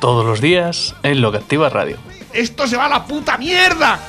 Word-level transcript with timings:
Todos 0.00 0.24
los 0.24 0.40
días 0.40 0.96
en 1.02 1.20
Lo 1.20 1.30
que 1.30 1.36
Activa 1.36 1.68
Radio. 1.68 1.98
¡Esto 2.32 2.66
se 2.66 2.74
va 2.74 2.86
a 2.86 2.88
la 2.88 3.04
puta 3.04 3.36
mierda! 3.36 4.00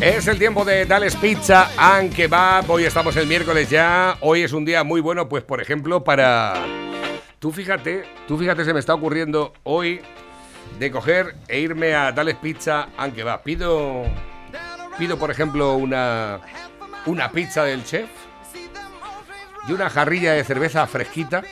Es 0.00 0.28
el 0.28 0.38
tiempo 0.38 0.64
de 0.64 0.86
Dales 0.86 1.16
Pizza 1.16 1.68
and 1.76 2.14
Kebab. 2.14 2.70
Hoy 2.70 2.84
estamos 2.84 3.16
el 3.16 3.26
miércoles 3.26 3.68
ya. 3.68 4.16
Hoy 4.20 4.42
es 4.42 4.52
un 4.52 4.64
día 4.64 4.84
muy 4.84 5.00
bueno, 5.00 5.28
pues 5.28 5.42
por 5.42 5.60
ejemplo, 5.60 6.04
para. 6.04 6.54
Tú 7.40 7.50
fíjate, 7.50 8.04
tú 8.28 8.38
fíjate, 8.38 8.64
se 8.64 8.72
me 8.72 8.78
está 8.78 8.94
ocurriendo 8.94 9.52
hoy 9.64 10.00
de 10.78 10.90
coger 10.92 11.34
e 11.48 11.58
irme 11.58 11.94
a 11.96 12.12
Dales 12.12 12.36
Pizza 12.36 12.90
and 12.96 13.16
Kebab. 13.16 13.42
Pido. 13.42 14.04
Pido, 14.96 15.18
por 15.18 15.32
ejemplo, 15.32 15.74
una. 15.74 16.38
Una 17.06 17.32
pizza 17.32 17.64
del 17.64 17.84
chef. 17.84 18.08
Y 19.68 19.72
una 19.72 19.90
jarrilla 19.90 20.32
de 20.32 20.44
cerveza 20.44 20.86
fresquita. 20.86 21.42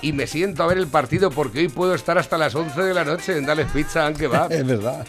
Y 0.00 0.12
me 0.12 0.26
siento 0.26 0.62
a 0.62 0.66
ver 0.66 0.78
el 0.78 0.86
partido 0.86 1.30
porque 1.30 1.60
hoy 1.60 1.68
puedo 1.68 1.94
estar 1.94 2.18
hasta 2.18 2.38
las 2.38 2.54
11 2.54 2.82
de 2.82 2.94
la 2.94 3.04
noche 3.04 3.36
en 3.36 3.46
Dales 3.46 3.70
Pizza 3.72 4.06
and 4.06 4.16
Kebab. 4.16 4.52
Es 4.52 4.66
verdad. 4.66 5.06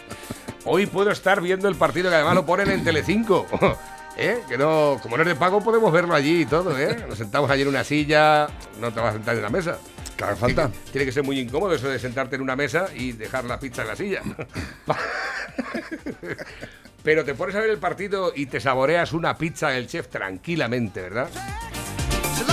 Hoy 0.64 0.86
puedo 0.86 1.10
estar 1.10 1.40
viendo 1.40 1.68
el 1.68 1.76
partido 1.76 2.10
que 2.10 2.16
además 2.16 2.34
lo 2.34 2.44
ponen 2.44 2.70
en 2.70 2.84
Telecinco. 2.84 3.46
¿Eh? 4.16 4.40
Que 4.48 4.58
no, 4.58 4.98
como 5.02 5.16
no 5.16 5.22
es 5.22 5.28
de 5.28 5.36
pago, 5.36 5.62
podemos 5.62 5.90
verlo 5.92 6.14
allí 6.14 6.42
y 6.42 6.46
todo, 6.46 6.78
¿eh? 6.78 7.06
Nos 7.08 7.16
sentamos 7.16 7.50
allí 7.50 7.62
en 7.62 7.68
una 7.68 7.84
silla, 7.84 8.48
no 8.78 8.92
te 8.92 9.00
vas 9.00 9.10
a 9.10 9.12
sentar 9.14 9.34
en 9.34 9.40
una 9.40 9.48
mesa. 9.48 9.78
Haga 10.20 10.36
falta. 10.36 10.68
Tiene, 10.68 10.90
tiene 10.92 11.04
que 11.06 11.12
ser 11.12 11.22
muy 11.22 11.38
incómodo 11.38 11.74
eso 11.74 11.88
de 11.88 11.98
sentarte 11.98 12.36
en 12.36 12.42
una 12.42 12.54
mesa 12.54 12.88
y 12.94 13.12
dejar 13.12 13.44
la 13.44 13.58
pizza 13.58 13.82
en 13.82 13.88
la 13.88 13.96
silla. 13.96 14.22
Pero 17.02 17.24
te 17.24 17.34
pones 17.34 17.54
a 17.56 17.60
ver 17.60 17.70
el 17.70 17.78
partido 17.78 18.32
y 18.34 18.46
te 18.46 18.60
saboreas 18.60 19.12
una 19.12 19.36
pizza 19.38 19.70
del 19.70 19.86
chef 19.86 20.08
tranquilamente, 20.08 21.00
¿verdad? 21.00 21.30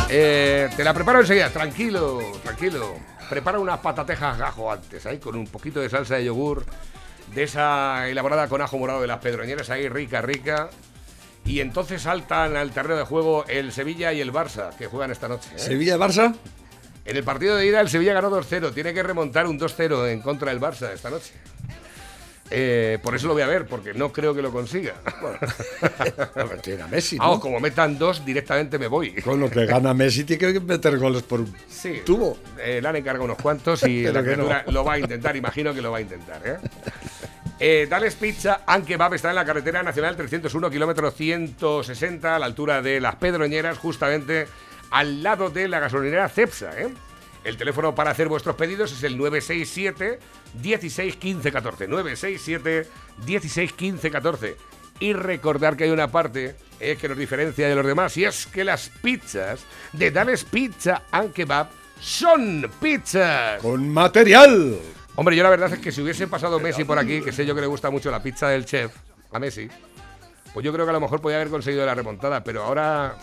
Eh, 0.09 0.69
te 0.75 0.83
la 0.83 0.93
preparo 0.93 1.19
enseguida, 1.19 1.49
tranquilo, 1.49 2.21
tranquilo. 2.43 2.95
Prepara 3.29 3.59
unas 3.59 3.79
patatejas 3.79 4.37
gajo 4.37 4.71
antes, 4.71 5.05
ahí, 5.05 5.17
con 5.17 5.35
un 5.35 5.47
poquito 5.47 5.81
de 5.81 5.89
salsa 5.89 6.15
de 6.15 6.25
yogur, 6.25 6.65
de 7.33 7.43
esa 7.43 8.07
elaborada 8.07 8.47
con 8.47 8.61
ajo 8.61 8.77
morado 8.77 9.01
de 9.01 9.07
las 9.07 9.19
pedroñeras, 9.19 9.69
ahí 9.69 9.89
rica, 9.89 10.21
rica. 10.21 10.69
Y 11.45 11.59
entonces 11.59 12.01
saltan 12.01 12.55
al 12.55 12.71
terreno 12.71 12.97
de 12.97 13.03
juego 13.03 13.45
el 13.47 13.71
Sevilla 13.73 14.13
y 14.13 14.21
el 14.21 14.33
Barça, 14.33 14.75
que 14.77 14.87
juegan 14.87 15.11
esta 15.11 15.27
noche. 15.27 15.49
¿eh? 15.55 15.59
Sevilla-Barça. 15.59 16.35
En 17.05 17.15
el 17.15 17.23
partido 17.23 17.55
de 17.55 17.65
ida 17.65 17.79
el 17.79 17.89
Sevilla 17.89 18.13
ganó 18.13 18.29
2-0, 18.29 18.73
tiene 18.73 18.93
que 18.93 19.01
remontar 19.01 19.47
un 19.47 19.57
2-0 19.57 20.09
en 20.09 20.21
contra 20.21 20.51
del 20.51 20.59
Barça 20.59 20.91
esta 20.93 21.09
noche. 21.09 21.33
Eh, 22.49 22.97
por 23.03 23.13
eso 23.13 23.27
lo 23.27 23.33
voy 23.33 23.41
a 23.43 23.47
ver, 23.47 23.65
porque 23.65 23.93
no 23.93 24.11
creo 24.13 24.33
que 24.33 24.41
lo 24.41 24.51
consiga. 24.51 24.93
Bueno, 25.21 25.37
tiene 26.63 26.83
a 26.83 26.87
Messi, 26.87 27.17
¿no? 27.17 27.39
Como 27.39 27.59
metan 27.59 27.97
dos, 27.97 28.23
directamente 28.25 28.79
me 28.79 28.87
voy. 28.87 29.13
Con 29.21 29.39
lo 29.39 29.49
que 29.49 29.65
gana 29.65 29.93
Messi 29.93 30.23
tiene 30.23 30.53
que 30.53 30.59
meter 30.61 30.97
goles 30.97 31.23
por 31.23 31.41
un 31.41 31.53
Sí, 31.67 32.01
tubo. 32.05 32.37
eh, 32.59 32.79
le 32.81 32.87
han 32.87 32.95
encargado 32.95 33.25
unos 33.25 33.37
cuantos 33.37 33.83
y 33.83 34.03
la 34.11 34.21
no. 34.21 34.47
lo 34.71 34.83
va 34.85 34.93
a 34.93 34.99
intentar, 34.99 35.35
imagino 35.35 35.73
que 35.73 35.81
lo 35.81 35.91
va 35.91 35.97
a 35.97 36.01
intentar. 36.01 36.41
¿eh? 36.45 36.57
Eh, 37.59 37.87
Dales 37.89 38.15
Pizza 38.15 38.61
and 38.67 38.85
Kebab 38.85 39.13
está 39.15 39.29
en 39.29 39.35
la 39.35 39.43
carretera 39.45 39.81
nacional 39.83 40.15
301, 40.15 40.69
kilómetro 40.69 41.09
160, 41.11 42.35
a 42.35 42.39
la 42.39 42.45
altura 42.45 42.81
de 42.81 43.01
Las 43.01 43.15
Pedroñeras, 43.15 43.77
justamente 43.77 44.47
al 44.91 45.21
lado 45.23 45.49
de 45.49 45.67
la 45.67 45.79
gasolinera 45.79 46.29
Cepsa. 46.29 46.69
¿eh? 46.79 46.89
El 47.43 47.57
teléfono 47.57 47.95
para 47.95 48.11
hacer 48.11 48.27
vuestros 48.27 48.55
pedidos 48.55 48.91
es 48.91 49.03
el 49.03 49.17
967 49.17 50.19
16 50.61 51.15
15 51.15 51.51
14. 51.51 51.87
967 51.87 52.89
16 53.25 53.73
15 53.73 54.11
14. 54.11 54.57
Y 54.99 55.13
recordar 55.13 55.77
que 55.77 55.85
hay 55.85 55.91
una 55.91 56.11
parte 56.11 56.55
eh, 56.79 56.97
que 56.99 57.07
nos 57.07 57.17
diferencia 57.17 57.67
de 57.67 57.75
los 57.75 57.85
demás 57.85 58.17
y 58.17 58.25
es 58.25 58.47
que 58.47 58.63
las 58.63 58.89
pizzas 59.01 59.61
de 59.93 60.11
Dales 60.11 60.43
Pizza 60.43 61.03
and 61.11 61.33
Kebab 61.33 61.69
son 61.99 62.69
pizzas. 62.81 63.61
Con 63.61 63.89
material. 63.89 64.77
Hombre, 65.15 65.35
yo 65.35 65.43
la 65.43 65.49
verdad 65.49 65.73
es 65.73 65.79
que 65.79 65.91
si 65.91 66.01
hubiese 66.01 66.27
pasado 66.27 66.59
Messi 66.59 66.83
por 66.83 66.99
aquí, 66.99 67.21
que 67.21 67.31
sé 67.31 67.45
yo 67.45 67.55
que 67.55 67.61
le 67.61 67.67
gusta 67.67 67.89
mucho 67.89 68.11
la 68.11 68.21
pizza 68.21 68.49
del 68.49 68.65
chef, 68.65 68.91
a 69.31 69.39
Messi, 69.39 69.67
pues 70.53 70.63
yo 70.63 70.71
creo 70.71 70.85
que 70.85 70.91
a 70.91 70.93
lo 70.93 71.01
mejor 71.01 71.21
podía 71.21 71.37
haber 71.37 71.49
conseguido 71.49 71.85
la 71.85 71.95
remontada, 71.95 72.43
pero 72.43 72.63
ahora 72.63 73.17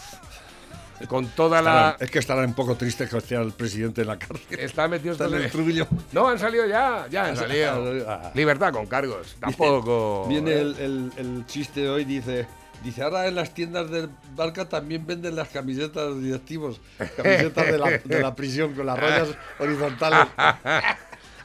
con 1.09 1.27
toda 1.29 1.61
la... 1.61 1.97
Es 2.01 2.11
que 2.11 2.19
estarán 2.19 2.45
un 2.47 2.55
poco 2.55 2.77
tristes 2.77 3.11
que 3.11 3.19
esté 3.19 3.35
el 3.35 3.53
presidente 3.53 4.03
en 4.03 4.07
la 4.09 4.19
cárcel. 4.19 4.59
Está 4.59 4.89
metido 4.89 5.13
Está 5.13 5.27
en 5.27 5.35
el 5.35 5.51
trubillo. 5.51 5.87
No, 6.13 6.29
han 6.29 6.39
salido 6.39 6.67
ya, 6.67 7.07
ya 7.11 7.27
han 7.27 7.37
salido. 7.37 8.09
Ah. 8.09 8.31
Libertad 8.35 8.73
con 8.73 8.87
cargos, 8.87 9.37
tampoco... 9.41 10.27
Viene 10.29 10.53
el, 10.53 10.77
el- 10.79 11.13
el 11.17 11.47
chiste 11.47 11.81
de 11.81 11.89
hoy, 11.91 12.05
dice. 12.05 12.47
Dice, 12.83 13.03
ahora 13.03 13.27
en 13.27 13.35
las 13.35 13.55
tiendas 13.55 13.91
del 13.91 14.11
Barca 14.37 14.69
también 14.69 15.07
venden 15.07 15.37
las 15.37 15.49
camisetas 15.49 16.15
de 16.17 16.21
directivos, 16.21 16.81
camisetas 17.17 17.67
de 17.67 17.79
la, 17.79 17.91
de 17.99 18.21
la 18.21 18.35
prisión 18.35 18.75
con 18.75 18.85
las 18.85 18.99
rayas 18.99 19.29
horizontales. 19.59 20.29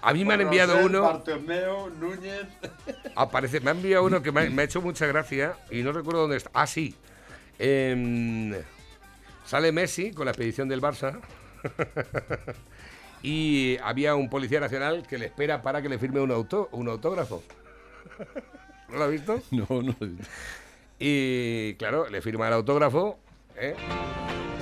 A 0.01 0.13
mí 0.13 0.23
me 0.25 0.33
han 0.33 0.41
enviado 0.41 0.77
uno, 0.85 1.01
Bartomeu, 1.01 1.89
Núñez. 1.97 2.45
aparece, 3.15 3.59
me 3.61 3.69
ha 3.69 3.73
enviado 3.73 4.03
uno 4.05 4.21
que 4.21 4.31
me 4.33 4.41
ha, 4.41 4.49
me 4.49 4.61
ha 4.61 4.65
hecho 4.65 4.81
mucha 4.81 5.05
gracia 5.07 5.55
y 5.71 5.81
no 5.81 5.91
recuerdo 5.93 6.21
dónde 6.21 6.37
está. 6.37 6.49
Ah, 6.53 6.67
sí. 6.67 6.95
Em, 7.57 8.53
sale 9.49 9.71
Messi 9.71 10.11
con 10.11 10.25
la 10.25 10.31
expedición 10.31 10.69
del 10.69 10.79
Barça 10.81 11.19
y 13.23 13.77
había 13.83 14.13
un 14.15 14.29
policía 14.29 14.59
nacional 14.59 15.05
que 15.07 15.17
le 15.17 15.25
espera 15.25 15.61
para 15.63 15.81
que 15.81 15.89
le 15.89 15.97
firme 15.97 16.21
un, 16.21 16.31
auto, 16.31 16.69
un 16.71 16.87
autógrafo. 16.87 17.41
¿No 18.89 18.97
lo 18.97 19.03
has 19.05 19.11
visto? 19.11 19.41
No, 19.51 19.81
no. 19.81 19.95
Y 20.99 21.73
claro, 21.75 22.09
le 22.09 22.21
firma 22.21 22.47
el 22.47 22.53
autógrafo. 22.53 23.17
¿eh? 23.55 23.75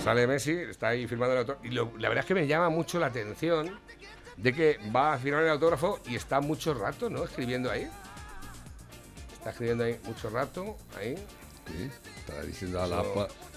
Sale 0.04 0.26
Messi, 0.28 0.52
está 0.52 0.90
ahí 0.90 1.08
firmando 1.08 1.34
el 1.34 1.40
autógrafo. 1.40 1.66
Y 1.66 1.72
lo- 1.72 1.92
la 1.98 2.10
verdad 2.10 2.24
es 2.24 2.28
que 2.28 2.36
me 2.36 2.48
llama 2.48 2.70
mucho 2.70 3.00
la 3.00 3.08
atención 3.08 3.80
de 4.38 4.54
que 4.54 4.78
va 4.96 5.14
a 5.14 5.18
firmar 5.18 5.44
el 5.44 5.50
autógrafo 5.50 6.00
y 6.08 6.16
está 6.16 6.40
mucho 6.40 6.74
rato, 6.74 7.10
¿no? 7.10 7.24
Escribiendo 7.24 7.70
ahí. 7.72 7.90
Está 9.34 9.50
escribiendo 9.52 9.84
ahí 9.84 10.00
mucho 10.04 10.30
rato, 10.30 10.78
ahí. 10.98 11.16
Sí, 11.68 11.90
está 12.20 12.42
diciendo 12.44 12.82
a, 12.82 12.88
la- 12.88 13.04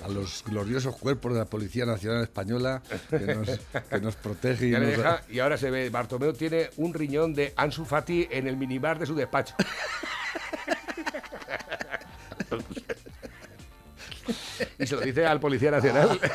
a 0.04 0.08
los 0.08 0.42
gloriosos 0.44 0.96
cuerpos 0.96 1.32
de 1.32 1.38
la 1.38 1.44
Policía 1.44 1.86
Nacional 1.86 2.22
Española 2.24 2.82
que 3.08 3.18
nos, 3.34 3.48
que 3.88 4.00
nos 4.00 4.16
protege 4.16 4.66
y 4.68 4.70
nos- 4.72 4.80
deja, 4.82 5.22
y 5.28 5.38
ahora 5.38 5.56
se 5.56 5.70
ve, 5.70 5.90
Bartomeu 5.90 6.32
tiene 6.32 6.70
un 6.76 6.92
riñón 6.94 7.34
de 7.34 7.52
Ansu 7.56 7.84
Fati 7.84 8.26
en 8.30 8.46
el 8.48 8.56
minibar 8.56 8.98
de 8.98 9.06
su 9.06 9.14
despacho. 9.14 9.54
y 14.78 14.86
se 14.86 14.94
lo 14.96 15.00
dice 15.02 15.26
al 15.26 15.40
Policía 15.40 15.70
Nacional. 15.70 16.20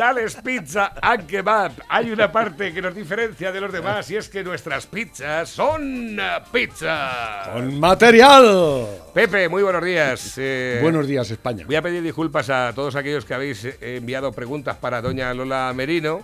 Dales 0.00 0.34
Pizza 0.36 0.94
and 1.02 1.26
Kebab. 1.26 1.72
Hay 1.90 2.10
una 2.10 2.32
parte 2.32 2.72
que 2.72 2.80
nos 2.80 2.94
diferencia 2.94 3.52
de 3.52 3.60
los 3.60 3.70
demás 3.70 4.10
y 4.10 4.16
es 4.16 4.30
que 4.30 4.42
nuestras 4.42 4.86
pizzas 4.86 5.50
son 5.50 6.18
eh, 6.18 6.38
pizza. 6.50 7.50
¡Con 7.52 7.78
material! 7.78 8.86
Pepe, 9.12 9.46
muy 9.50 9.62
buenos 9.62 9.84
días. 9.84 10.38
Eh, 10.38 10.78
Buenos 10.80 11.06
días, 11.06 11.30
España. 11.30 11.66
Voy 11.66 11.76
a 11.76 11.82
pedir 11.82 12.02
disculpas 12.02 12.48
a 12.48 12.72
todos 12.74 12.96
aquellos 12.96 13.26
que 13.26 13.34
habéis 13.34 13.62
eh, 13.66 13.98
enviado 13.98 14.32
preguntas 14.32 14.74
para 14.78 15.02
doña 15.02 15.34
Lola 15.34 15.70
Merino, 15.76 16.22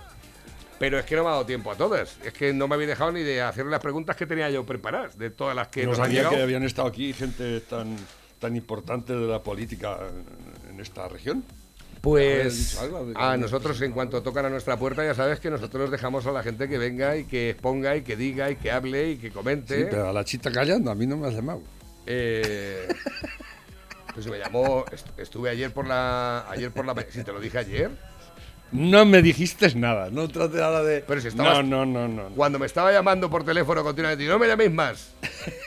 pero 0.79 0.97
es 0.97 1.05
que 1.05 1.15
no 1.15 1.21
me 1.21 1.27
ha 1.27 1.33
dado 1.33 1.45
tiempo 1.45 1.71
a 1.71 1.75
todas. 1.75 2.17
Es 2.25 2.33
que 2.33 2.53
no 2.53 2.67
me 2.67 2.73
habéis 2.73 2.89
dejado 2.89 3.11
ni 3.11 3.21
de 3.21 3.43
hacer 3.43 3.67
las 3.67 3.79
preguntas 3.79 4.15
que 4.15 4.25
tenía 4.25 4.49
yo 4.49 4.65
preparadas, 4.65 5.19
de 5.19 5.29
todas 5.29 5.55
las 5.55 5.67
que 5.67 5.83
no 5.83 5.91
nos 5.91 5.99
han 5.99 6.05
sabía 6.05 6.21
llegado. 6.21 6.35
que 6.35 6.41
habían 6.41 6.63
estado 6.63 6.87
aquí 6.87 7.13
gente 7.13 7.59
tan, 7.59 7.95
tan 8.39 8.55
importante 8.55 9.13
de 9.13 9.27
la 9.27 9.43
política 9.43 9.99
en 10.67 10.79
esta 10.79 11.07
región. 11.07 11.43
¿Habéis 12.03 12.77
Pues 12.79 13.15
a 13.15 13.37
nosotros 13.37 13.81
en 13.81 13.91
cuanto 13.91 14.21
tocan 14.23 14.45
a 14.45 14.49
nuestra 14.49 14.77
puerta 14.77 15.03
ya 15.03 15.13
sabes 15.13 15.39
que 15.39 15.49
nosotros 15.49 15.91
dejamos 15.91 16.25
a 16.25 16.31
la 16.31 16.43
gente 16.43 16.69
que 16.69 16.77
venga 16.77 17.17
y 17.17 17.25
que 17.25 17.49
exponga 17.51 17.95
y 17.95 18.01
que 18.03 18.15
diga 18.15 18.49
y 18.49 18.55
que 18.55 18.71
hable 18.71 19.11
y 19.11 19.17
que 19.17 19.31
comente. 19.31 19.77
Sí, 19.83 19.87
pero 19.89 20.09
a 20.09 20.13
la 20.13 20.23
chita 20.23 20.51
callando, 20.51 20.91
a 20.91 20.95
mí 20.95 21.05
no 21.07 21.17
me 21.17 21.27
has 21.27 21.33
llamado. 21.33 21.61
Eh, 22.05 22.87
pues 24.13 24.27
me 24.27 24.37
llamó, 24.39 24.85
est- 24.91 25.07
estuve 25.19 25.49
ayer 25.49 25.71
por 25.73 25.87
la 25.87 26.49
ayer 26.49 26.71
por 26.71 26.85
la 26.85 26.95
si 27.09 27.23
te 27.23 27.31
lo 27.31 27.39
dije 27.39 27.57
ayer, 27.59 27.91
No 28.71 29.05
me 29.05 29.21
dijiste 29.21 29.73
nada, 29.75 30.09
no 30.11 30.27
trate 30.27 30.61
ahora 30.61 30.83
de... 30.83 31.01
Pero 31.07 31.21
si 31.21 31.27
estabas- 31.29 31.63
No, 31.65 31.85
no, 31.85 31.85
no, 31.85 32.07
no. 32.07 32.35
Cuando 32.35 32.59
me 32.59 32.65
estaba 32.65 32.91
llamando 32.91 33.29
por 33.29 33.43
teléfono 33.45 33.83
continuamente, 33.83 34.23
y 34.23 34.27
no 34.27 34.37
me 34.39 34.47
llaméis 34.47 34.71
más. 34.71 35.11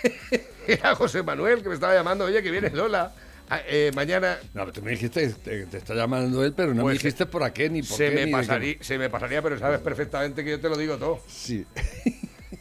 Era 0.66 0.94
José 0.94 1.22
Manuel 1.22 1.62
que 1.62 1.68
me 1.68 1.74
estaba 1.74 1.94
llamando, 1.94 2.24
oye, 2.24 2.42
que 2.42 2.50
viene 2.50 2.70
Lola 2.70 3.12
Ah, 3.52 3.60
eh, 3.66 3.90
mañana 3.96 4.38
No, 4.54 4.60
pero 4.62 4.72
tú 4.72 4.80
me 4.82 4.92
dijiste, 4.92 5.28
te, 5.28 5.66
te 5.66 5.76
está 5.78 5.92
llamando 5.94 6.44
él, 6.44 6.52
pero 6.56 6.72
no 6.72 6.82
Pues 6.82 6.94
me 6.94 6.98
dijiste 6.98 7.26
por 7.26 7.42
a 7.42 7.52
qué 7.52 7.68
ni 7.68 7.82
por 7.82 7.96
se 7.98 8.08
qué. 8.10 8.14
me, 8.14 8.26
ni 8.26 8.32
pasaría, 8.32 8.76
se 8.80 8.96
me 8.96 9.10
pasaría, 9.10 9.42
pero 9.42 9.58
sabes 9.58 9.80
perfectamente 9.80 10.44
que 10.44 10.50
yo 10.50 10.60
te 10.60 10.68
lo 10.68 10.76
digo 10.76 10.96
todo. 10.98 11.20
Sí. 11.26 11.66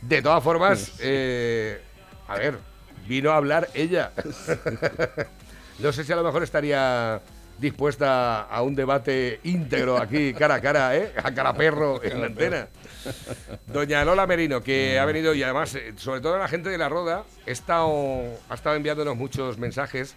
De 0.02 0.22
todas 0.24 0.44
formas, 0.44 0.94
eh, 1.00 1.80
a 2.28 2.38
ver, 2.38 2.58
vino 3.08 3.32
a 3.32 3.36
hablar 3.38 3.70
ella. 3.76 4.12
no 5.80 5.92
sé 5.92 6.04
si 6.04 6.12
a 6.12 6.16
lo 6.16 6.24
mejor 6.24 6.42
estaría 6.44 7.22
dispuesta 7.60 8.42
a 8.44 8.62
un 8.64 8.74
debate 8.74 9.42
íntegro 9.44 9.98
aquí, 9.98 10.34
cara 10.34 10.56
a 10.56 10.62
cara, 10.62 10.96
¿eh? 10.96 11.12
A 11.22 11.32
cara 11.34 11.54
perro 11.54 12.02
en 12.04 12.20
la 12.22 12.28
antena. 12.28 12.68
Doña 13.68 14.04
Lola 14.06 14.26
Merino, 14.26 14.64
que 14.64 14.98
ha 14.98 15.06
venido 15.06 15.34
y 15.36 15.44
además, 15.44 15.76
eh, 15.76 15.94
sobre 15.98 16.22
todo 16.22 16.38
la 16.40 16.48
gente 16.48 16.70
de 16.70 16.78
la 16.78 16.90
Roda, 16.90 17.26
ha 17.46 17.52
estado, 17.52 18.24
ha 18.50 18.56
estado 18.56 18.76
enviándonos 18.76 19.16
muchos 19.18 19.58
mensajes 19.58 20.16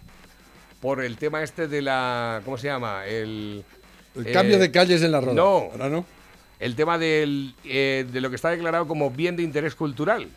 por 0.83 1.01
el 1.01 1.15
tema 1.15 1.41
este 1.41 1.69
de 1.69 1.81
la. 1.81 2.41
¿Cómo 2.43 2.57
se 2.57 2.67
llama? 2.67 3.05
El. 3.05 3.63
El 4.15 4.27
eh, 4.27 4.31
cambio 4.33 4.59
de 4.59 4.69
calles 4.69 5.01
en 5.01 5.13
la 5.13 5.21
roda. 5.21 5.33
no. 5.33 5.69
Ahora 5.71 5.87
no. 5.89 6.05
el 6.59 6.75
tema 6.75 6.97
del, 6.97 7.55
eh, 7.63 8.05
de 8.11 8.19
lo 8.19 8.29
que 8.29 8.35
está 8.35 8.49
declarado 8.49 8.85
como 8.85 9.09
bien 9.09 9.37
de 9.37 9.43
interés 9.43 9.75
cultural. 9.75 10.27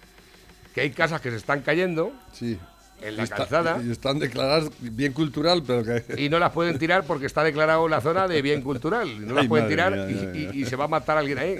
Que 0.72 0.82
hay 0.82 0.90
casas 0.90 1.20
que 1.20 1.30
se 1.30 1.36
están 1.36 1.62
cayendo 1.62 2.12
Sí. 2.32 2.58
en 3.02 3.16
la 3.16 3.22
Y 3.22 3.24
está- 3.24 3.36
calzada 3.38 3.82
Y 3.84 3.90
están 3.90 4.20
declaradas 4.20 4.70
bien 4.78 5.12
cultural, 5.12 5.64
pero 5.66 5.82
que. 5.82 6.04
y 6.22 6.28
no 6.28 6.38
las 6.38 6.52
pueden 6.52 6.78
tirar 6.78 7.02
porque 7.04 7.26
está 7.26 7.42
declarado 7.42 7.88
la 7.88 8.00
zona 8.00 8.28
de 8.28 8.40
bien 8.40 8.62
cultural. 8.62 9.08
Y 9.08 9.18
no 9.18 9.34
las 9.34 9.42
Ay, 9.42 9.48
pueden 9.48 9.68
tirar 9.68 9.96
mía, 9.96 10.50
y, 10.54 10.64
se 10.64 10.76
va 10.76 10.84
a 10.84 10.88
matar 10.88 11.18
alguien 11.18 11.38
ahí. 11.38 11.56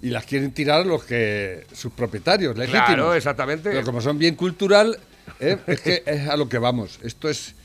Y 0.00 0.10
las 0.10 0.24
quieren 0.26 0.52
tirar 0.52 0.86
los 0.86 1.02
que. 1.02 1.66
sus 1.72 1.90
propietarios, 1.92 2.56
legítimos. 2.56 2.86
Claro, 2.86 3.14
exactamente. 3.14 3.70
Pero 3.70 3.84
como 3.84 4.00
son 4.00 4.16
bien 4.16 4.36
cultural, 4.36 4.96
¿eh? 5.40 5.58
es 5.66 5.80
que 5.80 6.02
es 6.06 6.28
a 6.28 6.36
lo 6.36 6.48
que 6.48 6.58
vamos. 6.58 7.00
Esto 7.02 7.28
es. 7.28 7.56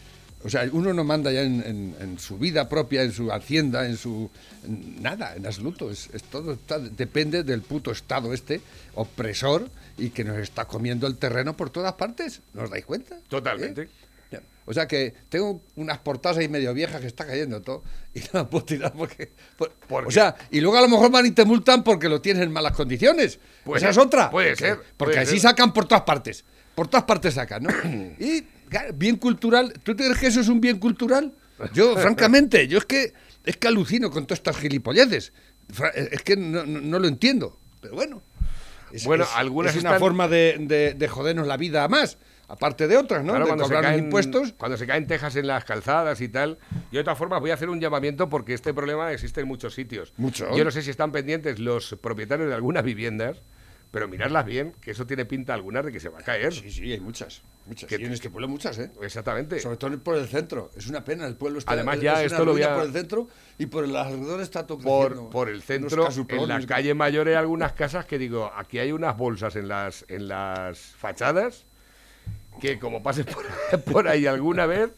O 0.44 0.50
sea, 0.50 0.68
uno 0.72 0.94
no 0.94 1.04
manda 1.04 1.32
ya 1.32 1.42
en, 1.42 1.62
en- 1.66 1.96
en 2.00 2.20
su 2.20 2.38
vida 2.38 2.68
propia, 2.68 3.04
en 3.04 3.12
su 3.12 3.32
hacienda, 3.32 3.86
en 3.86 3.98
su. 3.98 4.30
en 4.66 5.02
nada, 5.02 5.36
en 5.36 5.46
absoluto. 5.46 5.92
Es, 5.92 6.10
es 6.14 6.24
todo 6.24 6.54
está- 6.54 6.80
depende 6.80 7.44
del 7.44 7.62
puto 7.62 7.92
Estado 7.92 8.34
este, 8.34 8.62
opresor, 8.96 9.70
y 9.98 10.10
que 10.10 10.24
nos 10.24 10.38
está 10.38 10.66
comiendo 10.66 11.06
el 11.08 11.18
terreno 11.18 11.56
por 11.56 11.70
todas 11.70 11.94
partes. 11.94 12.42
¿No 12.54 12.64
os 12.64 12.70
dais 12.70 12.86
cuenta? 12.86 13.18
Totalmente. 13.28 13.84
¿Eh? 13.84 13.90
O 14.66 14.74
sea 14.74 14.88
que 14.88 15.14
tengo 15.28 15.62
unas 15.76 15.98
portadas 15.98 16.38
ahí 16.38 16.48
medio 16.48 16.74
viejas 16.74 17.02
que 17.02 17.08
está 17.08 17.26
cayendo 17.26 17.62
todo 17.62 17.84
y 18.14 18.20
no 18.20 18.28
las 18.34 18.48
puedo 18.48 18.64
tirar 18.66 18.94
porque. 18.94 19.30
por- 19.58 19.72
¿Por 19.74 20.08
o 20.08 20.12
sea, 20.12 20.36
y 20.52 20.62
luego 20.62 20.78
a 20.78 20.82
lo 20.82 20.88
mejor 20.88 21.12
van 21.12 21.26
y 21.26 21.32
te 21.32 21.44
multan 21.46 21.84
porque 21.84 22.08
lo 22.08 22.22
tienes 22.22 22.44
en 22.44 22.52
malas 22.52 22.74
condiciones. 22.74 23.40
Puede 23.66 23.80
Esa 23.80 23.90
es 23.90 23.98
otra. 23.98 24.30
puede 24.30 24.52
Porque- 24.52 24.64
ser, 24.66 24.78
Porque 24.98 25.14
puede 25.16 25.20
así 25.20 25.40
ser. 25.40 25.50
sacan 25.52 25.74
por 25.74 25.88
todas 25.88 26.04
partes. 26.04 26.46
Por 26.76 26.88
todas 26.88 27.04
partes 27.06 27.34
sacan, 27.34 27.64
¿no? 27.64 27.70
y 28.20 28.42
claro, 28.70 28.94
bien 28.96 29.18
cultural. 29.18 29.74
¿Tú 29.84 29.96
te 29.96 30.04
crees 30.06 30.18
que 30.20 30.28
eso 30.28 30.40
es 30.42 30.48
un 30.48 30.62
bien 30.62 30.80
cultural? 30.80 31.34
Yo, 31.74 31.96
francamente, 31.98 32.68
yo 32.68 32.78
es 32.80 32.86
que 32.86 33.14
es 33.44 33.58
que 33.58 33.68
alucino 33.68 34.10
con 34.12 34.26
todas 34.26 34.40
estas 34.40 34.58
gilipolleces. 34.58 35.34
Fra- 35.72 35.90
Es 35.90 36.22
que 36.24 36.36
no, 36.38 36.66
no- 36.66 36.82
no 36.82 37.00
lo 37.00 37.08
entiendo. 37.08 37.58
Pero 37.82 37.96
bueno. 37.96 38.22
Es, 38.92 39.06
Bueno, 39.06 39.24
es- 39.24 39.30
algunas 39.36 39.74
es 39.76 39.82
una 39.82 39.92
están- 39.92 40.00
forma 40.00 40.28
de, 40.28 40.58
de- 40.60 40.94
de 40.94 41.08
jodernos 41.08 41.48
la 41.48 41.58
vida 41.58 41.88
más. 41.88 42.18
Aparte 42.48 42.90
de 42.90 42.98
otras, 42.98 43.24
¿no? 43.24 43.32
Claro, 43.32 43.46
de 43.46 43.50
cuando, 43.50 43.66
se 43.66 43.82
caen, 43.82 44.04
impuestos. 44.04 44.54
cuando 44.58 44.76
se 44.78 44.86
caen 44.86 45.08
tejas 45.08 45.38
en 45.38 45.48
las 45.48 45.64
calzadas 45.64 46.20
y 46.20 46.28
tal. 46.28 46.58
Yo 46.92 46.98
de 47.00 47.04
todas 47.06 47.18
formas 47.18 47.40
voy 47.40 47.52
a 47.52 47.54
hacer 47.54 47.70
un 47.70 47.80
llamamiento 47.80 48.28
porque 48.28 48.54
este 48.54 48.74
problema 48.74 49.10
existe 49.14 49.40
en 49.40 49.48
muchos 49.48 49.74
sitios. 49.74 50.12
Mucho. 50.18 50.54
Yo 50.58 50.66
no 50.66 50.72
sé 50.72 50.82
si 50.82 50.90
están 50.90 51.14
pendientes 51.14 51.60
los 51.60 51.96
propietarios 52.02 52.50
de 52.50 52.56
algunas 52.56 52.84
viviendas, 52.84 53.38
pero 53.92 54.08
miradlas 54.08 54.46
bien, 54.46 54.74
que 54.82 54.92
eso 54.92 55.06
tiene 55.06 55.26
pinta 55.26 55.54
alguna 55.54 55.82
de 55.82 55.92
que 55.92 56.00
se 56.00 56.08
va 56.10 56.20
a 56.20 56.24
caer. 56.24 56.54
Sí, 56.54 56.72
sí, 56.72 56.92
hay 56.94 57.00
muchas. 57.02 57.42
muchas. 57.66 57.90
Que- 57.90 57.98
Y 58.02 58.06
en 58.06 58.14
este 58.14 58.30
pueblo 58.30 58.48
muchas, 58.48 58.78
¿eh? 58.80 58.90
Exactamente. 59.02 59.60
Sobre 59.60 59.76
todo 59.78 60.00
por 60.00 60.16
el 60.16 60.28
centro. 60.28 60.72
Es 60.78 60.88
una 60.88 61.04
pena, 61.04 61.28
el 61.28 61.36
pueblo 61.36 61.60
está 61.60 61.74
Además, 61.74 62.00
ya 62.00 62.24
esto 62.24 62.46
lo 62.46 62.54
voy 62.54 62.64
a- 62.64 62.74
por 62.76 62.86
el 62.86 62.94
centro 62.94 63.28
y 63.58 63.66
por 63.66 63.84
el 63.84 63.96
alrededor 63.96 64.40
está 64.42 64.66
todo 64.66 64.80
por, 64.80 65.30
por 65.30 65.50
el 65.50 65.62
centro, 65.62 66.08
en 66.30 66.48
la 66.48 66.66
calle 66.66 66.94
mayor 66.94 67.28
hay 67.28 67.34
algunas 67.36 67.74
casas 67.74 68.06
que 68.06 68.18
digo, 68.18 68.52
aquí 68.56 68.80
hay 68.80 68.92
unas 68.94 69.18
bolsas 69.18 69.56
en 69.58 69.68
las, 69.68 70.06
en 70.08 70.28
las 70.30 70.80
fachadas 70.80 71.66
que 72.60 72.80
como 72.80 73.02
pases 73.04 73.26
por, 73.26 73.46
por 73.92 74.08
ahí 74.08 74.26
alguna 74.26 74.66
vez, 74.66 74.92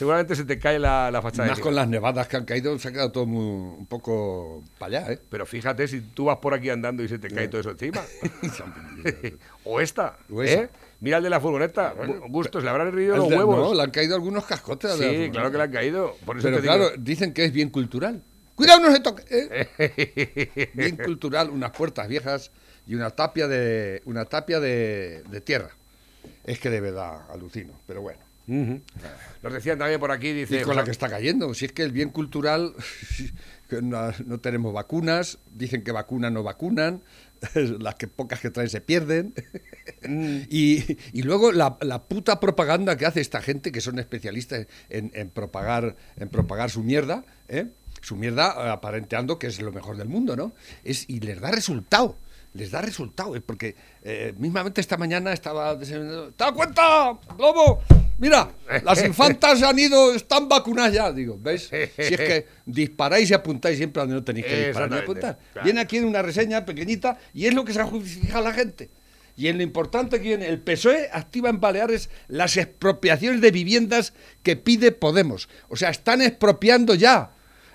seguramente 0.00 0.34
se 0.34 0.44
te 0.46 0.58
cae 0.58 0.78
la, 0.78 1.10
la 1.10 1.20
fachada. 1.20 1.48
Más 1.50 1.58
con 1.60 1.74
las 1.74 1.86
nevadas 1.86 2.26
que 2.26 2.38
han 2.38 2.46
caído, 2.46 2.78
se 2.78 2.88
ha 2.88 2.90
quedado 2.90 3.12
todo 3.12 3.26
muy, 3.26 3.44
un 3.78 3.86
poco 3.86 4.64
para 4.78 5.00
allá, 5.00 5.12
¿eh? 5.12 5.18
Pero 5.28 5.44
fíjate 5.44 5.86
si 5.88 6.00
tú 6.00 6.24
vas 6.24 6.38
por 6.38 6.54
aquí 6.54 6.70
andando 6.70 7.02
y 7.02 7.08
se 7.08 7.18
te 7.18 7.28
cae 7.28 7.48
todo 7.48 7.60
eso 7.60 7.70
encima. 7.72 8.00
o 9.64 9.78
esta, 9.80 10.16
O 10.32 10.42
esa. 10.42 10.62
¿eh? 10.62 10.68
Mira 11.00 11.18
el 11.18 11.22
de 11.22 11.30
la 11.30 11.38
furgoneta. 11.40 11.94
Gu- 11.94 12.30
Gustos, 12.30 12.64
le 12.64 12.70
habrán 12.70 12.88
herido 12.88 13.12
El 13.14 13.20
los 13.20 13.28
de- 13.28 13.36
huevos. 13.36 13.56
No, 13.58 13.74
le 13.74 13.82
han 13.82 13.90
caído 13.90 14.14
algunos 14.14 14.44
cascotes. 14.46 14.92
sí, 14.94 15.28
claro 15.30 15.50
que 15.50 15.58
le 15.58 15.62
han 15.64 15.72
caído. 15.72 16.16
Por 16.24 16.38
eso 16.38 16.44
Pero 16.48 16.62
digo- 16.62 16.74
claro, 16.74 16.90
dicen 16.98 17.32
que 17.34 17.44
es 17.44 17.52
bien 17.52 17.68
cultural. 17.68 18.22
Cuidado, 18.54 18.80
no 18.80 18.90
se 18.92 19.00
toque. 19.00 19.22
¿eh? 19.30 20.70
bien 20.74 20.96
cultural, 20.96 21.50
unas 21.50 21.70
puertas 21.72 22.08
viejas 22.08 22.50
y 22.86 22.94
una 22.94 23.10
tapia 23.10 23.48
de 23.48 24.00
una 24.06 24.24
tapia 24.24 24.60
de, 24.60 25.22
de 25.30 25.40
tierra. 25.42 25.70
Es 26.44 26.58
que 26.58 26.70
de 26.70 26.80
verdad 26.80 27.30
alucino, 27.30 27.72
pero 27.86 28.00
bueno. 28.02 28.20
Ujú. 28.50 28.80
Nos 29.42 29.52
decían 29.52 29.78
también 29.78 30.00
por 30.00 30.10
aquí, 30.10 30.32
dice... 30.32 30.60
Y 30.60 30.64
con 30.64 30.74
la 30.74 30.82
que 30.82 30.90
está 30.90 31.08
cayendo. 31.08 31.54
Si 31.54 31.66
es 31.66 31.72
que 31.72 31.84
el 31.84 31.92
bien 31.92 32.10
cultural, 32.10 32.74
no, 33.82 34.12
no 34.26 34.40
tenemos 34.40 34.74
vacunas, 34.74 35.38
dicen 35.54 35.84
que 35.84 35.92
vacunan, 35.92 36.34
no 36.34 36.42
vacunan, 36.42 37.02
las 37.54 37.94
que 37.94 38.08
pocas 38.08 38.40
que 38.40 38.50
traen 38.50 38.68
se 38.68 38.80
pierden. 38.80 39.34
y, 40.50 40.98
y 41.12 41.22
luego 41.22 41.52
la, 41.52 41.78
la 41.80 42.02
puta 42.02 42.40
propaganda 42.40 42.96
que 42.96 43.06
hace 43.06 43.20
esta 43.20 43.40
gente, 43.40 43.70
que 43.70 43.80
son 43.80 44.00
especialistas 44.00 44.66
en, 44.88 45.12
en 45.14 45.30
propagar, 45.30 45.96
en 46.16 46.28
propagar 46.28 46.70
su 46.70 46.82
mierda, 46.82 47.24
¿eh? 47.48 47.68
su 48.00 48.16
mierda 48.16 48.72
aparenteando 48.72 49.38
que 49.38 49.46
es 49.46 49.60
lo 49.60 49.72
mejor 49.72 49.96
del 49.96 50.08
mundo, 50.08 50.34
¿no? 50.34 50.52
Es, 50.82 51.08
y 51.08 51.20
les 51.20 51.40
da 51.40 51.52
resultado. 51.52 52.16
Les 52.52 52.70
da 52.70 52.80
resultado, 52.80 53.36
¿eh? 53.36 53.40
porque 53.40 53.76
eh, 54.02 54.34
mismamente 54.36 54.80
esta 54.80 54.96
mañana 54.96 55.32
estaba. 55.32 55.78
¿Te 55.78 55.86
das 56.36 56.52
cuenta, 56.52 57.16
Globo? 57.36 57.80
Mira, 58.18 58.50
las 58.82 59.04
infantas 59.04 59.60
se 59.60 59.64
han 59.64 59.78
ido, 59.78 60.12
están 60.14 60.48
vacunadas 60.48 60.92
ya. 60.92 61.12
Digo, 61.12 61.38
¿veis? 61.40 61.68
Si 61.68 61.74
es 61.76 62.16
que 62.16 62.46
disparáis 62.66 63.30
y 63.30 63.34
apuntáis 63.34 63.78
siempre 63.78 64.00
donde 64.00 64.16
no 64.16 64.24
tenéis 64.24 64.46
que 64.46 64.66
disparar 64.66 64.90
ni 64.90 64.96
Exactamente, 64.96 65.26
apuntar. 65.28 65.52
claro. 65.52 65.64
Viene 65.64 65.80
aquí 65.80 65.96
en 65.98 66.04
una 66.04 66.22
reseña 66.22 66.64
pequeñita 66.66 67.18
y 67.32 67.46
es 67.46 67.54
lo 67.54 67.64
que 67.64 67.72
se 67.72 67.84
fija 67.86 68.40
la 68.40 68.52
gente. 68.52 68.90
Y 69.36 69.48
en 69.48 69.56
lo 69.56 69.62
importante 69.62 70.18
que 70.18 70.28
viene, 70.28 70.48
el 70.48 70.60
PSOE 70.60 71.08
activa 71.12 71.48
en 71.48 71.60
Baleares 71.60 72.10
las 72.28 72.58
expropiaciones 72.58 73.40
de 73.40 73.50
viviendas 73.50 74.12
que 74.42 74.56
pide 74.56 74.92
Podemos. 74.92 75.48
O 75.68 75.76
sea, 75.76 75.88
están 75.88 76.20
expropiando 76.20 76.94
ya. 76.94 77.30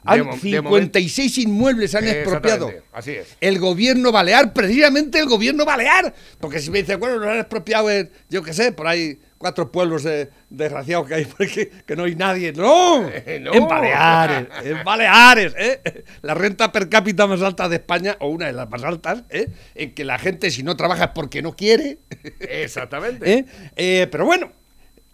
Han- 0.05 0.25
mo- 0.25 0.33
de 0.33 0.39
56 0.39 1.37
inmuebles 1.39 1.95
han 1.95 2.07
expropiado. 2.07 2.71
Así 2.93 3.11
es. 3.11 3.35
El 3.41 3.59
gobierno 3.59 4.11
balear, 4.11 4.53
precisamente 4.53 5.19
el 5.19 5.25
gobierno 5.27 5.65
balear. 5.65 6.13
Porque 6.39 6.59
si 6.59 6.69
me 6.71 6.79
dice, 6.79 6.95
bueno, 6.95 7.17
lo 7.17 7.29
han 7.29 7.39
expropiado 7.39 7.89
en, 7.89 8.09
yo 8.29 8.41
qué 8.43 8.53
sé, 8.53 8.71
por 8.71 8.87
ahí 8.87 9.19
cuatro 9.37 9.71
pueblos 9.71 10.03
de- 10.03 10.29
desgraciados 10.49 11.07
que 11.07 11.13
hay 11.15 11.25
por 11.25 11.45
aquí, 11.45 11.67
que 11.85 11.95
no 11.95 12.05
hay 12.05 12.15
nadie. 12.15 12.53
¡No! 12.53 13.01
No. 13.41 13.53
En 13.53 13.67
Baleares, 13.67 14.47
en 14.63 14.83
Baleares, 14.83 15.53
¿eh? 15.57 16.03
La 16.21 16.33
renta 16.33 16.71
per 16.71 16.87
cápita 16.89 17.27
más 17.27 17.41
alta 17.41 17.67
de 17.69 17.75
España, 17.75 18.15
o 18.19 18.29
una 18.29 18.47
de 18.47 18.53
las 18.53 18.69
más 18.69 18.83
altas, 18.83 19.23
¿eh? 19.29 19.49
En 19.75 19.93
que 19.93 20.03
la 20.05 20.17
gente, 20.17 20.49
si 20.51 20.63
no 20.63 20.75
trabaja 20.77 21.05
es 21.05 21.09
porque 21.13 21.41
no 21.41 21.53
quiere. 21.55 21.99
Exactamente. 22.39 23.31
¿eh? 23.33 23.45
Eh, 23.75 24.07
pero 24.11 24.25
bueno, 24.25 24.51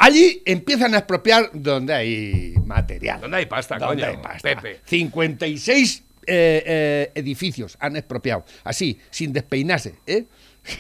allí 0.02 0.42
empiezan 0.46 0.94
a 0.96 1.00
expropiar 1.00 1.50
donde 1.54 1.94
hay 1.94 2.54
material. 2.66 3.22
¿Dónde 3.22 3.38
hay 3.38 3.46
pasta, 3.46 3.78
¿Dónde 3.78 4.04
coño? 4.04 4.18
hay 4.18 4.24
pasta? 4.24 4.42
Pepe. 4.62 4.80
56 4.86 6.04
eh, 6.28 6.64
eh, 6.66 7.12
edificios 7.16 7.78
han 7.80 7.96
expropiado, 7.96 8.46
así, 8.64 9.00
sin 9.10 9.34
despeinarse. 9.34 9.96
¿eh? 10.06 10.26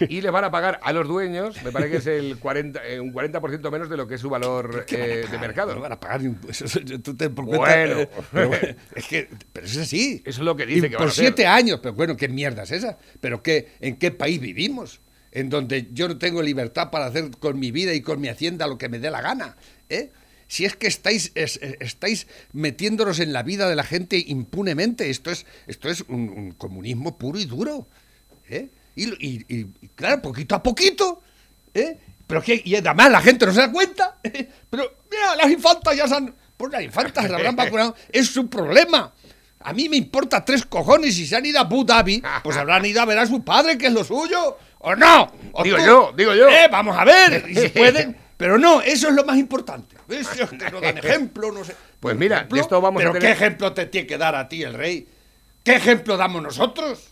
Y 0.07 0.21
le 0.21 0.29
van 0.29 0.43
a 0.43 0.51
pagar 0.51 0.79
a 0.83 0.93
los 0.93 1.07
dueños, 1.07 1.55
me 1.63 1.71
parece 1.71 1.89
que 1.91 1.97
es 1.97 2.05
el 2.05 2.37
40, 2.37 2.85
eh, 2.87 2.99
un 2.99 3.11
40% 3.11 3.71
menos 3.71 3.89
de 3.89 3.97
lo 3.97 4.07
que 4.07 4.13
es 4.13 4.21
su 4.21 4.29
valor 4.29 4.85
¿Qué 4.85 4.95
van 4.97 5.09
a 5.09 5.13
eh, 5.13 5.25
de 5.27 5.37
mercado. 5.39 5.73
No 5.73 5.81
van 5.81 5.93
a 5.93 5.99
pagar 5.99 6.21
ni 6.21 6.27
un- 6.27 6.39
eso- 6.47 6.65
eso- 6.65 6.79
tú 7.01 7.15
te 7.17 7.29
cuenta, 7.29 7.57
Bueno. 7.57 8.07
pero 8.31 8.49
bueno, 8.49 8.67
es 8.95 9.07
que, 9.07 9.27
pero 9.51 9.65
eso 9.65 9.79
es 9.81 9.87
así. 9.87 10.21
Eso 10.23 10.41
es 10.41 10.45
lo 10.45 10.55
que 10.55 10.67
dice 10.67 10.85
Y 10.85 10.89
que 10.91 10.97
por 10.97 10.99
van 10.99 11.07
a 11.07 11.11
hacer. 11.11 11.23
siete 11.25 11.47
años, 11.47 11.79
pero 11.81 11.95
bueno, 11.95 12.15
¿qué 12.15 12.27
mierda 12.27 12.61
es 12.61 12.71
esa? 12.71 12.99
¿Pero 13.19 13.41
qué, 13.41 13.69
en 13.79 13.95
qué 13.97 14.11
país 14.11 14.39
vivimos? 14.39 15.01
En 15.31 15.49
donde 15.49 15.87
yo 15.93 16.07
no 16.07 16.17
tengo 16.17 16.41
libertad 16.41 16.89
para 16.91 17.05
hacer 17.05 17.31
con 17.39 17.57
mi 17.59 17.71
vida 17.71 17.93
y 17.93 18.01
con 18.01 18.19
mi 18.19 18.27
hacienda 18.27 18.67
lo 18.67 18.77
que 18.77 18.89
me 18.89 18.99
dé 18.99 19.09
la 19.09 19.21
gana. 19.21 19.55
¿eh? 19.89 20.11
Si 20.47 20.65
es 20.65 20.75
que 20.75 20.87
estáis, 20.87 21.31
es- 21.35 21.57
es- 21.61 21.77
estáis 21.79 22.27
metiéndonos 22.51 23.19
en 23.19 23.31
la 23.31 23.41
vida 23.41 23.69
de 23.69 23.75
la 23.77 23.83
gente 23.83 24.21
impunemente, 24.27 25.09
esto 25.09 25.31
es, 25.31 25.45
esto 25.67 25.89
es 25.89 26.01
un, 26.09 26.27
un 26.29 26.51
comunismo 26.51 27.17
puro 27.17 27.39
y 27.39 27.45
duro. 27.45 27.87
¿eh? 28.49 28.67
Y, 28.95 29.05
y- 29.25 29.45
y- 29.47 29.67
y 29.81 29.87
claro, 29.95 30.21
poquito 30.21 30.55
a 30.55 30.61
poquito. 30.61 31.21
¿eh? 31.73 31.97
Pero 32.27 32.41
que, 32.41 32.61
y 32.65 32.75
además 32.75 33.09
la 33.11 33.21
gente 33.21 33.45
no 33.45 33.53
se 33.53 33.59
da 33.61 33.71
cuenta. 33.71 34.17
¿eh? 34.23 34.49
Pero 34.69 34.83
mira, 35.09 35.35
las 35.37 35.49
infantas 35.51 35.95
ya 35.95 36.07
se 36.07 36.15
han. 36.15 36.35
Pues 36.57 36.71
las 36.73 36.83
infantas 36.83 37.25
se 37.25 37.33
habrán 37.33 37.55
vacunado. 37.55 37.95
Es 38.11 38.27
su 38.27 38.49
problema. 38.49 39.13
A 39.63 39.73
mí 39.73 39.87
me 39.89 39.95
importa 39.95 40.43
tres 40.43 40.65
cojones. 40.65 41.15
Si 41.15 41.25
se 41.25 41.35
han 41.35 41.45
ido 41.45 41.59
a 41.59 41.61
Abu 41.61 41.85
Dhabi, 41.85 42.21
pues 42.43 42.57
habrán 42.57 42.85
ido 42.85 43.01
a 43.01 43.05
ver 43.05 43.19
a 43.19 43.25
su 43.27 43.43
padre, 43.43 43.77
que 43.77 43.87
es 43.87 43.93
lo 43.93 44.03
suyo. 44.03 44.57
¿O 44.83 44.95
no? 44.95 45.31
¿O 45.53 45.63
Digo 45.63 45.77
tú? 45.77 45.85
yo, 45.85 46.13
digo 46.17 46.33
yo. 46.35 46.49
Eh, 46.49 46.67
vamos 46.71 46.97
a 46.97 47.05
ver. 47.05 47.45
Si 47.55 47.69
pueden. 47.69 48.17
Pero 48.37 48.57
no, 48.57 48.81
eso 48.81 49.09
es 49.09 49.13
lo 49.13 49.23
más 49.23 49.37
importante. 49.37 49.95
¿Ves? 50.07 50.27
Que 50.27 50.71
no 50.71 50.81
dan 50.81 50.97
ejemplo, 51.03 51.51
no 51.51 51.63
sé. 51.63 51.75
Pues 51.99 52.15
mira, 52.17 52.37
ejemplo, 52.37 52.55
de 52.55 52.61
esto 52.61 52.81
vamos 52.81 52.99
a 52.99 53.03
¿Pero 53.03 53.13
tener- 53.13 53.27
qué 53.27 53.33
ejemplo 53.33 53.73
te 53.73 53.85
tiene 53.85 54.07
que 54.07 54.17
dar 54.17 54.35
a 54.35 54.49
ti 54.49 54.63
el 54.63 54.73
rey? 54.73 55.07
¿Qué 55.63 55.75
ejemplo 55.75 56.17
damos 56.17 56.41
nosotros? 56.41 57.09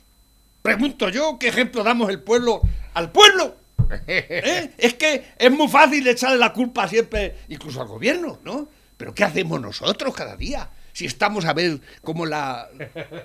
Pregunto 0.63 1.09
yo, 1.09 1.37
¿qué 1.39 1.49
ejemplo 1.49 1.83
damos 1.83 2.09
el 2.09 2.19
pueblo 2.21 2.61
al 2.95 3.11
pueblo? 3.11 3.55
¿Eh? 4.07 4.71
Es 4.77 4.95
que 4.95 5.23
es 5.37 5.51
muy 5.51 5.67
fácil 5.67 6.07
echarle 6.07 6.37
la 6.37 6.51
culpa 6.51 6.87
siempre, 6.87 7.35
incluso 7.49 7.81
al 7.81 7.87
gobierno, 7.87 8.39
¿no? 8.43 8.67
Pero 8.97 9.13
¿qué 9.13 9.23
hacemos 9.23 9.61
nosotros 9.61 10.13
cada 10.15 10.35
día? 10.35 10.67
Si 10.99 11.05
estamos 11.05 11.45
a 11.45 11.53
ver 11.53 11.79
cómo 12.03 12.25
la, 12.25 12.67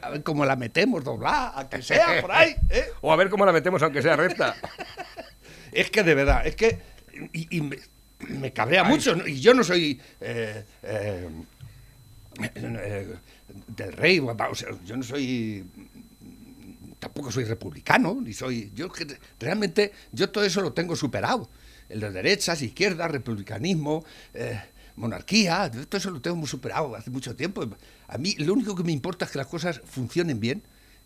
a 0.00 0.10
ver 0.10 0.22
cómo 0.22 0.44
la 0.44 0.54
metemos 0.54 1.02
doblada, 1.02 1.58
a 1.58 1.68
que 1.68 1.82
sea 1.82 2.20
por 2.20 2.30
ahí, 2.30 2.54
¿eh? 2.70 2.84
O 3.00 3.12
a 3.12 3.16
ver 3.16 3.28
cómo 3.28 3.44
la 3.44 3.50
metemos 3.50 3.82
aunque 3.82 4.00
sea 4.00 4.14
recta. 4.14 4.54
Es 5.72 5.90
que 5.90 6.04
de 6.04 6.14
verdad, 6.14 6.46
es 6.46 6.54
que. 6.54 6.78
Y, 7.32 7.56
y 7.56 7.60
me, 7.60 7.76
me 8.28 8.52
cabrea 8.52 8.84
mucho. 8.84 9.16
¿no? 9.16 9.26
Y 9.26 9.40
yo 9.40 9.54
no 9.54 9.64
soy. 9.64 10.00
eh, 10.20 10.64
eh, 10.84 11.28
del 13.66 13.92
rey, 13.94 14.20
o 14.20 14.54
sea, 14.54 14.68
yo 14.84 14.96
no 14.96 15.02
soy. 15.02 15.64
Tampoco 17.00 17.32
soy 17.32 17.42
republicano, 17.42 18.16
ni 18.22 18.32
soy. 18.32 18.70
Yo 18.72 18.88
realmente, 19.40 19.90
yo 20.12 20.30
todo 20.30 20.44
eso 20.44 20.60
lo 20.60 20.72
tengo 20.72 20.94
superado. 20.94 21.50
El 21.88 21.98
de 21.98 22.12
derechas, 22.12 22.62
izquierdas, 22.62 23.10
republicanismo, 23.10 24.04
eh, 24.32 24.60
monarquía, 24.96 25.70
todo 25.88 25.98
eso 25.98 26.10
lo 26.10 26.20
tengo 26.20 26.36
muy 26.36 26.48
superado 26.48 26.94
hace 26.94 27.10
mucho 27.10 27.34
tiempo. 27.34 27.64
A 28.08 28.18
mí 28.18 28.34
lo 28.38 28.52
único 28.52 28.74
que 28.74 28.84
me 28.84 28.92
importa 28.92 29.24
es 29.24 29.30
que 29.30 29.38
las 29.38 29.46
cosas 29.46 29.80
funcionen 29.84 30.40
bien 30.40 30.62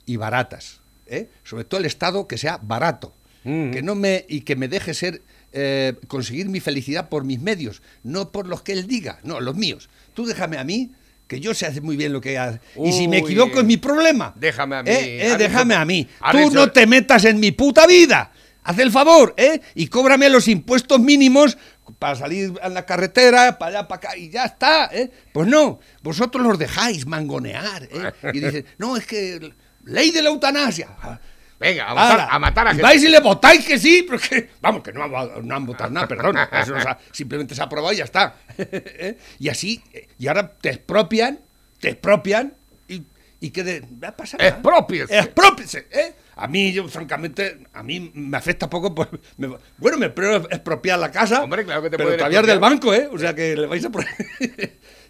y 0.06 0.16
baratas. 0.16 0.80
¿eh? 1.06 1.28
Sobre 1.44 1.64
todo 1.64 1.80
el 1.80 1.86
Estado 1.86 2.26
que 2.26 2.38
sea 2.38 2.58
barato 2.62 3.14
Mm. 3.44 3.70
que 3.70 3.82
no 3.82 3.94
me 3.94 4.26
y 4.28 4.40
que 4.40 4.56
me 4.56 4.68
deje 4.68 4.94
ser 4.94 5.22
eh, 5.52 5.94
conseguir 6.08 6.48
mi 6.48 6.60
felicidad 6.60 7.08
por 7.08 7.24
mis 7.24 7.40
medios, 7.40 7.82
no 8.02 8.30
por 8.30 8.46
los 8.46 8.62
que 8.62 8.72
él 8.72 8.86
diga, 8.86 9.20
no, 9.22 9.40
los 9.40 9.54
míos. 9.56 9.88
Tú 10.12 10.26
déjame 10.26 10.58
a 10.58 10.64
mí, 10.64 10.90
que 11.26 11.40
yo 11.40 11.54
sé 11.54 11.66
hacer 11.66 11.82
muy 11.82 11.96
bien 11.96 12.12
lo 12.12 12.20
que 12.20 12.36
hago. 12.36 12.58
Y 12.84 12.92
si 12.92 13.06
me 13.08 13.22
Uy. 13.22 13.30
equivoco 13.30 13.60
es 13.60 13.64
mi 13.64 13.76
problema. 13.76 14.34
Déjame 14.36 14.76
a 14.76 14.82
mí. 14.82 14.90
Eh, 14.90 15.26
eh, 15.26 15.32
Has 15.32 15.38
déjame 15.38 15.74
a 15.74 15.84
mí. 15.84 16.06
Tú 16.32 16.50
no 16.50 16.70
te 16.70 16.86
metas 16.86 17.24
en 17.24 17.38
mi 17.40 17.52
puta 17.52 17.86
vida. 17.86 18.32
Haz 18.64 18.78
el 18.80 18.90
favor, 18.90 19.34
¿eh? 19.38 19.60
Y 19.74 19.86
cóbrame 19.86 20.28
los 20.28 20.46
impuestos 20.48 21.00
mínimos 21.00 21.56
para 21.98 22.14
salir 22.16 22.52
a 22.62 22.68
la 22.68 22.84
carretera, 22.86 23.58
para 23.58 23.78
allá, 23.80 23.88
para 23.88 23.98
acá, 24.10 24.16
y 24.16 24.30
ya 24.30 24.44
está, 24.44 24.90
¿eh? 24.92 25.10
Pues 25.32 25.46
no, 25.48 25.80
vosotros 26.02 26.44
los 26.46 26.58
dejáis 26.58 27.06
mangonear, 27.06 27.84
¿eh? 27.84 28.12
Y 28.34 28.40
dicen, 28.40 28.66
no, 28.78 28.96
es 28.96 29.06
que 29.06 29.52
ley 29.84 30.10
de 30.10 30.22
la 30.22 30.28
eutanasia. 30.30 30.88
Ah, 31.02 31.18
Venga, 31.60 31.90
a 31.90 31.94
matar, 31.94 32.10
Ahora, 32.20 32.28
a, 32.34 32.38
matar 32.38 32.66
a 32.68 32.70
gente. 32.70 32.82
vais 32.84 33.02
y 33.02 33.08
le 33.08 33.18
votáis 33.18 33.64
que 33.66 33.78
sí, 33.80 34.04
porque, 34.08 34.50
vamos, 34.60 34.80
que 34.82 34.92
no 34.92 35.02
han, 35.02 35.46
no 35.48 35.56
han 35.56 35.66
votado 35.66 35.90
nada, 35.90 36.06
perdón. 36.06 36.36
eso 36.52 36.72
no 36.72 36.80
se 36.80 36.88
ha- 36.88 36.98
simplemente 37.10 37.54
se 37.56 37.60
ha 37.60 37.64
aprobado 37.64 37.92
y 37.92 37.96
ya 37.96 38.04
está. 38.04 38.36
¿Eh? 38.58 39.18
y 39.40 39.48
así, 39.48 39.82
y 40.18 40.28
ahora 40.28 40.52
te 40.52 40.68
expropian, 40.70 41.40
te 41.80 41.88
expropian 41.88 42.54
y, 42.86 43.02
y 43.40 43.50
que 43.50 43.64
de, 43.64 43.80
va 44.02 44.08
a 44.08 44.16
pasar 44.16 44.38
nada. 44.38 44.50
Expropiese. 44.52 45.18
Expropiese, 45.18 45.86
¿eh? 45.90 46.14
A 46.40 46.46
mí, 46.46 46.72
yo, 46.72 46.86
francamente, 46.88 47.66
a 47.72 47.82
mí 47.82 48.10
me 48.14 48.36
afecta 48.36 48.70
poco. 48.70 48.94
Pues, 48.94 49.08
me- 49.36 49.56
bueno, 49.76 49.98
me 49.98 50.08
puedo 50.10 50.36
expropiar 50.50 50.98
la 50.98 51.10
casa. 51.10 51.42
Hombre, 51.42 51.64
claro 51.64 51.82
que 51.82 51.90
te 51.90 51.96
pero 51.96 52.10
es 52.14 52.46
del 52.46 52.60
banco, 52.60 52.94
¿eh? 52.94 53.08
O 53.12 53.18
sea 53.18 53.34
que 53.34 53.56
le 53.56 53.66
vais 53.66 53.84
a. 53.84 53.90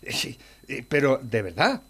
eh, 0.02 0.84
pero, 0.88 1.18
de 1.22 1.42
verdad, 1.42 1.82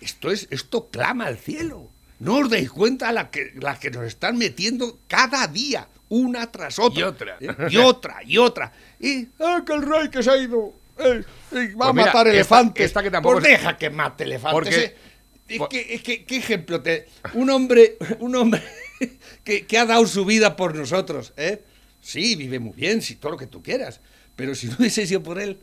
esto 0.00 0.30
es 0.30 0.46
esto 0.50 0.88
clama 0.90 1.26
al 1.26 1.36
cielo. 1.38 1.88
No 2.20 2.36
os 2.38 2.50
dais 2.50 2.70
cuenta 2.70 3.10
la 3.12 3.30
que, 3.30 3.52
la 3.60 3.78
que 3.78 3.90
nos 3.90 4.04
están 4.04 4.36
metiendo 4.36 4.98
cada 5.08 5.46
día, 5.46 5.88
una 6.10 6.50
tras 6.52 6.78
otra. 6.78 7.00
Y 7.00 7.02
otra. 7.02 7.36
¿eh? 7.40 7.56
Y 7.70 7.76
otra, 7.78 8.16
y 8.24 8.38
otra. 8.38 8.72
Y, 9.00 9.26
ah, 9.40 9.62
que 9.66 9.72
el 9.72 9.82
rey 9.82 10.08
que 10.10 10.22
se 10.22 10.30
ha 10.30 10.36
ido. 10.36 10.74
eh, 10.98 11.24
eh, 11.52 11.74
va 11.74 11.90
Pues 11.92 12.04
a 12.06 12.06
matar 12.06 12.28
elefantes. 12.28 12.84
esta 12.86 13.02
que 13.02 13.10
tampoco 13.10 13.36
Pues 13.40 13.46
es- 13.46 13.58
deja 13.58 13.76
que 13.78 13.88
mate 13.90 14.24
elefantes. 14.24 14.52
Porque-. 14.74 15.09
Es 15.56 15.60
que, 15.68 15.94
es 15.94 16.02
que, 16.02 16.24
¿qué 16.24 16.36
ejemplo 16.36 16.80
te.? 16.82 17.06
Un 17.34 17.50
hombre, 17.50 17.96
un 18.20 18.34
hombre 18.36 18.62
que, 19.44 19.66
que 19.66 19.78
ha 19.78 19.86
dado 19.86 20.06
su 20.06 20.24
vida 20.24 20.56
por 20.56 20.74
nosotros, 20.74 21.32
¿eh? 21.36 21.62
Sí, 22.00 22.34
vive 22.36 22.58
muy 22.58 22.72
bien, 22.74 23.02
sí, 23.02 23.16
todo 23.16 23.32
lo 23.32 23.38
que 23.38 23.46
tú 23.46 23.62
quieras. 23.62 24.00
Pero 24.36 24.54
si 24.54 24.68
no 24.68 24.76
hubiese 24.78 25.06
sido 25.06 25.22
por 25.22 25.38
él, 25.40 25.60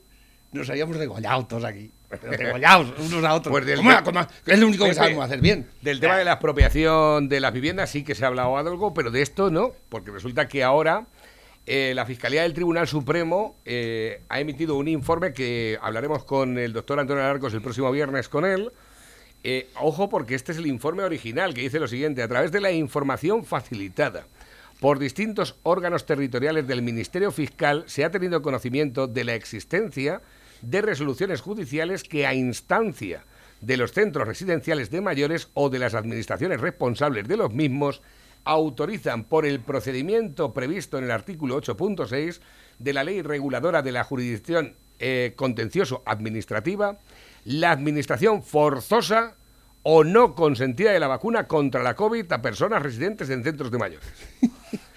nos 0.51 0.69
habíamos 0.69 0.97
degollado 0.99 1.45
todos 1.47 1.63
aquí. 1.63 1.91
Pero 2.09 2.31
degollados 2.37 2.93
unos 2.99 3.23
a 3.25 3.33
otros. 3.33 3.51
Pues 3.51 3.65
del- 3.65 3.77
¿Cómo- 3.77 4.03
cómo- 4.03 4.27
es 4.45 4.59
lo 4.59 4.67
único 4.67 4.85
que 4.85 4.93
sabemos 4.93 5.25
hacer 5.25 5.41
bien. 5.41 5.67
Del 5.81 5.99
tema 5.99 6.17
de 6.17 6.23
la 6.25 6.33
expropiación 6.33 7.27
de 7.27 7.39
las 7.39 7.51
viviendas 7.53 7.89
sí 7.89 8.03
que 8.03 8.15
se 8.15 8.23
ha 8.23 8.27
hablado 8.27 8.55
algo, 8.57 8.93
pero 8.93 9.11
de 9.11 9.21
esto 9.21 9.49
no, 9.49 9.73
porque 9.89 10.11
resulta 10.11 10.47
que 10.47 10.63
ahora 10.63 11.07
eh, 11.65 11.91
la 11.95 12.05
Fiscalía 12.05 12.43
del 12.43 12.53
Tribunal 12.53 12.87
Supremo 12.87 13.57
eh, 13.65 14.21
ha 14.29 14.39
emitido 14.39 14.75
un 14.77 14.87
informe 14.87 15.33
que 15.33 15.77
hablaremos 15.81 16.23
con 16.23 16.57
el 16.57 16.71
doctor 16.71 16.97
Antonio 16.99 17.23
Alarcos 17.23 17.53
el 17.53 17.61
próximo 17.61 17.91
viernes 17.91 18.29
con 18.29 18.45
él. 18.45 18.71
Eh, 19.43 19.69
ojo, 19.79 20.09
porque 20.09 20.35
este 20.35 20.51
es 20.51 20.57
el 20.57 20.67
informe 20.67 21.03
original 21.03 21.53
que 21.53 21.61
dice 21.61 21.79
lo 21.79 21.87
siguiente: 21.87 22.21
a 22.21 22.27
través 22.27 22.51
de 22.51 22.61
la 22.61 22.71
información 22.71 23.45
facilitada 23.45 24.25
por 24.79 24.99
distintos 24.99 25.55
órganos 25.63 26.05
territoriales 26.05 26.67
del 26.67 26.81
Ministerio 26.81 27.31
Fiscal 27.31 27.83
se 27.87 28.03
ha 28.03 28.11
tenido 28.11 28.41
conocimiento 28.41 29.07
de 29.07 29.23
la 29.23 29.33
existencia 29.33 30.21
de 30.61 30.81
resoluciones 30.81 31.41
judiciales 31.41 32.03
que 32.03 32.27
a 32.27 32.33
instancia 32.33 33.23
de 33.61 33.77
los 33.77 33.91
centros 33.91 34.27
residenciales 34.27 34.91
de 34.91 35.01
mayores 35.01 35.49
o 35.53 35.69
de 35.69 35.79
las 35.79 35.95
administraciones 35.95 36.61
responsables 36.61 37.27
de 37.27 37.37
los 37.37 37.53
mismos 37.53 38.01
autorizan 38.43 39.23
por 39.23 39.45
el 39.45 39.59
procedimiento 39.59 40.53
previsto 40.53 40.97
en 40.97 41.05
el 41.05 41.11
artículo 41.11 41.61
8.6 41.61 42.39
de 42.79 42.93
la 42.93 43.03
ley 43.03 43.21
reguladora 43.21 43.81
de 43.81 43.91
la 43.91 44.03
jurisdicción 44.03 44.75
eh, 44.99 45.33
contencioso 45.35 46.01
administrativa 46.05 46.97
la 47.47 47.71
administración 47.71 48.43
forzosa 48.43 49.37
o 49.81 50.03
no 50.03 50.35
consentida 50.35 50.91
de 50.91 50.99
la 50.99 51.07
vacuna 51.07 51.47
contra 51.47 51.81
la 51.81 51.95
COVID 51.95 52.29
a 52.33 52.41
personas 52.41 52.83
residentes 52.83 53.29
en 53.29 53.43
centros 53.43 53.71
de 53.71 53.77
mayores. 53.77 54.07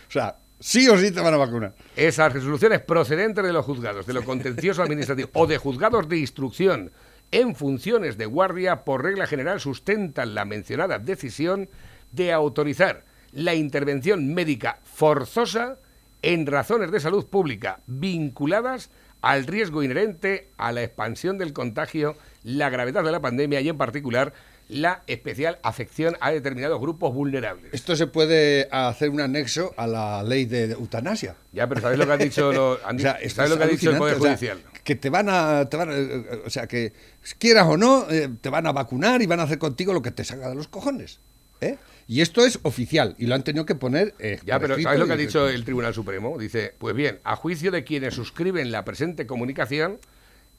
O 0.09 0.13
sea, 0.13 0.39
sí 0.59 0.89
o 0.89 0.99
sí 0.99 1.13
te 1.13 1.21
van 1.21 1.35
a 1.35 1.37
vacunar. 1.37 1.77
Esas 1.95 2.33
resoluciones 2.33 2.81
procedentes 2.81 3.45
de 3.45 3.53
los 3.53 3.65
juzgados, 3.65 4.05
de 4.07 4.13
lo 4.13 4.25
contencioso 4.25 4.83
administrativo 4.83 5.31
o 5.35 5.47
de 5.47 5.57
juzgados 5.57 6.09
de 6.09 6.19
instrucción 6.19 6.91
en 7.31 7.55
funciones 7.55 8.19
de 8.19 8.27
guardia, 8.27 8.83
por 8.83 9.05
regla 9.05 9.29
general 9.29 9.61
sustentan 9.61 10.35
la 10.35 10.45
mencionada 10.45 10.99
decisión 10.99 11.69
de 12.11 12.33
autorizar 12.33 13.05
la 13.31 13.55
intervención 13.55 14.35
médica 14.35 14.81
forzosa 14.83 15.79
en 16.23 16.45
razones 16.45 16.91
de 16.91 16.99
salud 16.99 17.29
pública 17.29 17.83
vinculadas 17.87 18.91
al 19.23 19.47
riesgo 19.47 19.83
inherente 19.83 20.49
a 20.57 20.73
la 20.73 20.83
expansión 20.83 21.39
del 21.39 21.53
contagio, 21.53 22.17
la 22.43 22.71
gravedad 22.71 23.05
de 23.05 23.13
la 23.13 23.21
pandemia 23.21 23.61
y 23.61 23.69
en 23.69 23.77
particular 23.77 24.33
la 24.69 25.03
especial 25.09 25.59
afección 25.65 26.17
a 26.21 26.31
determinados 26.31 26.81
grupos 26.81 27.13
vulnerables. 27.13 27.75
Esto 27.75 27.97
se 27.97 28.07
puede 28.07 28.69
hacer 28.71 29.11
un 29.11 29.21
anexo 29.21 29.75
a 29.77 29.87
la 29.89 30.23
ley 30.23 30.45
de 30.47 30.71
eutanasia. 30.73 31.35
Ya, 31.53 31.69
pero 31.69 31.81
¿sabes 31.81 31.99
lo 31.99 32.07
que 32.07 32.13
han 32.13 32.19
dicho 32.21 32.53
los, 32.53 32.79
han 32.85 32.97
O 32.99 33.01
sea, 33.01 33.19
¿sabes 33.31 33.51
lo 33.51 33.59
que 33.59 33.65
ha 33.65 33.67
dicho 33.67 33.91
el 33.91 33.97
Poder 33.99 34.15
alucinante, 34.15 34.37
o 34.37 34.47
sea, 34.47 34.55
Judicial? 34.59 34.83
que 34.85 34.95
te 34.95 35.11
van 35.11 35.29
a, 35.29 35.69
te 35.69 35.77
van 35.77 35.91
a- 35.91 35.97
eh, 35.97 36.43
o 36.47 36.51
sea, 36.51 36.67
que 36.69 36.93
quieras 37.39 37.67
o 37.67 37.77
no, 37.77 38.09
eh, 38.11 38.31
te 38.41 38.49
van 38.49 38.67
a 38.67 38.73
vacunar 38.73 39.21
y 39.23 39.27
van 39.27 39.41
a 39.41 39.43
hacer 39.43 39.59
contigo 39.59 39.93
lo 39.93 40.03
que 40.03 40.13
te 40.13 40.25
salga 40.25 40.49
de 40.49 40.55
los 40.55 40.69
cojones. 40.69 41.19
¿Eh? 41.61 41.77
Y 42.07 42.23
esto 42.23 42.45
es 42.45 42.59
oficial 42.63 43.15
y 43.19 43.27
lo 43.27 43.35
han 43.37 43.45
tenido 43.45 43.65
que 43.67 43.75
poner. 43.77 44.15
eh, 44.19 44.41
Ya, 44.45 44.59
pero 44.59 44.81
¿sabes 44.81 44.99
lo 44.99 45.07
que 45.07 45.13
ha 45.13 45.17
dicho 45.17 45.49
el 45.49 45.65
Tribunal 45.65 45.95
Supremo? 45.95 46.37
Dice, 46.39 46.75
pues 46.79 46.95
bien, 46.95 47.21
a 47.23 47.37
juicio 47.37 47.71
de 47.71 47.85
quienes 47.85 48.15
suscriben 48.15 48.73
la 48.73 48.85
presente 48.85 49.27
comunicación, 49.27 49.99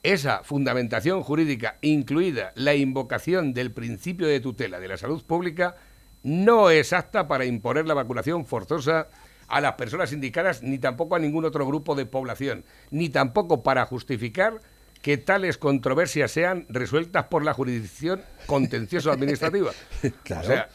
esa 0.03 0.43
fundamentación 0.43 1.24
jurídica, 1.24 1.77
incluida 1.81 2.53
la 2.55 2.74
invocación 2.74 3.53
del 3.53 3.72
principio 3.72 4.27
de 4.27 4.39
tutela 4.39 4.79
de 4.79 4.88
la 4.88 4.98
salud 4.98 5.24
pública, 5.24 5.75
no 6.24 6.70
es 6.70 6.93
apta 6.93 7.27
para 7.27 7.46
imponer 7.46 7.86
la 7.86 7.96
vacunación 7.96 8.46
forzosa 8.46 9.10
a 9.48 9.60
las 9.60 9.74
personas 9.74 10.13
indicadas, 10.13 10.63
ni 10.63 10.79
tampoco 10.79 11.15
a 11.15 11.20
ningún 11.20 11.43
otro 11.43 11.67
grupo 11.67 11.96
de 11.96 12.05
población, 12.05 12.63
ni 12.91 13.10
tampoco 13.10 13.62
para 13.63 13.86
justificar 13.86 14.62
que 15.01 15.17
tales 15.17 15.58
controversias 15.58 16.31
sean 16.31 16.65
resueltas 16.70 17.25
por 17.25 17.43
la 17.43 17.53
jurisdicción 17.53 18.22
contencioso-administrativa. 18.46 19.72
Claro. 20.24 20.41
O 20.43 20.46
sea, 20.48 20.70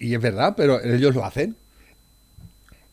y 0.00 0.14
es 0.14 0.20
verdad, 0.20 0.54
pero 0.56 0.80
ellos 0.82 1.14
lo 1.14 1.24
hacen. 1.24 1.56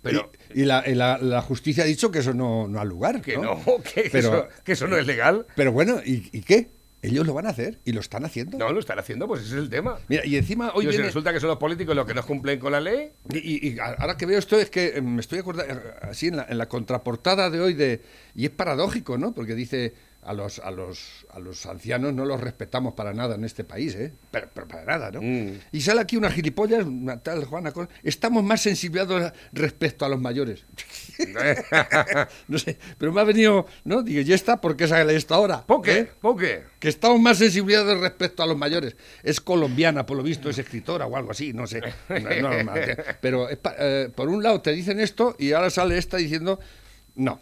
pero 0.02 0.32
y 0.54 0.62
y 0.62 0.66
la, 0.66 0.84
y 0.88 0.96
la- 0.96 1.18
la 1.18 1.42
justicia 1.42 1.84
ha 1.84 1.88
dicho 1.88 2.10
que 2.12 2.20
eso 2.20 2.34
no, 2.34 2.68
no 2.68 2.80
ha 2.80 2.86
lugar. 2.86 3.22
que 3.22 3.36
¿no? 3.38 3.44
no, 3.66 3.84
que, 3.94 4.10
Pero- 4.12 4.48
eso, 4.48 4.48
que 4.64 4.72
eso 4.74 4.88
no 4.88 4.98
es 4.98 5.06
legal. 5.06 5.46
Pero 5.56 5.72
bueno, 5.72 6.00
¿y, 6.06 6.30
y 6.32 6.42
qué? 6.42 6.70
Ellos 7.02 7.26
lo 7.26 7.34
van 7.34 7.46
a 7.46 7.52
hacer 7.52 7.80
y 7.86 7.94
lo 7.94 8.02
están 8.02 8.26
haciendo. 8.26 8.58
No, 8.58 8.74
lo 8.74 8.80
están 8.82 9.00
haciendo, 9.00 9.26
pues 9.26 9.42
ese 9.44 9.52
es 9.56 9.62
el 9.62 9.70
tema. 9.70 9.98
Mira, 10.10 10.26
y 10.26 10.36
encima 10.36 10.72
hoy 10.74 10.84
si 10.84 10.90
viene- 10.90 11.06
resulta 11.06 11.32
que 11.32 11.40
son 11.40 11.48
los 11.48 11.58
políticos 11.58 11.96
los 11.96 12.06
que 12.06 12.14
no 12.14 12.26
cumplen 12.26 12.60
con 12.60 12.74
la 12.74 12.82
ley. 12.82 13.12
Y, 13.32 13.38
y- 13.38 13.68
y 13.76 13.80
ahora 13.80 14.18
que 14.18 14.26
veo 14.26 14.38
esto 14.38 14.60
es 14.60 14.70
que 14.70 14.98
eh, 14.98 15.02
me 15.02 15.22
estoy 15.22 15.40
acordando, 15.40 15.74
eh, 15.74 15.80
así 16.02 16.28
en 16.28 16.36
la, 16.38 16.46
en 16.50 16.58
la 16.58 16.68
contraportada 16.68 17.50
de 17.50 17.62
hoy, 17.62 17.74
de 17.74 18.02
y 18.36 18.44
es 18.46 18.52
paradójico, 18.52 19.18
¿no? 19.18 19.34
Porque 19.34 19.56
dice, 19.56 19.94
a 20.30 20.34
los, 20.34 20.60
a 20.60 20.70
los, 20.70 21.26
a 21.32 21.40
los 21.40 21.66
ancianos 21.66 22.14
no 22.14 22.24
los 22.24 22.40
respetamos 22.40 22.94
para 22.94 23.14
nada 23.14 23.34
en 23.34 23.46
este 23.46 23.64
país, 23.64 23.96
¿eh? 23.96 24.14
Pero, 24.30 24.48
pero 24.54 24.68
para 24.68 24.86
nada, 24.86 25.10
¿no? 25.10 25.24
Mm. 25.24 25.58
Y 25.72 25.82
sale 25.82 26.02
aquí 26.02 26.18
una 26.18 26.30
gilipollas, 26.30 26.86
una 26.86 27.20
tal 27.20 27.46
Juana, 27.46 27.74
estamos 28.04 28.44
más 28.44 28.62
sensibilizados 28.62 29.34
respecto 29.54 30.06
a 30.06 30.10
los 30.10 30.22
mayores. 30.22 30.66
no 32.48 32.60
sé, 32.60 32.78
pero 33.00 33.12
me 33.12 33.22
ha 33.22 33.24
venido, 33.24 33.66
¿no? 33.86 34.04
Digo, 34.04 34.22
¿y 34.22 34.32
esta 34.32 34.62
por 34.62 34.78
qué 34.78 34.88
sale 34.88 35.16
esta 35.16 35.34
ahora? 35.34 35.66
¿Por 35.66 35.82
qué? 35.82 35.98
¿Eh? 35.98 36.12
¿Por 36.22 36.40
qué? 36.40 36.64
Que 36.78 36.90
estamos 36.90 37.20
más 37.20 37.40
sensibilizados 37.40 38.00
respecto 38.00 38.44
a 38.44 38.46
los 38.46 38.56
mayores. 38.56 38.96
Es 39.24 39.42
colombiana, 39.42 40.06
por 40.06 40.16
lo 40.16 40.22
visto, 40.22 40.48
es 40.48 40.60
escritora 40.60 41.08
o 41.08 41.18
algo 41.18 41.32
así, 41.32 41.54
no 41.54 41.66
sé. 41.66 41.82
No, 42.08 42.50
no, 42.50 42.64
no, 42.64 42.74
pero 43.22 43.48
eh, 43.50 44.12
por 44.16 44.30
un 44.30 44.44
lado 44.44 44.62
te 44.62 44.74
dicen 44.74 45.00
esto 45.00 45.36
y 45.40 45.54
ahora 45.54 45.72
sale 45.72 45.98
esta 45.98 46.18
diciendo, 46.18 46.60
no, 47.16 47.42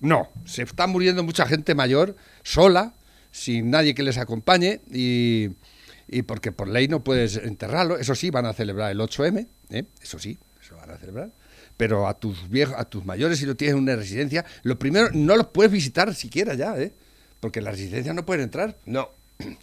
no, 0.00 0.28
se 0.44 0.62
está 0.62 0.86
muriendo 0.86 1.22
mucha 1.22 1.46
gente 1.46 1.74
mayor, 1.74 2.16
sola, 2.42 2.94
sin 3.30 3.70
nadie 3.70 3.94
que 3.94 4.02
les 4.02 4.18
acompañe 4.18 4.80
y, 4.90 5.50
y 6.08 6.22
porque 6.22 6.52
por 6.52 6.68
ley 6.68 6.88
no 6.88 7.02
puedes 7.04 7.36
enterrarlo. 7.36 7.98
Eso 7.98 8.14
sí, 8.14 8.30
van 8.30 8.46
a 8.46 8.52
celebrar 8.52 8.90
el 8.90 8.98
8M, 8.98 9.46
¿eh? 9.70 9.84
eso 10.02 10.18
sí, 10.18 10.38
eso 10.60 10.76
van 10.76 10.90
a 10.90 10.96
celebrar. 10.98 11.32
Pero 11.76 12.08
a 12.08 12.14
tus 12.14 12.48
viejos, 12.48 12.74
a 12.78 12.84
tus 12.86 13.04
mayores, 13.04 13.38
si 13.38 13.46
lo 13.46 13.56
tienes 13.56 13.74
en 13.76 13.82
una 13.82 13.96
residencia, 13.96 14.44
lo 14.62 14.78
primero, 14.78 15.10
no 15.12 15.36
los 15.36 15.48
puedes 15.48 15.70
visitar 15.70 16.14
siquiera 16.14 16.54
ya, 16.54 16.78
¿eh? 16.78 16.92
porque 17.40 17.58
en 17.58 17.66
las 17.66 17.74
residencias 17.74 18.14
no 18.14 18.24
pueden 18.24 18.44
entrar. 18.44 18.76
No. 18.86 19.10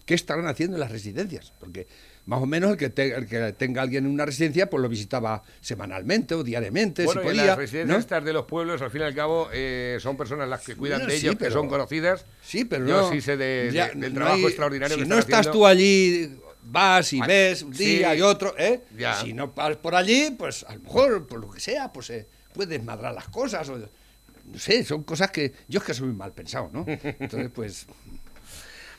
¿Qué 0.06 0.14
estarán 0.14 0.48
haciendo 0.48 0.76
en 0.76 0.82
las 0.82 0.92
residencias? 0.92 1.54
Porque 1.60 1.88
más 2.26 2.42
o 2.42 2.46
menos 2.46 2.72
el 2.72 2.78
que, 2.78 2.90
te- 2.90 3.14
el 3.16 3.28
que 3.28 3.52
tenga 3.54 3.82
alguien 3.82 4.06
en 4.06 4.12
una 4.12 4.26
residencia, 4.26 4.70
pues 4.70 4.82
lo 4.82 4.88
visitaba 4.90 5.44
semanalmente 5.60 6.36
o 6.36 6.44
diariamente, 6.44 7.04
Bueno, 7.06 7.22
si 7.22 7.28
y 7.28 7.30
podía. 7.32 7.46
las 7.48 7.58
residencias 7.58 7.96
¿no? 7.98 8.00
estas 8.00 8.24
de 8.24 8.32
los 8.34 8.46
pueblos, 8.46 8.82
al 8.82 8.92
fin 8.92 9.02
y 9.02 9.04
al 9.04 9.14
cabo, 9.16 9.50
eh, 9.52 9.98
son 10.00 10.16
personas 10.16 10.48
las 10.48 10.62
que 10.66 10.76
cuidan 10.76 11.06
de 11.06 11.12
sí, 11.18 11.26
ellos, 11.26 11.36
que 11.36 11.46
pero- 11.46 11.54
son 11.54 11.68
conocidas. 11.68 12.26
Sí, 12.42 12.64
pero 12.66 12.88
Yo 12.88 13.02
no. 13.02 13.12
sí 13.12 13.20
sé 13.22 13.36
de- 13.38 13.70
ya 13.74 13.90
de- 13.90 13.96
del 13.96 14.14
trabajo 14.14 14.38
hay- 14.38 14.46
extraordinario 14.46 14.96
Si 14.96 15.04
que 15.04 15.10
no 15.10 15.20
estás 15.20 15.40
haciendo. 15.42 15.60
tú 15.60 15.66
allí, 15.68 16.38
vas 16.66 17.12
y 17.12 17.20
ves 17.20 17.62
un 17.64 17.76
sí, 17.76 17.98
día 17.98 18.16
y 18.16 18.22
otro, 18.22 18.56
¿eh? 18.58 18.82
ya. 18.98 19.16
Si 19.22 19.34
no 19.34 19.50
vas 19.50 19.76
por 19.76 19.94
allí, 19.96 20.32
pues 20.38 20.64
a 20.64 20.76
lo 20.76 20.80
mejor, 20.82 21.28
por 21.28 21.42
lo 21.42 21.52
que 21.52 21.60
sea, 21.60 21.92
pues 21.92 22.10
eh, 22.10 22.26
puedes 22.54 22.70
desmadrar 22.70 23.14
las 23.14 23.28
cosas. 23.28 23.68
O, 23.68 23.78
no 23.78 24.58
sé, 24.60 24.84
son 24.86 25.04
cosas 25.04 25.30
que. 25.32 25.52
Yo 25.68 25.80
es 25.80 25.86
que 25.86 25.94
soy 25.94 26.08
muy 26.08 26.16
mal 26.16 26.32
pensado, 26.32 26.70
¿no? 26.72 26.86
Entonces, 26.88 27.50
pues. 27.54 27.86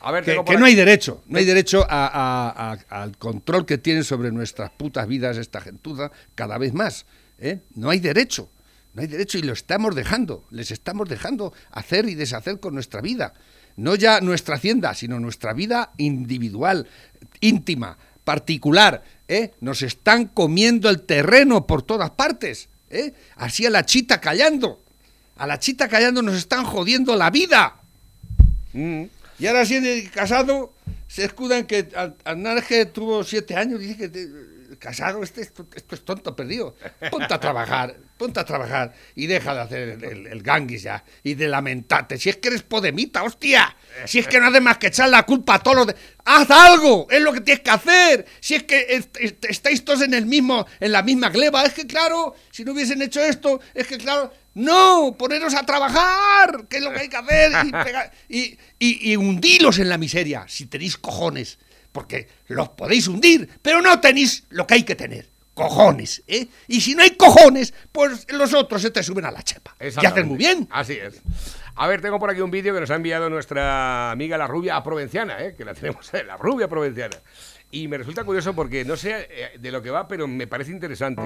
A 0.04 0.12
ver, 0.12 0.24
Que, 0.24 0.56
no 0.58 0.64
hay 0.66 0.74
derecho, 0.74 1.22
no 1.26 1.38
hay 1.38 1.44
derecho 1.44 1.86
a- 1.88 2.06
a- 2.06 2.72
a- 2.72 3.02
al 3.02 3.16
control 3.16 3.64
que 3.64 3.78
tienen 3.78 4.04
sobre 4.04 4.30
nuestras 4.32 4.70
putas 4.70 5.08
vidas 5.08 5.36
esta 5.38 5.60
gentuza 5.60 6.10
cada 6.34 6.58
vez 6.58 6.74
más. 6.74 7.06
¿eh? 7.38 7.60
No 7.74 7.90
hay 7.90 8.00
derecho, 8.00 8.50
no 8.92 9.00
hay 9.02 9.08
derecho 9.08 9.38
y 9.38 9.42
lo 9.42 9.52
estamos 9.54 9.94
dejando, 9.94 10.44
les 10.50 10.70
estamos 10.70 11.08
dejando 11.08 11.52
hacer 11.72 12.08
y 12.08 12.14
deshacer 12.14 12.60
con 12.60 12.74
nuestra 12.74 13.00
vida. 13.00 13.32
No 13.76 13.94
ya 13.96 14.20
nuestra 14.20 14.56
hacienda, 14.56 14.94
sino 14.94 15.18
nuestra 15.18 15.52
vida 15.52 15.90
individual, 15.96 16.86
íntima, 17.40 17.96
particular. 18.24 19.02
¿eh? 19.26 19.52
Nos 19.60 19.82
están 19.82 20.26
comiendo 20.26 20.90
el 20.90 21.00
terreno 21.02 21.66
por 21.66 21.82
todas 21.82 22.10
partes. 22.10 22.68
¿eh? 22.90 23.14
Así 23.36 23.66
a 23.66 23.70
la 23.70 23.84
chita 23.84 24.20
callando. 24.20 24.80
A 25.36 25.46
la 25.46 25.58
chita 25.58 25.88
callando 25.88 26.22
nos 26.22 26.36
están 26.36 26.64
jodiendo 26.64 27.16
la 27.16 27.30
vida. 27.30 27.76
Mm. 28.74 29.04
Y 29.38 29.46
ahora 29.46 29.64
siendo 29.64 29.88
casado, 30.12 30.74
se 31.08 31.24
escudan 31.24 31.66
que 31.66 31.88
que 32.68 32.86
tuvo 32.86 33.24
siete 33.24 33.56
años, 33.56 33.80
dice 33.80 33.96
que 33.96 34.10
casado, 34.78 35.22
este, 35.22 35.42
esto, 35.42 35.66
esto 35.74 35.94
es 35.94 36.04
tonto 36.04 36.34
perdido. 36.34 36.74
Ponte 37.10 37.32
a 37.32 37.40
trabajar, 37.40 37.96
ponte 38.16 38.40
a 38.40 38.44
trabajar 38.44 38.94
y 39.14 39.26
deja 39.26 39.54
de 39.54 39.60
hacer 39.60 39.88
el, 39.90 40.04
el, 40.04 40.26
el 40.26 40.42
ganguis 40.42 40.82
ya 40.82 41.04
y 41.22 41.34
de 41.34 41.48
lamentarte. 41.48 42.18
Si 42.18 42.30
es 42.30 42.36
que 42.36 42.48
eres 42.48 42.62
podemita, 42.62 43.22
hostia. 43.22 43.76
Si 44.06 44.18
es 44.18 44.26
que 44.28 44.38
no 44.40 44.46
haces 44.48 44.60
más 44.60 44.78
que 44.78 44.88
echar 44.88 45.08
la 45.08 45.22
culpa 45.24 45.54
a 45.54 45.58
todos 45.62 45.76
los 45.78 45.86
de... 45.88 45.94
¡Haz 46.24 46.50
algo! 46.50 47.06
Es 47.10 47.20
lo 47.22 47.32
que 47.32 47.40
tienes 47.40 47.62
que 47.62 47.70
hacer. 47.70 48.26
Si 48.40 48.54
es 48.54 48.62
que 48.64 48.86
est- 48.90 49.16
est- 49.18 49.44
estáis 49.44 49.84
todos 49.84 50.02
en 50.02 50.14
el 50.14 50.26
mismo, 50.26 50.66
en 50.80 50.92
la 50.92 51.02
misma 51.02 51.28
gleba. 51.30 51.62
Es 51.64 51.72
que 51.74 51.86
claro, 51.86 52.34
si 52.50 52.64
no 52.64 52.72
hubiesen 52.72 53.00
hecho 53.02 53.20
esto, 53.20 53.60
es 53.74 53.86
que 53.86 53.98
claro... 53.98 54.32
No, 54.56 55.16
poneros 55.18 55.52
a 55.54 55.66
trabajar, 55.66 56.66
que 56.68 56.76
es 56.76 56.82
lo 56.84 56.92
que 56.92 57.00
hay 57.00 57.08
que 57.08 57.16
hacer, 57.16 57.50
y, 57.66 57.70
pegar- 57.72 58.12
y, 58.28 58.56
y- 58.78 59.10
y 59.12 59.16
hundiros 59.16 59.80
en 59.80 59.88
la 59.88 59.98
miseria, 59.98 60.44
si 60.46 60.66
tenéis 60.66 60.96
cojones, 60.96 61.58
porque 61.90 62.28
los 62.46 62.68
podéis 62.68 63.08
hundir, 63.08 63.48
pero 63.62 63.82
no 63.82 63.98
tenéis 63.98 64.44
lo 64.50 64.64
que 64.64 64.74
hay 64.74 64.82
que 64.84 64.94
tener, 64.94 65.28
cojones, 65.54 66.22
¿eh? 66.28 66.46
Y 66.68 66.80
si 66.80 66.94
no 66.94 67.02
hay 67.02 67.16
cojones, 67.16 67.74
pues 67.90 68.26
los 68.28 68.54
otros 68.54 68.80
se 68.80 68.92
te 68.92 69.02
suben 69.02 69.24
a 69.24 69.32
la 69.32 69.42
chepa. 69.42 69.74
Y 70.00 70.06
hacen 70.06 70.28
muy 70.28 70.38
bien. 70.38 70.68
Así 70.70 70.92
es. 70.92 71.14
A 71.76 71.88
ver, 71.88 72.00
tengo 72.00 72.20
por 72.20 72.30
aquí 72.30 72.40
un 72.40 72.52
vídeo 72.52 72.72
que 72.72 72.80
nos 72.80 72.90
ha 72.90 72.94
enviado 72.94 73.28
nuestra 73.28 74.12
amiga 74.12 74.38
la 74.38 74.46
rubia 74.46 74.80
provenciana, 74.82 75.42
¿eh? 75.42 75.54
que 75.56 75.64
la 75.64 75.74
tenemos, 75.74 76.10
la 76.26 76.36
rubia 76.36 76.68
provenciana. 76.68 77.16
Y 77.70 77.88
me 77.88 77.98
resulta 77.98 78.22
curioso 78.22 78.54
porque 78.54 78.84
no 78.84 78.96
sé 78.96 79.26
eh, 79.28 79.58
de 79.58 79.72
lo 79.72 79.82
que 79.82 79.90
va, 79.90 80.06
pero 80.06 80.28
me 80.28 80.46
parece 80.46 80.70
interesante. 80.70 81.22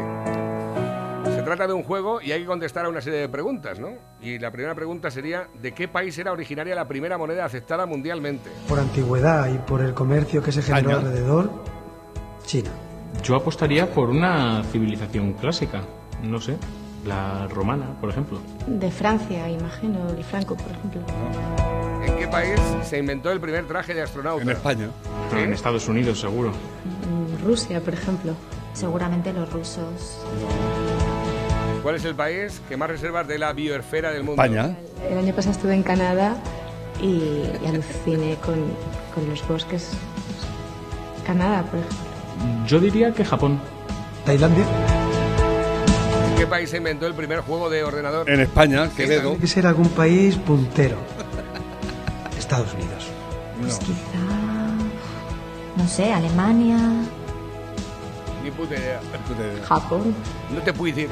Se 1.24 1.42
trata 1.42 1.66
de 1.66 1.74
un 1.74 1.82
juego 1.82 2.22
y 2.22 2.32
hay 2.32 2.40
que 2.40 2.46
contestar 2.46 2.86
a 2.86 2.88
una 2.88 3.02
serie 3.02 3.20
de 3.20 3.28
preguntas, 3.28 3.78
¿no? 3.78 3.90
Y 4.22 4.38
la 4.38 4.50
primera 4.50 4.74
pregunta 4.74 5.10
sería, 5.10 5.48
¿de 5.60 5.72
qué 5.72 5.86
país 5.86 6.16
era 6.16 6.32
originaria 6.32 6.74
la 6.74 6.88
primera 6.88 7.18
moneda 7.18 7.44
aceptada 7.44 7.84
mundialmente? 7.84 8.48
Por 8.66 8.78
antigüedad 8.78 9.52
y 9.52 9.58
por 9.58 9.82
el 9.82 9.92
comercio 9.92 10.42
que 10.42 10.52
se 10.52 10.62
generó 10.62 10.90
Año. 10.90 10.98
alrededor, 10.98 11.50
China. 12.46 12.70
Yo 13.22 13.36
apostaría 13.36 13.90
por 13.92 14.08
una 14.08 14.62
civilización 14.64 15.34
clásica, 15.34 15.82
no 16.22 16.40
sé, 16.40 16.56
la 17.06 17.46
romana, 17.48 17.86
por 18.00 18.10
ejemplo. 18.10 18.38
De 18.66 18.90
Francia, 18.90 19.48
imagino, 19.48 20.08
el 20.10 20.24
Franco, 20.24 20.56
por 20.56 20.70
ejemplo. 20.70 21.00
¿En 22.04 22.16
qué 22.16 22.28
país 22.28 22.60
se 22.84 22.98
inventó 22.98 23.30
el 23.30 23.40
primer 23.40 23.66
traje 23.66 23.94
de 23.94 24.02
astronauta? 24.02 24.42
En 24.42 24.50
España. 24.50 24.88
¿Sí? 25.30 25.38
En 25.38 25.52
Estados 25.52 25.88
Unidos, 25.88 26.20
seguro. 26.20 26.52
Rusia, 27.44 27.80
por 27.80 27.94
ejemplo. 27.94 28.34
Seguramente 28.74 29.32
los 29.32 29.52
rusos. 29.52 30.18
¿Cuál 31.82 31.96
es 31.96 32.04
el 32.04 32.14
país 32.14 32.60
que 32.68 32.76
más 32.76 32.88
reservas 32.88 33.26
de 33.26 33.38
la 33.38 33.52
bioesfera 33.52 34.10
del 34.10 34.22
mundo? 34.24 34.42
España. 34.42 34.76
El 35.08 35.18
año 35.18 35.34
pasado 35.34 35.52
estuve 35.52 35.74
en 35.74 35.82
Canadá 35.82 36.36
y, 37.00 37.06
y 37.62 37.66
aluciné 37.66 38.36
con, 38.36 38.56
con 39.14 39.28
los 39.28 39.46
bosques. 39.48 39.90
Canadá, 41.26 41.62
por 41.62 41.80
ejemplo. 41.80 42.66
Yo 42.66 42.78
diría 42.78 43.12
que 43.12 43.24
Japón. 43.24 43.58
Tailandia. 44.24 44.64
¿En 46.38 46.44
qué 46.44 46.50
país 46.50 46.70
se 46.70 46.76
inventó 46.76 47.04
el 47.04 47.14
primer 47.14 47.40
juego 47.40 47.68
de 47.68 47.82
ordenador? 47.82 48.30
En 48.30 48.38
España, 48.38 48.88
Quevedo. 48.96 49.22
Tiene 49.22 49.38
que 49.38 49.46
ser 49.48 49.66
algún 49.66 49.88
país 49.88 50.36
puntero. 50.36 50.96
Estados 52.38 52.72
Unidos. 52.74 53.08
Pues 53.60 53.76
quizá. 53.78 53.96
No 55.76 55.88
sé, 55.88 56.12
Alemania. 56.12 56.78
Ni 58.44 58.52
puta 58.52 58.76
idea. 58.76 59.00
Japón. 59.66 60.14
No 60.54 60.62
te 60.62 60.72
puedo 60.72 60.94
decir. 60.94 61.10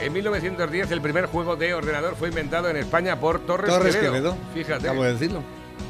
En 0.00 0.14
1910 0.14 0.92
el 0.92 1.02
primer 1.02 1.26
juego 1.26 1.54
de 1.54 1.74
ordenador 1.74 2.16
fue 2.16 2.28
inventado 2.28 2.70
en 2.70 2.78
España 2.78 3.20
por 3.20 3.40
Torres, 3.40 3.68
Torres 3.68 3.96
Quevedo. 3.96 4.12
Quevedo. 4.12 4.36
Fíjate. 4.54 4.88
Acabo 4.88 5.04
de 5.04 5.12
decirlo. 5.12 5.42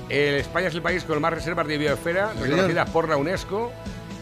El 0.09 0.35
España 0.35 0.66
es 0.66 0.75
el 0.75 0.83
país 0.83 1.05
con 1.05 1.21
más 1.21 1.33
reservas 1.33 1.68
de 1.68 1.79
biosfera 1.79 2.33
reconocidas 2.33 2.90
por 2.90 3.09
la 3.09 3.16
UNESCO. 3.18 3.71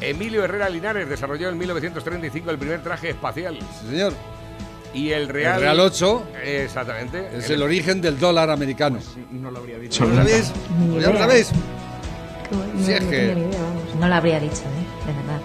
Emilio 0.01 0.45
Herrera 0.45 0.69
Linares 0.69 1.09
desarrolló 1.09 1.49
en 1.49 1.59
1935 1.59 2.51
el 2.51 2.59
primer 2.59 2.83
traje 2.83 3.11
espacial. 3.11 3.59
Sí, 3.81 3.89
señor. 3.91 4.13
Y 4.95 5.11
el 5.13 5.29
Real... 5.29 5.57
El 5.57 5.61
Real 5.63 5.81
8 5.81 6.27
Exactamente. 6.45 7.29
es 7.37 7.51
el 7.51 7.63
origen 7.63 8.01
del 8.01 8.19
dólar 8.19 8.51
americano. 8.51 8.99
No 9.31 9.51
lo 9.51 9.59
habría 9.59 9.79
dicho. 9.79 10.05
¿Ya 10.05 10.11
lo 10.11 10.17
sabéis? 10.17 10.53
Ni 10.79 10.87
Pues 10.93 11.03
¿Ya 11.03 11.09
lo 11.11 11.15
idea. 11.17 11.27
sabéis? 11.27 11.51
Qué 12.49 12.57
bueno, 12.57 12.73
Si 12.85 12.91
no, 12.91 12.97
es 12.97 13.03
no 13.05 13.11
que-. 13.11 13.49
No 14.01 14.09
lo 14.09 14.15
habría 14.15 14.41
dicho, 14.41 14.55
¿eh? 14.63 15.07
De 15.07 15.13
verdad. 15.13 15.41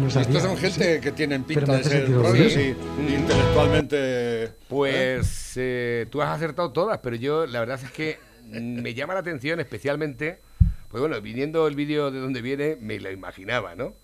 No 0.00 0.10
sabía. 0.10 0.28
Estos 0.28 0.42
son 0.42 0.56
gente 0.56 1.00
que 1.00 1.12
tienen 1.12 1.44
pinta 1.44 1.76
de 1.76 1.84
ser 1.84 2.06
propios 2.06 2.52
y 2.56 2.76
intelectualmente... 3.14 4.52
Pues 4.68 5.52
eh, 5.56 6.06
tú 6.10 6.22
has 6.22 6.30
acertado 6.36 6.70
todas, 6.72 6.98
pero 6.98 7.16
yo 7.16 7.46
la 7.46 7.60
verdad 7.60 7.80
es 7.82 7.90
que 7.90 8.18
me 8.50 8.94
llama 8.94 9.14
la 9.14 9.20
atención 9.20 9.60
especialmente, 9.60 10.40
pues 10.90 11.00
bueno, 11.00 11.20
viniendo 11.20 11.68
el 11.68 11.76
vídeo 11.76 12.10
de 12.10 12.18
donde 12.18 12.42
viene, 12.42 12.76
me 12.80 12.98
lo 12.98 13.12
imaginaba, 13.12 13.76
¿no? 13.76 13.94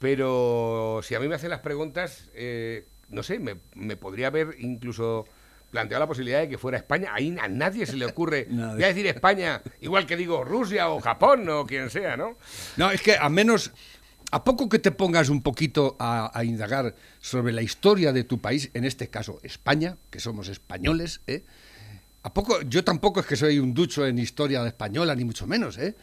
Pero 0.00 1.00
si 1.04 1.14
a 1.14 1.20
mí 1.20 1.28
me 1.28 1.36
hacen 1.36 1.50
las 1.50 1.60
preguntas, 1.60 2.28
eh, 2.34 2.88
no 3.08 3.22
sé, 3.22 3.38
me, 3.38 3.58
me 3.76 3.96
podría 3.96 4.26
haber 4.26 4.56
incluso 4.58 5.24
planteado 5.70 6.00
la 6.00 6.08
posibilidad 6.08 6.40
de 6.40 6.48
que 6.48 6.58
fuera 6.58 6.78
España. 6.78 7.12
Ahí 7.14 7.36
a 7.40 7.46
nadie 7.46 7.86
se 7.86 7.96
le 7.96 8.06
ocurre, 8.06 8.48
voy 8.50 8.82
a 8.82 8.88
decir 8.88 9.06
España, 9.06 9.62
igual 9.80 10.04
que 10.04 10.16
digo 10.16 10.42
Rusia 10.42 10.88
o 10.88 11.00
Japón 11.00 11.48
o 11.48 11.64
quien 11.64 11.90
sea, 11.90 12.16
¿no? 12.16 12.36
No, 12.76 12.90
es 12.90 13.00
que 13.02 13.16
a 13.16 13.28
menos, 13.28 13.70
a 14.32 14.42
poco 14.42 14.68
que 14.68 14.80
te 14.80 14.90
pongas 14.90 15.28
un 15.28 15.42
poquito 15.42 15.96
a, 16.00 16.36
a 16.36 16.42
indagar 16.42 16.96
sobre 17.20 17.52
la 17.52 17.62
historia 17.62 18.12
de 18.12 18.24
tu 18.24 18.40
país, 18.40 18.68
en 18.74 18.84
este 18.84 19.10
caso 19.10 19.38
España, 19.44 19.96
que 20.10 20.18
somos 20.18 20.48
españoles, 20.48 21.20
¿eh? 21.28 21.44
¿A 22.24 22.32
poco? 22.32 22.62
Yo 22.62 22.84
tampoco 22.84 23.20
es 23.20 23.26
que 23.26 23.36
soy 23.36 23.58
un 23.58 23.74
ducho 23.74 24.06
en 24.06 24.18
historia 24.18 24.64
española, 24.66 25.14
ni 25.14 25.24
mucho 25.24 25.46
menos, 25.46 25.76
¿eh? 25.78 25.96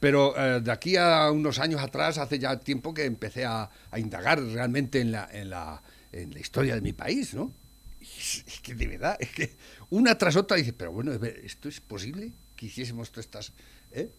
Pero 0.00 0.36
eh, 0.36 0.60
de 0.60 0.70
aquí 0.70 0.96
a 0.96 1.30
unos 1.30 1.58
años 1.58 1.80
atrás, 1.80 2.18
hace 2.18 2.38
ya 2.38 2.58
tiempo 2.60 2.92
que 2.92 3.04
empecé 3.04 3.44
a, 3.44 3.70
indagar 3.96 4.42
realmente 4.42 5.00
en 5.00 5.12
la, 5.12 5.28
en, 5.32 5.50
la, 5.50 5.82
en 6.12 6.32
la 6.32 6.38
historia 6.38 6.74
de 6.74 6.80
mi 6.80 6.92
país, 6.92 7.34
¿no? 7.34 7.52
Y 8.00 8.04
es, 8.04 8.44
es 8.46 8.60
que 8.60 8.74
de 8.74 8.86
verdad, 8.86 9.16
es 9.18 9.30
que 9.30 9.56
una 9.90 10.16
tras 10.18 10.36
otra 10.36 10.56
dices, 10.56 10.74
pero 10.76 10.92
bueno, 10.92 11.12
¿esto 11.12 11.68
es 11.68 11.80
posible? 11.80 12.34
que 12.56 12.66
hiciésemos 12.66 13.12
todas 13.12 13.26
estas... 13.26 13.52
¿eh? 13.92 14.10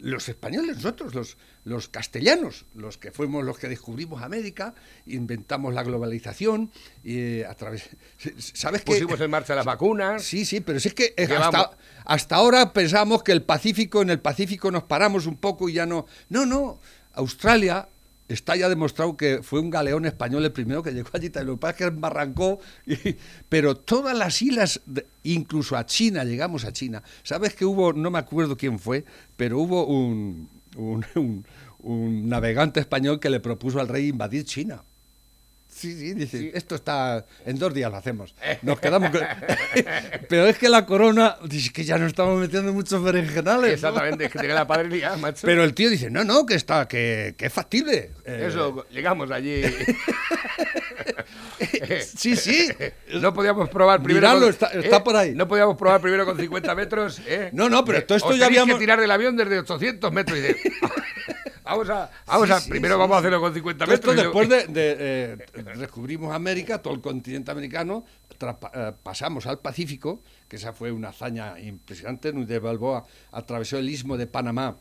Los 0.00 0.28
españoles, 0.28 0.76
nosotros, 0.76 1.14
los, 1.14 1.36
los 1.64 1.88
castellanos, 1.88 2.64
los 2.74 2.98
que 2.98 3.12
fuimos 3.12 3.44
los 3.44 3.58
que 3.58 3.68
descubrimos 3.68 4.22
América, 4.22 4.74
inventamos 5.06 5.74
la 5.74 5.82
globalización, 5.82 6.70
y 7.04 7.18
eh, 7.18 7.46
a 7.46 7.54
través... 7.54 7.90
¿Sabes 8.38 8.82
qué? 8.82 8.92
Pusimos 8.92 9.20
en 9.20 9.30
marcha 9.30 9.54
las 9.54 9.64
vacunas. 9.64 10.22
Sí, 10.22 10.44
sí, 10.44 10.60
pero 10.60 10.80
si 10.80 10.88
es 10.88 10.94
que 10.94 11.14
eh, 11.16 11.28
hasta, 11.36 11.76
hasta 12.04 12.36
ahora 12.36 12.72
pensamos 12.72 13.22
que 13.22 13.32
el 13.32 13.42
Pacífico, 13.42 14.02
en 14.02 14.10
el 14.10 14.20
Pacífico 14.20 14.70
nos 14.70 14.84
paramos 14.84 15.26
un 15.26 15.36
poco 15.36 15.68
y 15.68 15.74
ya 15.74 15.86
no. 15.86 16.06
No, 16.28 16.46
no. 16.46 16.80
Australia 17.12 17.88
está 18.32 18.56
ya 18.56 18.68
demostrado 18.68 19.16
que 19.16 19.42
fue 19.42 19.60
un 19.60 19.70
galeón 19.70 20.06
español 20.06 20.44
el 20.44 20.52
primero 20.52 20.82
que 20.82 20.92
llegó 20.92 21.10
allí. 21.12 21.30
Lo 21.44 21.54
que 21.54 21.60
pasa 21.60 21.70
es 21.72 21.76
que 21.76 21.84
embarrancó. 21.84 22.58
pero 23.48 23.76
todas 23.76 24.16
las 24.16 24.40
islas, 24.42 24.80
incluso 25.22 25.76
a 25.76 25.86
China, 25.86 26.24
llegamos 26.24 26.64
a 26.64 26.72
China. 26.72 27.02
¿Sabes 27.22 27.54
que 27.54 27.64
hubo, 27.64 27.92
no 27.92 28.10
me 28.10 28.18
acuerdo 28.18 28.56
quién 28.56 28.78
fue, 28.78 29.04
pero 29.36 29.58
hubo 29.58 29.86
un, 29.86 30.48
un- 30.76 31.44
un 31.82 32.28
navegante 32.28 32.78
español 32.80 33.20
que 33.20 33.30
le 33.30 33.40
propuso 33.40 33.80
al 33.80 33.88
rey 33.88 34.08
invadir 34.08 34.44
China? 34.44 34.84
Sí, 35.80 35.94
sí, 35.98 36.12
dice, 36.12 36.50
esto 36.52 36.74
está, 36.74 37.24
en 37.46 37.58
dos 37.58 37.72
días 37.72 37.90
lo 37.90 37.96
hacemos. 37.96 38.34
Nos 38.62 38.78
quedamos 38.80 39.10
con... 39.10 39.20
Pero 40.28 40.46
es 40.46 40.58
que 40.58 40.68
la 40.68 40.84
corona, 40.84 41.36
dice 41.44 41.72
que 41.72 41.84
ya 41.84 41.96
nos 41.96 42.08
estamos 42.08 42.38
metiendo 42.38 42.72
muchos 42.74 43.02
berenjenales. 43.02 43.62
¿no? 43.82 43.88
Exactamente, 43.88 44.26
es 44.26 44.32
que 44.32 44.38
tiene 44.40 44.52
la 44.54 44.66
padre 44.66 44.88
liada, 44.90 45.16
macho. 45.16 45.40
Pero 45.46 45.64
el 45.64 45.72
tío 45.72 45.88
dice, 45.88 46.10
no, 46.10 46.22
no, 46.24 46.44
que 46.44 46.54
está, 46.54 46.86
que, 46.86 47.34
que 47.38 47.46
es 47.46 47.52
factible. 47.52 48.10
Eh, 48.26 48.46
Eso, 48.48 48.86
llegamos 48.90 49.30
allí. 49.30 49.62
Sí, 52.16 52.36
sí. 52.36 52.68
No 53.20 53.32
podíamos 53.34 53.68
probar 53.68 54.02
primero. 54.02 54.26
Miradlo, 54.26 54.46
con- 54.46 54.50
está- 54.50 54.66
está 54.72 55.04
por 55.04 55.16
ahí. 55.16 55.32
No 55.34 55.46
podíamos 55.46 55.76
probar 55.76 56.00
primero 56.00 56.24
con 56.24 56.36
50 56.38 56.74
metros. 56.74 57.20
¿eh? 57.26 57.50
No, 57.52 57.68
no, 57.68 57.84
pero 57.84 57.98
Eh, 57.98 58.02
todo 58.02 58.16
esto 58.16 58.28
os 58.30 58.38
ya 58.38 58.46
habíamos- 58.46 58.74
que 58.74 58.80
tirar 58.80 59.00
del 59.00 59.10
avión 59.10 59.36
desde 59.36 59.58
800 59.58 60.12
metros. 60.12 60.38
Y 60.38 60.40
de- 60.42 60.56
vamos 61.70 61.90
a. 61.90 62.10
Vamos 62.26 62.46
Sí, 62.48 62.52
a 62.54 62.60
sí, 62.60 62.70
primero 62.70 62.94
sí, 62.94 62.98
vamos 63.00 63.16
a 63.16 63.18
hacerlo 63.20 63.40
con 63.40 63.54
50 63.54 63.84
Todo 63.84 63.94
esto 63.94 64.06
metros. 64.08 64.24
luego- 64.32 64.40
después 64.40 64.66
de, 64.68 64.72
de, 64.72 65.32
eh, 65.72 65.74
descubrimos 65.78 66.34
América, 66.34 66.82
todo 66.82 66.94
el 66.94 67.00
continente 67.00 67.50
americano, 67.50 68.04
eh, 68.40 68.92
pasamos 69.02 69.46
al 69.46 69.58
Pacífico, 69.58 70.22
que 70.48 70.56
esa 70.56 70.72
fue 70.72 70.90
una 70.92 71.08
hazaña 71.10 71.58
impresionante. 71.60 72.32
Núñez 72.32 72.48
de 72.48 72.58
Balboa 72.58 73.04
atravesó 73.32 73.78
el 73.78 73.88
istmo 73.88 74.16
de 74.16 74.26
Panamá 74.26 74.76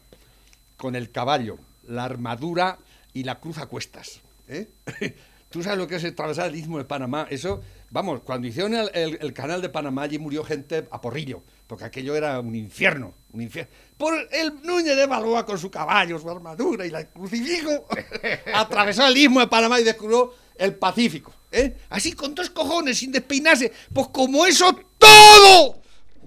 con 0.77 0.95
el 0.95 1.11
caballo, 1.11 1.57
la 1.87 2.05
armadura 2.05 2.77
y 3.13 3.23
la 3.23 3.39
cruz 3.39 3.57
a 3.57 3.65
cuestas. 3.67 4.21
¿eh? 4.47 4.67
¿Tú 5.49 5.63
sabes 5.63 5.79
lo 5.79 5.87
que 5.87 5.95
es 5.95 6.05
atravesar 6.05 6.47
el 6.49 6.55
istmo 6.55 6.77
de 6.77 6.85
Panamá? 6.85 7.25
Eso, 7.29 7.61
vamos, 7.89 8.21
cuando 8.21 8.47
hicieron 8.47 8.73
el, 8.75 8.89
el- 8.93 9.17
el 9.19 9.33
canal 9.33 9.61
de 9.61 9.69
Panamá, 9.69 10.03
allí 10.03 10.19
murió 10.19 10.43
gente 10.43 10.87
a 10.91 11.01
porrillo, 11.01 11.41
porque 11.69 11.85
aquello 11.85 12.15
era 12.15 12.39
un 12.39 12.55
infierno, 12.55 13.13
un 13.31 13.43
infierno. 13.43 13.71
Por 13.95 14.15
el 14.31 14.59
Núñez 14.63 14.95
de 14.95 15.05
Balboa 15.05 15.45
con 15.45 15.59
su 15.59 15.69
caballo, 15.69 16.17
su 16.17 16.27
armadura 16.27 16.83
y 16.83 16.89
la 16.89 17.05
crucifijo, 17.05 17.85
atravesó 18.55 19.05
el 19.05 19.15
istmo 19.15 19.39
de 19.39 19.45
Panamá 19.45 19.79
y 19.79 19.83
descubrió 19.83 20.33
el 20.57 20.73
Pacífico. 20.73 21.31
¿eh? 21.51 21.77
Así 21.89 22.13
con 22.13 22.33
dos 22.33 22.49
cojones, 22.49 22.97
sin 22.97 23.11
despeinarse. 23.11 23.71
Pues 23.93 24.07
como 24.07 24.47
eso, 24.47 24.75
todo, 24.97 25.79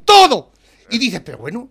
todo. 0.04 0.52
Y 0.90 0.98
dices, 0.98 1.20
pero 1.24 1.38
bueno, 1.38 1.70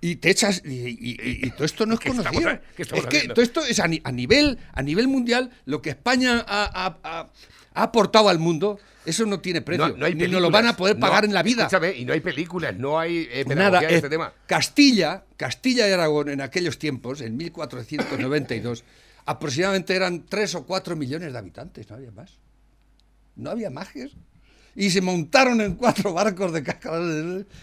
y 0.00 0.16
te 0.16 0.30
echas 0.30 0.62
y, 0.64 0.70
y- 0.70 1.16
y- 1.22 1.46
y 1.46 1.50
todo 1.50 1.64
esto 1.64 1.84
no 1.86 1.94
es 1.94 2.00
¿Qué 2.00 2.08
estamos 2.08 2.32
conocido. 2.32 2.58
estamos 2.78 3.04
es 3.04 3.10
que 3.10 3.16
haciendo? 3.18 3.34
todo 3.34 3.42
esto 3.44 3.64
es 3.64 3.78
a, 3.80 3.86
ni- 3.88 4.00
a 4.04 4.12
nivel 4.12 4.58
a 4.72 4.82
nivel 4.82 5.08
mundial 5.08 5.50
lo 5.66 5.82
que 5.82 5.90
España 5.90 6.44
ha, 6.46 6.64
ha- 6.64 6.98
ha- 7.02 7.30
ha 7.74 7.82
aportado 7.82 8.28
al 8.28 8.38
mundo. 8.38 8.78
Eso 9.06 9.24
no 9.24 9.40
tiene 9.40 9.62
precio. 9.62 9.88
No, 9.88 9.96
no 9.96 10.04
hay 10.06 10.14
ni 10.14 10.28
nos 10.28 10.42
lo 10.42 10.50
van 10.50 10.66
a 10.66 10.76
poder 10.76 10.98
pagar 10.98 11.22
No, 11.22 11.28
en 11.28 11.34
la 11.34 11.42
vida. 11.42 11.62
Escúchame, 11.62 11.96
y 11.96 12.04
no 12.04 12.12
hay 12.12 12.20
películas, 12.20 12.76
no 12.76 12.98
hay 12.98 13.28
eh, 13.32 13.44
pedagogía 13.46 13.54
Nada, 13.80 13.80
este 13.88 14.08
tema. 14.10 14.32
Castilla, 14.46 15.24
Castilla 15.38 15.88
y 15.88 15.92
Aragón 15.92 16.28
en 16.28 16.42
aquellos 16.42 16.78
tiempos, 16.78 17.22
en 17.22 17.34
1492, 17.36 18.84
aproximadamente 19.24 19.94
eran 19.96 20.26
3 20.26 20.54
o 20.56 20.66
4 20.66 20.96
millones 20.96 21.32
de 21.32 21.38
habitantes, 21.38 21.88
no 21.88 21.96
había 21.96 22.10
más. 22.10 22.38
No 23.36 23.50
había 23.50 23.70
magias. 23.70 24.10
Y 24.76 24.90
se 24.90 25.00
montaron 25.00 25.60
en 25.60 25.74
cuatro 25.74 26.12
barcos 26.12 26.52
de 26.52 26.62
caca. 26.62 26.92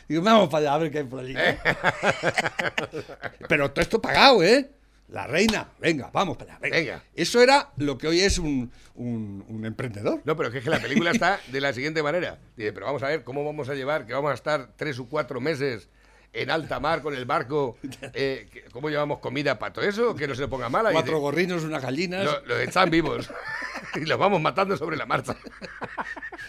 Digo, 0.07 0.21
vamos 0.21 0.49
para 0.49 0.59
allá 0.67 0.73
a 0.73 0.77
ver 0.77 0.91
qué 0.91 0.97
hay 0.99 1.03
por 1.05 1.21
allí. 1.21 1.33
¿no?". 1.33 1.39
Pero 3.47 3.71
todo 3.71 3.81
esto 3.81 4.01
pagado, 4.01 4.43
¿eh? 4.43 4.69
La 5.09 5.25
reina, 5.25 5.69
venga, 5.79 6.09
vamos 6.11 6.35
para 6.35 6.51
allá. 6.51 6.59
Venga. 6.61 6.75
Venga. 6.77 7.03
Eso 7.15 7.41
era 7.41 7.69
lo 7.77 7.97
que 7.97 8.09
hoy 8.09 8.19
es 8.19 8.37
un, 8.39 8.69
un- 8.95 9.45
un 9.47 9.65
emprendedor. 9.65 10.21
No, 10.25 10.35
pero 10.35 10.49
es 10.49 10.61
que 10.63 10.69
la 10.69 10.79
película 10.79 11.11
está 11.11 11.39
de 11.47 11.61
la 11.61 11.71
siguiente 11.71 12.03
manera. 12.03 12.37
Dice, 12.57 12.73
pero 12.73 12.87
vamos 12.87 13.01
a 13.03 13.07
ver 13.07 13.23
cómo 13.23 13.45
vamos 13.45 13.69
a 13.69 13.73
llevar, 13.75 14.05
que 14.05 14.13
vamos 14.13 14.31
a 14.31 14.33
estar 14.33 14.71
tres 14.75 14.99
o 14.99 15.05
cuatro 15.05 15.39
meses 15.39 15.87
en 16.33 16.51
alta 16.51 16.81
mar 16.81 17.01
con 17.01 17.15
el 17.15 17.23
barco. 17.23 17.77
eh, 18.13 18.49
¿Cómo 18.73 18.89
llevamos 18.89 19.19
comida 19.19 19.57
para 19.57 19.71
todo 19.71 19.85
eso? 19.85 20.13
Que 20.13 20.27
no 20.27 20.35
se 20.35 20.41
le 20.41 20.49
ponga 20.49 20.67
mala. 20.67 20.91
Cuatro 20.91 21.13
dice, 21.13 21.21
gorrinos, 21.21 21.63
unas 21.63 21.81
gallinas, 21.81 22.25
lo, 22.25 22.45
lo 22.45 22.57
están 22.59 22.89
vivos. 22.89 23.29
y 23.95 24.01
los 24.05 24.17
vamos 24.19 24.41
matando 24.41 24.75
sobre 24.77 24.97
la 24.97 25.05
marcha. 25.05 25.35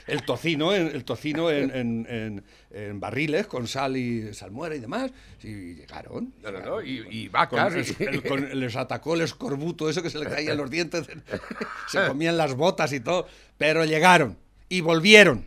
el 0.07 0.23
tocino, 0.23 0.75
en- 0.75 0.89
el 0.89 1.05
tocino 1.05 1.51
en, 1.51 1.71
en- 1.75 2.45
en- 2.71 3.01
barriles 3.01 3.47
con 3.47 3.67
sal 3.67 3.97
y 3.97 4.33
salmuera 4.35 4.75
y 4.75 4.81
demás. 4.81 5.11
Y 5.43 5.75
llegaron. 5.75 6.33
No, 6.43 6.51
no, 6.53 6.61
no. 6.61 6.83
Y, 6.83 7.05
y 7.11 7.25
Con- 7.29 7.33
vacas. 7.33 7.75
y- 7.99 8.03
el- 8.05 8.23
con- 8.23 8.59
les 8.59 8.77
atacó 8.77 9.15
el 9.15 9.23
escorbuto, 9.23 9.89
eso 9.91 10.03
que 10.03 10.11
se 10.11 10.19
le 10.19 10.27
caían 10.27 10.57
los 10.57 10.71
dientes, 10.71 11.07
se 11.89 12.07
comían 12.07 12.37
las 12.37 12.55
botas 12.55 12.93
y 12.93 13.01
todo, 13.01 13.27
pero 13.57 13.85
llegaron 13.85 14.37
y 14.69 14.81
volvieron. 14.81 15.47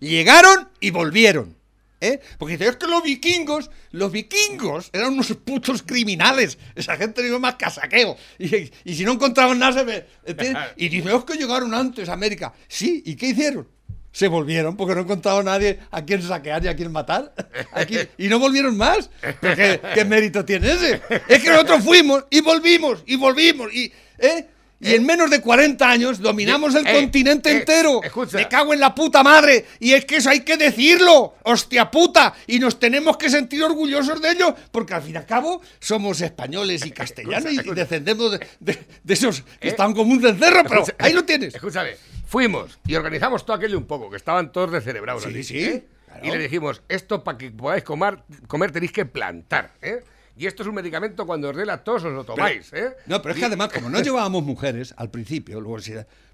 Llegaron 0.00 0.68
y 0.80 0.90
volvieron. 0.90 1.57
¿Eh? 2.00 2.20
Porque 2.38 2.56
dice, 2.56 2.70
es 2.70 2.76
que 2.76 2.86
los 2.86 3.02
vikingos, 3.02 3.70
los 3.90 4.12
vikingos 4.12 4.90
eran 4.92 5.14
unos 5.14 5.32
putos 5.44 5.82
criminales. 5.82 6.58
Esa 6.74 6.96
gente 6.96 7.22
no 7.22 7.28
iba 7.28 7.38
más 7.38 7.56
que 7.56 7.64
a 7.64 7.70
saqueo. 7.70 8.16
Y, 8.38 8.70
y 8.84 8.94
si 8.94 9.04
no 9.04 9.12
encontraban 9.12 9.58
nada, 9.58 9.72
se 9.72 9.84
ve. 9.84 10.06
¿entiendes? 10.24 10.62
Y 10.76 10.88
dice, 10.88 11.14
es 11.14 11.24
que 11.24 11.34
llegaron 11.34 11.74
antes 11.74 12.08
a 12.08 12.12
América. 12.12 12.52
Sí, 12.68 13.02
¿y 13.04 13.16
qué 13.16 13.28
hicieron? 13.28 13.68
Se 14.10 14.26
volvieron 14.26 14.76
porque 14.76 14.94
no 14.94 15.02
encontraban 15.02 15.46
a 15.48 15.52
nadie 15.52 15.78
a 15.90 16.04
quien 16.04 16.22
saquear 16.22 16.64
y 16.64 16.68
a 16.68 16.76
quien 16.76 16.90
matar. 16.90 17.34
Y 18.18 18.28
no 18.28 18.38
volvieron 18.38 18.76
más. 18.76 19.10
¿Pero 19.40 19.54
qué, 19.54 19.80
qué 19.94 20.04
mérito 20.04 20.44
tiene 20.44 20.72
ese? 20.72 21.00
Es 21.28 21.42
que 21.42 21.50
nosotros 21.50 21.84
fuimos 21.84 22.24
y 22.30 22.40
volvimos 22.40 23.02
y 23.06 23.16
volvimos. 23.16 23.72
Y, 23.72 23.92
¿eh? 24.18 24.46
Y 24.80 24.94
en 24.94 25.04
menos 25.04 25.28
de 25.30 25.40
40 25.40 25.88
años 25.90 26.20
dominamos 26.20 26.74
el 26.74 26.86
Eh, 26.86 26.92
continente 27.00 27.50
eh, 27.50 27.58
entero. 27.58 28.00
escucha. 28.02 28.36
Me 28.38 28.46
cago 28.48 28.72
en 28.72 28.80
la 28.80 28.94
puta 28.94 29.22
madre. 29.24 29.66
Y 29.80 29.92
es 29.92 30.04
que 30.04 30.16
eso 30.16 30.30
hay 30.30 30.40
que 30.40 30.56
decirlo. 30.56 31.34
Hostia 31.42 31.90
puta. 31.90 32.34
Y 32.46 32.58
nos 32.60 32.78
tenemos 32.78 33.16
que 33.16 33.28
sentir 33.28 33.62
orgullosos 33.64 34.22
de 34.22 34.30
ello. 34.30 34.54
Porque 34.70 34.94
al 34.94 35.02
fin 35.02 35.14
y 35.14 35.16
al 35.18 35.26
cabo 35.26 35.60
somos 35.80 36.20
españoles 36.20 36.86
y 36.86 36.90
castellanos 36.92 37.50
y- 37.52 37.56
y, 37.56 37.58
escucha. 37.58 37.74
descendemos 37.74 38.32
de, 38.32 38.46
de- 38.60 38.78
de 39.02 39.14
esos 39.14 39.42
que 39.60 39.68
Eh. 39.68 39.70
están 39.70 39.92
como 39.94 40.12
un 40.12 40.20
cencerro. 40.22 40.62
Pero 40.62 40.82
Escucha- 40.82 40.96
ahí 41.04 41.12
lo 41.12 41.24
tienes. 41.24 41.54
Escúchame, 41.56 41.96
fuimos 42.26 42.78
y 42.86 42.94
organizamos 42.94 43.44
todo 43.44 43.56
aquello 43.56 43.78
un 43.78 43.86
poco, 43.86 44.08
que 44.10 44.16
estaban 44.16 44.52
todos 44.52 44.70
descerebrados. 44.70 45.24
Sí, 45.24 45.28
allí, 45.30 45.42
sí, 45.42 45.58
¿eh? 45.64 45.84
claro. 46.06 46.26
Y 46.26 46.30
le 46.30 46.38
dijimos, 46.38 46.82
esto 46.88 47.24
para 47.24 47.36
que 47.36 47.50
podáis 47.50 47.82
comer, 47.82 48.18
comer 48.46 48.70
tenéis 48.70 48.92
que 48.92 49.06
plantar, 49.06 49.72
¿eh? 49.82 50.04
Y 50.38 50.46
esto 50.46 50.62
es 50.62 50.68
un 50.68 50.76
medicamento 50.76 51.26
cuando 51.26 51.50
os 51.50 51.56
dé 51.56 51.66
la 51.66 51.82
tos 51.82 52.04
os 52.04 52.12
lo 52.12 52.22
tomáis, 52.22 52.72
¿eh? 52.72 52.94
No, 53.06 53.20
pero 53.20 53.34
es 53.34 53.40
que 53.40 53.46
además, 53.46 53.70
como 53.72 53.90
no 53.90 54.00
llevábamos 54.02 54.44
mujeres 54.44 54.94
al 54.96 55.10
principio, 55.10 55.60
luego 55.60 55.78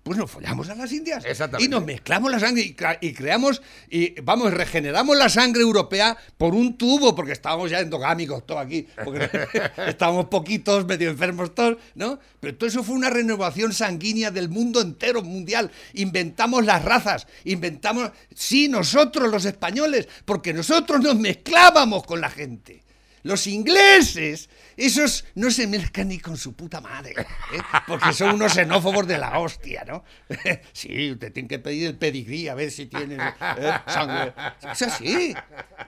pues 0.03 0.19
nos 0.19 0.31
follamos 0.31 0.69
a 0.69 0.75
las 0.75 0.93
indias. 0.93 1.25
Exactamente. 1.25 1.65
Y 1.65 1.69
nos 1.69 1.83
mezclamos 1.83 2.31
la 2.31 2.39
sangre 2.39 2.63
y, 2.63 2.77
y 3.01 3.15
creamos, 3.15 3.63
y 3.89 4.21
vamos, 4.21 4.53
regeneramos 4.53 5.17
la 5.17 5.31
sangre 5.31 5.63
europea 5.63 6.15
por 6.37 6.55
un 6.55 6.77
tubo, 6.77 7.15
porque 7.15 7.33
estábamos 7.33 7.71
ya 7.71 7.81
endogámicos 7.81 8.45
todos 8.45 8.61
aquí, 8.61 8.87
porque 9.03 9.31
estábamos 9.87 10.27
poquitos, 10.27 10.85
medio 10.85 11.09
enfermos 11.09 11.55
todos, 11.55 11.79
¿no? 11.95 12.19
Pero 12.41 12.55
todo 12.57 12.69
eso 12.69 12.85
fue 12.85 12.97
una 12.97 13.09
renovación 13.09 13.73
sanguínea 13.73 14.31
del 14.31 14.51
mundo 14.51 14.83
entero, 14.83 15.23
mundial. 15.23 15.71
Inventamos 15.95 16.67
las 16.67 16.85
razas, 16.85 17.27
inventamos, 17.45 18.11
sí, 18.35 18.69
nosotros 18.69 19.31
los 19.31 19.47
españoles, 19.47 20.07
porque 20.27 20.53
nosotros 20.53 21.01
nos 21.01 21.17
mezclábamos 21.17 22.05
con 22.05 22.21
la 22.21 22.29
gente. 22.29 22.85
Los 23.25 23.47
ingleses, 23.47 24.51
esos 24.77 25.25
no 25.35 25.51
se 25.51 25.67
mezclan 25.67 26.09
ni 26.09 26.19
con 26.19 26.37
su 26.37 26.53
puta 26.53 26.83
madre, 26.83 27.15
¿eh? 27.19 27.61
porque 27.87 28.13
son 28.13 28.35
unos 28.35 28.53
xenófobos 28.53 29.07
de 29.07 29.17
la 29.17 29.39
hostia, 29.39 29.83
¿no? 29.87 30.05
Sí, 30.75 31.13
usted 31.13 31.33
tiene 31.33 31.49
que 31.49 31.59
pedir 31.59 31.87
el 31.87 31.97
pedigrí 31.97 32.49
a 32.49 32.55
ver 32.55 32.71
si 32.71 32.85
tiene 32.85 33.17
¿eh? 33.17 33.73
sangre. 33.87 34.35
Es 34.71 34.83
así. 34.83 35.35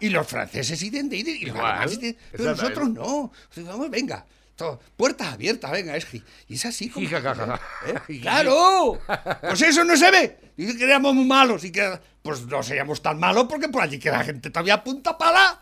Y 0.01 0.09
los 0.09 0.27
franceses 0.27 0.83
idénticos, 0.83 1.29
y 1.29 1.44
los 1.44 1.57
Igual, 1.57 1.64
alemanes 1.66 1.92
idénticos, 1.99 2.25
pero 2.33 2.44
nosotros 2.44 2.88
no. 2.88 3.33
Vamos, 3.57 3.90
venga. 3.90 4.25
todo, 4.55 4.81
puertas 4.96 5.35
abiertas, 5.35 5.70
venga, 5.70 5.94
es 5.94 6.07
Y 6.49 6.55
es 6.55 6.64
así 6.64 6.88
como. 6.88 7.07
¿Eh? 7.07 8.20
¡Claro! 8.22 8.99
Pues 9.42 9.61
eso 9.61 9.85
no 9.85 9.94
se 9.94 10.11
ve. 10.11 10.38
Dice 10.57 10.75
que 10.79 10.85
éramos 10.85 11.14
muy 11.14 11.27
malos 11.27 11.64
y 11.64 11.70
que. 11.70 12.01
Pues 12.22 12.46
no 12.46 12.62
seríamos 12.62 13.03
tan 13.03 13.18
malos 13.18 13.46
porque 13.46 13.68
por 13.68 13.83
allí 13.83 13.99
queda 13.99 14.25
gente 14.25 14.49
todavía 14.49 14.83
punta 14.83 15.18
pala. 15.18 15.61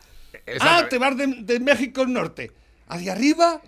Ah, 0.61 0.87
te 0.89 0.99
vas 0.99 1.17
de, 1.17 1.27
de 1.27 1.61
México 1.61 2.03
al 2.03 2.13
norte. 2.13 2.51
Hacia 2.89 3.13
arriba. 3.13 3.61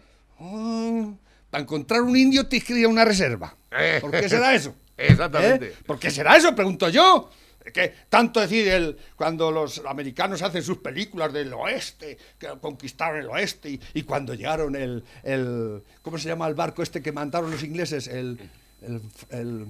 para 1.51 1.63
encontrar 1.63 2.03
un 2.03 2.17
indio 2.17 2.47
te 2.47 2.57
inscribía 2.57 2.89
una 2.89 3.05
reserva. 3.05 3.57
Eh. 3.71 3.99
¿Por 4.01 4.11
qué 4.11 4.29
será 4.29 4.55
eso? 4.55 4.75
Exactamente. 4.97 5.69
¿Eh? 5.69 5.75
¿Por 5.87 5.99
qué 5.99 6.11
será 6.11 6.37
eso? 6.37 6.55
Pregunto 6.55 6.89
yo. 6.89 7.31
Que 7.75 7.93
tanto 8.09 8.39
decir 8.41 8.69
el, 8.69 8.97
cuando 9.17 9.51
los 9.51 9.83
americanos 9.87 10.41
hacen 10.43 10.63
sus 10.63 10.79
películas 10.79 11.33
del 11.33 11.53
oeste, 11.53 12.17
que 12.39 12.47
conquistaron 12.61 13.19
el 13.21 13.27
oeste, 13.29 13.71
y, 13.71 13.81
y 13.95 14.03
cuando 14.05 14.35
llegaron 14.35 14.77
el, 14.77 15.03
el. 15.25 15.83
¿Cómo 16.01 16.17
se 16.17 16.29
llama 16.29 16.47
el 16.47 16.55
barco 16.55 16.85
este 16.85 17.03
que 17.03 17.11
mandaron 17.11 17.51
los 17.51 17.65
ingleses? 17.65 18.07
El. 18.07 18.39
el, 18.83 19.01
el- 19.31 19.67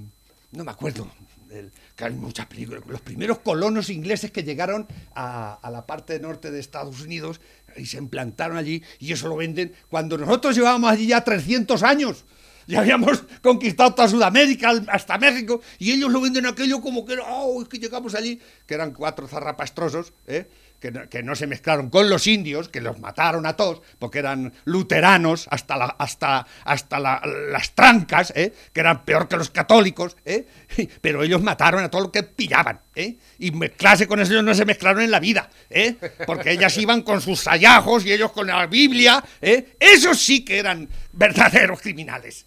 no 0.53 0.65
me 0.65 0.71
acuerdo. 0.71 1.11
El- 1.51 1.73
que 1.95 2.05
hay 2.05 2.13
muchas 2.13 2.47
películas. 2.47 2.83
Los 2.87 3.01
primeros 3.01 3.39
colonos 3.39 3.91
ingleses 3.91 4.31
que 4.31 4.43
llegaron 4.45 4.87
a, 5.15 5.59
la 5.71 5.87
parte 5.87 6.19
norte 6.21 6.51
de 6.51 6.61
Estados 6.61 7.01
Unidos 7.01 7.41
y 7.77 7.87
se 7.87 7.99
implantaron 7.99 8.57
allí, 8.57 8.83
y 8.99 9.13
eso 9.13 9.29
lo 9.29 9.37
venden 9.37 9.73
cuando 9.89 10.17
nosotros 10.19 10.55
llevábamos 10.57 10.91
allí 10.91 11.09
ya 11.09 11.23
300 11.23 11.83
años. 11.83 12.25
Ya 12.69 12.81
habíamos 12.81 13.23
conquistado 13.43 13.95
toda 13.95 14.09
Sudamérica, 14.09 14.73
hasta 14.89 15.19
México, 15.19 15.61
y 15.79 15.93
ellos 15.93 16.11
lo 16.11 16.21
venden 16.21 16.47
aquello 16.47 16.81
como 16.81 17.05
que, 17.07 17.17
oh, 17.25 17.63
es 17.63 17.69
que 17.69 17.79
llegamos 17.79 18.15
allí, 18.17 18.41
que 18.67 18.75
eran 18.75 18.93
cuatro 18.93 19.29
zarrapastrosos, 19.29 20.13
¿eh? 20.27 20.49
Que, 20.81 20.91
no, 20.91 21.09
que 21.09 21.23
no 21.23 21.35
se 21.35 21.47
mezclaron 21.47 21.91
con 21.91 22.09
los 22.11 22.27
indios, 22.27 22.69
que 22.69 22.81
los 22.81 22.99
mataron 22.99 23.47
a 23.47 23.57
todos, 23.57 23.83
porque 23.99 24.19
eran 24.19 24.53
luteranos 24.65 25.47
hasta, 25.51 25.77
la, 25.77 25.85
hasta, 25.99 26.47
hasta 26.65 27.01
la- 27.01 27.23
las 27.51 27.73
trancas, 27.75 28.33
¿eh? 28.37 28.53
que 28.73 28.81
eran 28.81 29.05
peor 29.05 29.29
que 29.29 29.37
los 29.37 29.51
católicos, 29.51 30.17
¿eh? 30.25 30.47
pero 31.01 31.23
ellos 31.23 31.43
mataron 31.43 31.83
a 31.83 31.91
todo 31.91 32.03
lo 32.03 32.13
que 32.13 32.23
pillaban, 32.23 32.81
¿eh? 32.95 33.17
y 33.39 33.51
mezclarse 33.51 34.07
con 34.07 34.21
ellos 34.21 34.43
no 34.45 34.55
se 34.55 34.65
mezclaron 34.65 35.03
en 35.03 35.11
la 35.11 35.21
vida, 35.21 35.49
¿eh? 35.71 35.97
porque 36.27 36.53
ellas 36.53 36.77
iban 36.79 37.03
con 37.03 37.21
sus 37.21 37.45
hallazgos 37.45 38.05
y 38.07 38.13
ellos 38.13 38.33
con 38.33 38.47
la 38.47 38.67
Biblia, 38.67 39.23
¿eh? 39.41 39.77
esos 39.81 40.21
sí 40.21 40.45
que 40.45 40.59
eran 40.59 40.89
verdaderos 41.13 41.81
criminales. 41.81 42.45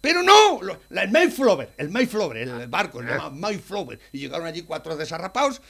Pero 0.00 0.22
no, 0.22 0.60
lo- 0.62 0.80
la- 0.90 1.02
el 1.02 1.10
Mayflower, 1.10 1.70
el 1.76 1.88
Mayflower, 1.90 2.36
el, 2.36 2.60
el 2.60 2.68
barco, 2.68 3.02
se 3.02 3.08
llama 3.08 3.30
Mayflower, 3.30 3.98
y 4.12 4.18
llegaron 4.20 4.46
allí 4.46 4.62
cuatro 4.62 4.96
desarrapados, 4.96 5.60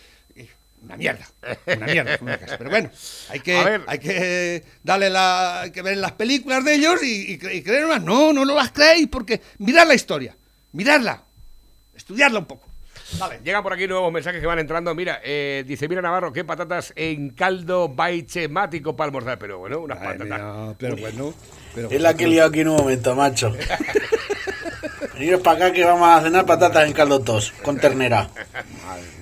una 0.83 0.97
mierda, 0.97 1.27
una 1.67 1.87
mierda. 1.87 2.19
una 2.21 2.38
casa. 2.38 2.57
Pero 2.59 2.71
bueno, 2.71 2.91
hay 3.29 3.41
que, 3.41 3.81
hay 3.87 3.99
que 3.99 4.64
darle 4.83 5.11
la, 5.11 5.62
hay 5.62 5.71
que 5.71 5.83
ver 5.83 5.97
las 5.99 6.12
películas 6.12 6.64
de 6.64 6.75
ellos 6.75 7.03
y, 7.03 7.33
y, 7.33 7.38
cre- 7.38 7.55
y 7.55 7.62
creer 7.62 7.87
más. 7.87 8.03
No, 8.03 8.33
no, 8.33 8.45
no 8.45 8.55
las 8.55 8.71
creéis, 8.73 9.09
porque 9.09 9.41
mirad 9.59 9.87
la 9.87 9.95
historia, 9.95 10.37
miradla, 10.73 11.25
estudiarla 11.95 12.38
un 12.38 12.47
poco. 12.47 12.67
Dale. 13.19 13.41
Llegan 13.43 13.62
por 13.62 13.73
aquí 13.73 13.87
nuevos 13.87 14.12
mensajes 14.12 14.38
que 14.38 14.47
van 14.47 14.59
entrando. 14.59 14.95
Mira, 14.95 15.21
eh, 15.25 15.64
dice, 15.67 15.88
mira 15.88 16.03
Navarro, 16.03 16.31
qué 16.31 16.45
patatas 16.45 16.93
en 16.95 17.31
caldo 17.31 17.88
baichemático 17.88 18.95
para 18.97 19.07
almorzar. 19.07 19.38
Pero 19.38 19.59
bueno, 19.61 19.79
unas 19.81 19.99
Madre 19.99 20.19
patatas. 20.19 20.41
mía, 20.41 20.75
pero 20.79 20.97
bueno, 20.99 21.35
pero 21.75 21.91
Es 21.91 22.01
la 22.03 22.12
que 22.12 22.25
he 22.25 22.29
liado 22.29 22.51
aquí 22.51 22.61
en 22.61 22.69
un 22.69 22.77
momento, 22.77 23.14
macho. 23.14 23.51
Veniros 25.18 25.40
para 25.40 25.57
acá 25.66 25.72
que 25.72 25.85
vamos 25.85 26.09
a 26.09 26.22
cenar 26.22 26.46
patatas 26.46 26.87
en 26.87 26.92
caldo 26.92 27.20
tos, 27.20 27.52
con 27.62 27.76
ternera. 27.78 28.28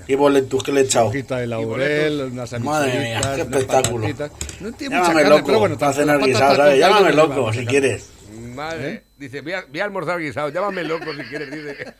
Y 0.06 0.14
boletus 0.14 0.62
que 0.62 0.72
le 0.72 0.82
he 0.82 0.84
echado. 0.84 1.06
hojita 1.06 1.38
de 1.38 1.46
laurel, 1.46 2.28
unas 2.32 2.52
Madre 2.60 2.98
mía, 3.00 3.20
qué 3.34 3.40
espectáculo. 3.42 4.06
No 4.60 4.72
tiene 4.72 4.96
mucha 4.96 5.08
Llámame 5.08 5.22
carne, 5.22 5.28
loco 5.30 5.46
pero 5.46 5.58
bueno, 5.60 5.78
para 5.78 5.92
cenar 5.94 6.18
guisado, 6.22 6.56
¿sabes? 6.56 6.78
Llámame 6.78 7.12
loco 7.12 7.52
si 7.52 7.64
quieres. 7.66 8.10
Madre, 8.54 8.90
¿Eh? 8.92 9.02
dice, 9.18 9.40
voy 9.42 9.52
a, 9.54 9.64
voy 9.68 9.80
a 9.80 9.84
almorzar 9.84 10.18
guisado, 10.18 10.48
llámame 10.50 10.82
loco 10.84 11.12
si 11.14 11.22
quieres, 11.24 11.50
dice. 11.50 11.76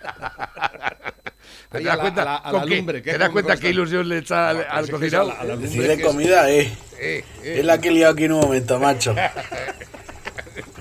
¿Te 1.71 1.81
das 1.81 1.93
a 1.93 1.97
la- 1.97 2.01
cuenta, 2.01 2.23
a 2.23 2.25
la- 2.25 2.37
a 2.37 2.51
con 2.51 2.61
la 2.61 2.67
qué- 2.67 2.77
lumbre, 2.77 3.03
que 3.03 3.13
¿te 3.13 3.19
das 3.19 3.31
cuenta 3.31 3.57
qué 3.57 3.71
ilusión 3.71 4.09
le 4.09 4.19
echa 4.19 4.51
al, 4.51 4.67
al 4.71 4.89
cocinado? 4.91 5.31
a 5.31 5.35
la- 5.35 5.41
a 5.41 5.45
la 5.45 5.57
Si 5.57 5.63
lumbre 5.77 5.89
de 5.89 5.97
que 5.97 6.03
comida, 6.03 6.51
eh. 6.51 6.73
Eh, 6.99 7.25
eh. 7.43 7.57
Es 7.59 7.65
la 7.65 7.79
que 7.81 7.89
he 7.89 7.91
liado 7.93 8.13
aquí 8.15 8.25
en 8.25 8.33
un 8.33 8.41
momento, 8.41 8.79
macho. 8.79 9.15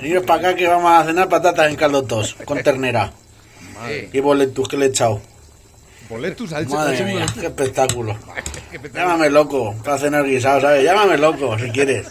Veniros 0.06 0.24
para 0.24 0.50
acá 0.50 0.56
que 0.56 0.68
vamos 0.68 0.92
a 0.92 1.04
cenar 1.04 1.28
patatas 1.28 1.68
en 1.68 1.76
caldo 1.76 2.04
tos, 2.04 2.36
con 2.46 2.62
ternera. 2.62 3.12
Y 4.14 4.20
boletus 4.20 4.68
que 4.68 4.78
le 4.78 4.86
he 4.86 4.90
echado. 4.90 5.20
Boletus, 6.08 6.54
ha 6.54 6.62
Madre 6.62 7.04
mía, 7.06 7.26
qué 7.40 7.48
espectáculo. 7.48 8.16
Llámame 8.94 9.32
loco 9.32 9.74
para 9.84 9.98
cenar 9.98 10.24
guisado, 10.24 10.62
¿sabes? 10.62 10.84
Llámame 10.84 11.18
loco 11.18 11.58
si 11.58 11.72
quieres. 11.72 12.08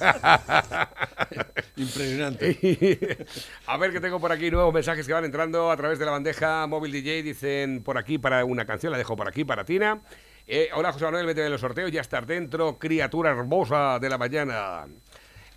Impresionante. 1.77 3.17
A 3.69 3.77
ver 3.77 3.93
que 3.93 4.01
tengo 4.01 4.19
por 4.19 4.33
aquí 4.33 4.51
nuevos 4.51 4.75
mensajes 4.75 5.07
que 5.07 5.13
van 5.13 5.25
entrando 5.25 5.71
a 5.71 5.77
través 5.77 5.97
de 6.01 6.05
la 6.05 6.11
bandeja 6.11 6.67
móvil 6.67 6.91
DJ. 6.91 7.23
Dicen 7.23 7.85
por 7.85 7.97
aquí 7.97 8.19
para 8.19 8.45
una 8.45 8.65
canción, 8.65 8.91
la 8.91 8.99
dejo 8.99 9.15
por 9.15 9.29
aquí 9.29 9.45
para 9.45 9.65
Tina. 9.65 10.01
Eh, 10.49 10.69
hola 10.75 10.93
José 10.93 11.05
Manuel, 11.05 11.27
vete 11.27 11.43
de 11.43 11.49
los 11.49 11.61
sorteos, 11.61 11.93
ya 11.93 12.01
estás 12.01 12.27
dentro, 12.27 12.77
criatura 12.77 13.31
hermosa 13.31 14.01
de 14.01 14.09
la 14.09 14.19
mañana. 14.19 14.85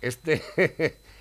Este, 0.00 0.40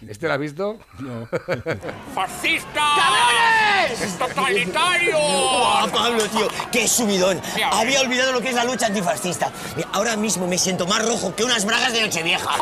¿este 0.07 0.27
lo 0.27 0.33
has 0.33 0.39
visto? 0.39 0.77
No. 0.99 1.27
¡Fascista! 2.15 2.81
¡Cabrones! 2.97 4.17
¡Totalitario! 4.17 5.17
¡Guau, 5.17 5.89
Pablo, 5.89 6.23
tío! 6.29 6.47
¡Qué 6.71 6.87
subidón! 6.87 7.41
Mira, 7.55 7.69
Había 7.69 8.01
olvidado 8.01 8.31
lo 8.33 8.41
que 8.41 8.49
es 8.49 8.55
la 8.55 8.63
lucha 8.63 8.87
antifascista. 8.87 9.51
Mira, 9.75 9.89
ahora 9.93 10.15
mismo 10.15 10.47
me 10.47 10.57
siento 10.57 10.85
más 10.87 11.05
rojo 11.07 11.35
que 11.35 11.43
unas 11.43 11.65
bragas 11.65 11.93
de 11.93 12.01
Nochevieja. 12.01 12.49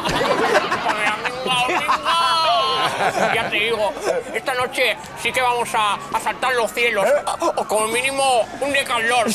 Ya 3.33 3.49
te 3.49 3.57
digo, 3.57 3.91
esta 4.33 4.53
noche 4.55 4.95
sí 5.21 5.31
que 5.31 5.41
vamos 5.41 5.69
a, 5.75 5.95
a 6.13 6.19
saltar 6.19 6.53
los 6.55 6.71
cielos. 6.71 7.05
O, 7.39 7.45
o 7.47 7.67
como 7.67 7.87
mínimo 7.87 8.47
un 8.61 8.71
decatlón. 8.71 9.25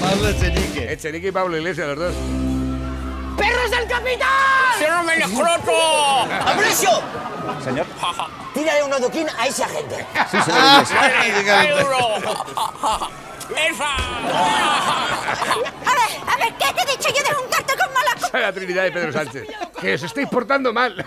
Pablo 0.00 0.28
Echenique. 0.28 0.92
Echenique 0.92 1.28
y 1.28 1.32
Pablo 1.32 1.56
Iglesias, 1.56 1.86
los 1.88 1.98
dos. 1.98 2.14
¡Perros 3.36 3.70
del 3.70 3.86
capitán! 3.88 4.28
¡Aprecio! 6.72 6.90
Señor. 7.62 7.86
Tírale 8.54 8.82
un 8.84 8.92
adoquín 8.92 9.26
a 9.38 9.46
ese 9.46 9.62
agente. 9.64 10.06
¡Ay, 10.14 11.68
duro! 11.68 11.98
¡Esa! 13.54 13.84
A 13.84 15.92
ver, 15.92 16.20
a 16.26 16.36
ver, 16.38 16.54
¿qué 16.58 16.72
te 16.74 16.80
he 16.92 16.96
dicho 16.96 17.08
yo 17.10 17.22
de 17.28 17.34
juntarte 17.34 17.74
con 17.76 17.92
malas 17.92 18.32
La 18.32 18.52
Trinidad 18.52 18.84
de 18.84 18.92
Pedro 18.92 19.12
Sánchez. 19.12 19.44
Que 19.80 19.94
os 19.94 20.02
estáis 20.02 20.28
portando 20.28 20.72
mal. 20.72 21.04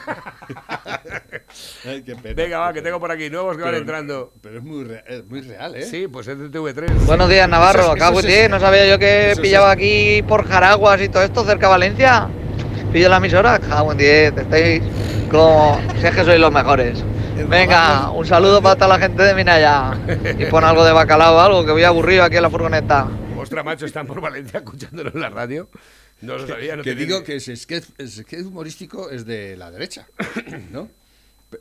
Ay, 1.85 2.03
qué 2.03 2.15
pena. 2.15 2.35
Venga, 2.35 2.59
va, 2.59 2.73
que 2.73 2.81
tengo 2.83 2.99
por 2.99 3.11
aquí 3.11 3.29
nuevos 3.31 3.55
que 3.57 3.63
van 3.63 3.71
Pero- 3.71 3.81
entrando. 3.81 4.33
Pero 4.41 4.57
es 4.59 4.63
muy, 4.63 4.83
re- 4.83 5.03
es 5.07 5.25
muy 5.25 5.41
real, 5.41 5.75
¿eh? 5.75 5.81
Sí, 5.83 6.07
pues 6.07 6.27
es 6.27 6.37
de 6.37 6.49
TV3. 6.51 6.91
Buenos 7.05 7.27
días, 7.29 7.49
Navarro. 7.49 7.81
Eso 7.81 7.95
es- 7.95 8.01
Acabo 8.01 8.21
de 8.21 8.43
es- 8.45 8.49
no 8.51 8.59
sabía 8.59 8.85
yo 8.85 8.99
que 8.99 9.33
pillaba 9.41 9.71
aquí 9.71 10.21
por 10.27 10.47
Jaraguas 10.47 11.01
y 11.01 11.09
todo 11.09 11.23
esto 11.23 11.43
cerca 11.43 11.65
de 11.67 11.71
Valencia. 11.71 12.27
Pillo 12.93 13.09
la 13.09 13.17
emisora. 13.17 13.57
Cago 13.59 13.91
en 13.93 13.97
10. 13.97 14.37
Estáis 14.37 14.81
como. 15.27 15.79
Si 15.99 16.05
es 16.07 16.15
que 16.15 16.23
sois 16.23 16.39
los 16.39 16.51
mejores. 16.51 17.03
Venga, 17.49 18.11
un 18.11 18.25
saludo 18.25 18.61
para 18.61 18.75
toda 18.75 18.87
la 18.89 18.99
gente 18.99 19.21
de 19.23 19.33
Minaya. 19.35 19.93
Y 20.39 20.45
pon 20.45 20.63
algo 20.63 20.83
de 20.85 20.91
bacalao 20.93 21.35
o 21.35 21.39
algo, 21.39 21.65
que 21.65 21.71
voy 21.71 21.83
aburrido 21.83 22.23
aquí 22.23 22.37
en 22.37 22.43
la 22.43 22.49
furgoneta. 22.49 23.07
Ostras, 23.37 23.65
macho, 23.65 23.85
están 23.85 24.07
por 24.07 24.21
Valencia 24.21 24.59
escuchándolo 24.59 25.11
en 25.13 25.19
la 25.19 25.29
radio. 25.29 25.69
No 26.21 26.37
lo 26.37 26.47
sabía, 26.47 26.75
no 26.77 26.83
que 26.83 26.95
digo 26.95 27.19
ni- 27.19 27.25
que 27.25 27.35
ese 27.35 27.55
sketch, 27.55 27.85
ese 27.97 28.23
sketch 28.23 28.45
humorístico 28.45 29.09
es 29.09 29.25
de 29.25 29.57
la 29.57 29.69
derecha, 29.69 30.07
¿no? 30.71 30.87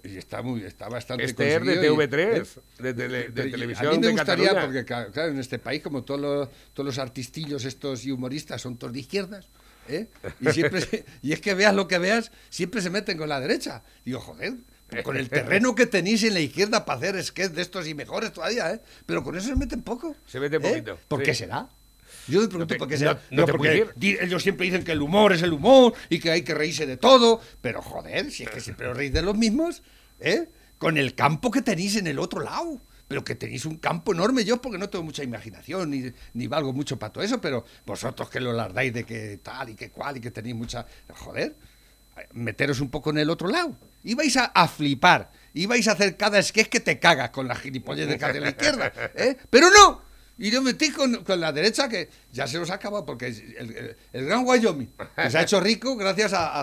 Y 0.03 0.17
está 0.17 0.43
muy, 0.43 0.63
está 0.65 0.89
bastante 0.89 1.25
Este 1.25 1.49
es 1.57 1.61
de 1.61 1.75
conseguido 1.75 1.95
y- 1.95 2.07
TV3, 2.07 2.17
¿eh? 2.19 2.45
de, 2.79 2.93
de 2.95 3.31
Pero 3.35 3.49
y- 3.49 3.51
televisión 3.51 3.87
A 3.89 3.91
mí 3.91 3.99
me 3.99 4.07
de 4.07 4.13
gustaría, 4.13 4.49
Cataluña. 4.55 4.67
porque 4.67 4.85
claro, 5.13 5.31
en 5.33 5.39
este 5.41 5.59
país, 5.59 5.83
como 5.83 6.03
todos 6.05 6.21
los, 6.21 6.49
todos 6.73 6.87
los 6.87 6.99
artistillos 6.99 7.65
estos 7.65 8.05
y 8.07 8.13
humoristas 8.13 8.63
son 8.63 8.77
todos 8.77 8.93
de 8.93 9.01
izquierdas, 9.01 9.49
¿eh? 9.89 10.09
y, 10.41 10.51
siempre, 10.51 10.81
se- 10.81 11.05
y 11.23 11.33
es 11.33 11.41
que 11.41 11.55
veas 11.55 11.75
lo 11.75 11.89
que 11.89 11.99
veas, 11.99 12.31
siempre 12.51 12.81
se 12.81 12.91
meten 12.91 13.17
con 13.19 13.29
la 13.29 13.41
derecha. 13.41 13.83
Digo, 14.05 14.21
joder, 14.21 14.55
con 15.03 15.17
el 15.17 15.29
terreno 15.29 15.75
que 15.75 15.87
tenéis 15.87 16.23
en 16.25 16.35
la 16.35 16.41
izquierda 16.41 16.85
para 16.85 16.99
hacer 16.99 17.23
sketch 17.25 17.53
de 17.53 17.63
estos 17.63 17.87
y 17.89 17.95
mejores 17.95 18.33
todavía, 18.33 18.73
¿eh? 18.73 18.81
Pero 19.07 19.23
con 19.25 19.37
eso 19.37 19.49
se 19.49 19.57
meten 19.57 19.83
poco. 19.83 20.15
Se 20.27 20.39
meten 20.41 20.65
¿eh? 20.65 20.69
poquito, 20.69 20.99
¿Por 21.09 21.21
sí. 21.21 21.27
qué 21.27 21.35
será? 21.35 21.69
Yo 22.29 22.41
me 22.41 22.49
pregunto 22.49 22.75
te- 22.75 22.79
por 22.79 22.89
qué 22.89 22.97
será. 22.97 23.21
no 23.31 23.45
porque 23.47 23.87
ellos 24.01 24.43
siempre 24.43 24.67
dicen 24.67 24.85
que 24.85 24.93
el 24.93 25.03
humor 25.03 25.33
es 25.33 25.43
el 25.43 25.53
humor 25.53 25.93
y 26.09 26.21
que 26.21 26.31
hay 26.31 26.43
que 26.43 26.55
reírse 26.55 26.87
de 26.87 26.97
todo, 26.97 27.41
pero 27.61 27.83
joder, 27.83 28.31
si 28.31 28.45
es 28.45 28.51
que 28.51 28.61
siempre 28.61 28.87
os 28.89 28.97
reís 28.97 29.13
de 29.13 29.23
los 29.23 29.37
mismos, 29.37 29.83
¿eh? 30.21 30.49
Con 30.79 30.97
el 30.97 31.15
campo 31.15 31.51
que 31.51 31.61
tenéis 31.63 31.97
en 31.97 32.07
el 32.07 32.19
otro 32.19 32.41
lado. 32.41 32.81
Pero 33.07 33.23
que 33.23 33.35
tenéis 33.35 33.67
un 33.67 33.77
campo 33.77 34.13
enorme, 34.13 34.45
yo 34.45 34.61
porque 34.61 34.79
no 34.79 34.89
tengo 34.89 35.05
mucha 35.05 35.23
imaginación 35.23 35.91
ni, 35.91 36.13
ni 36.33 36.47
valgo 36.47 36.73
mucho 36.73 36.99
para 36.99 37.13
todo 37.13 37.23
eso, 37.25 37.41
pero 37.41 37.65
vosotros 37.85 38.31
que 38.31 38.41
lo 38.41 38.53
lardáis 38.53 38.93
de 38.95 39.05
que 39.05 39.39
tal 39.43 39.71
y 39.71 39.75
que 39.75 39.91
cual 39.91 40.17
y 40.17 40.21
que 40.21 40.31
tenéis 40.31 40.57
mucha... 40.57 40.87
Joder, 41.15 41.55
meteros 42.33 42.81
un 42.81 42.91
poco 42.91 43.11
en 43.11 43.19
el 43.19 43.31
otro 43.31 43.49
lado. 43.49 43.77
Y 44.03 44.15
vais 44.15 44.37
a, 44.37 44.47
a 44.47 44.69
flipar, 44.69 45.31
y 45.55 45.67
vais 45.67 45.87
a 45.89 45.93
hacer 45.93 46.17
cada 46.17 46.43
sketch 46.43 46.69
que 46.69 46.81
te 46.81 46.99
cagas 46.99 47.31
con 47.31 47.49
la 47.49 47.55
gilipollez 47.55 48.07
de 48.07 48.19
cada 48.19 48.35
de 48.35 48.41
la 48.41 48.51
izquierda, 48.51 48.93
¿eh? 49.15 49.37
Pero 49.49 49.71
no, 49.71 50.03
y 50.39 50.51
yo 50.51 50.61
metí 50.63 50.91
con, 50.91 51.23
con 51.25 51.41
la 51.41 51.53
derecha 51.53 51.89
que 51.89 52.09
ya 52.33 52.47
se 52.47 52.59
os 52.59 52.69
ha 52.71 52.75
acabado, 52.75 53.05
porque 53.07 53.27
el, 53.27 53.57
el- 53.77 53.97
el 54.13 54.25
gran 54.27 54.45
Wyoming 54.45 54.91
que 55.17 55.31
se 55.31 55.39
ha 55.39 55.43
hecho 55.43 55.61
rico 55.61 55.97
gracias 55.97 56.33
a, 56.33 56.61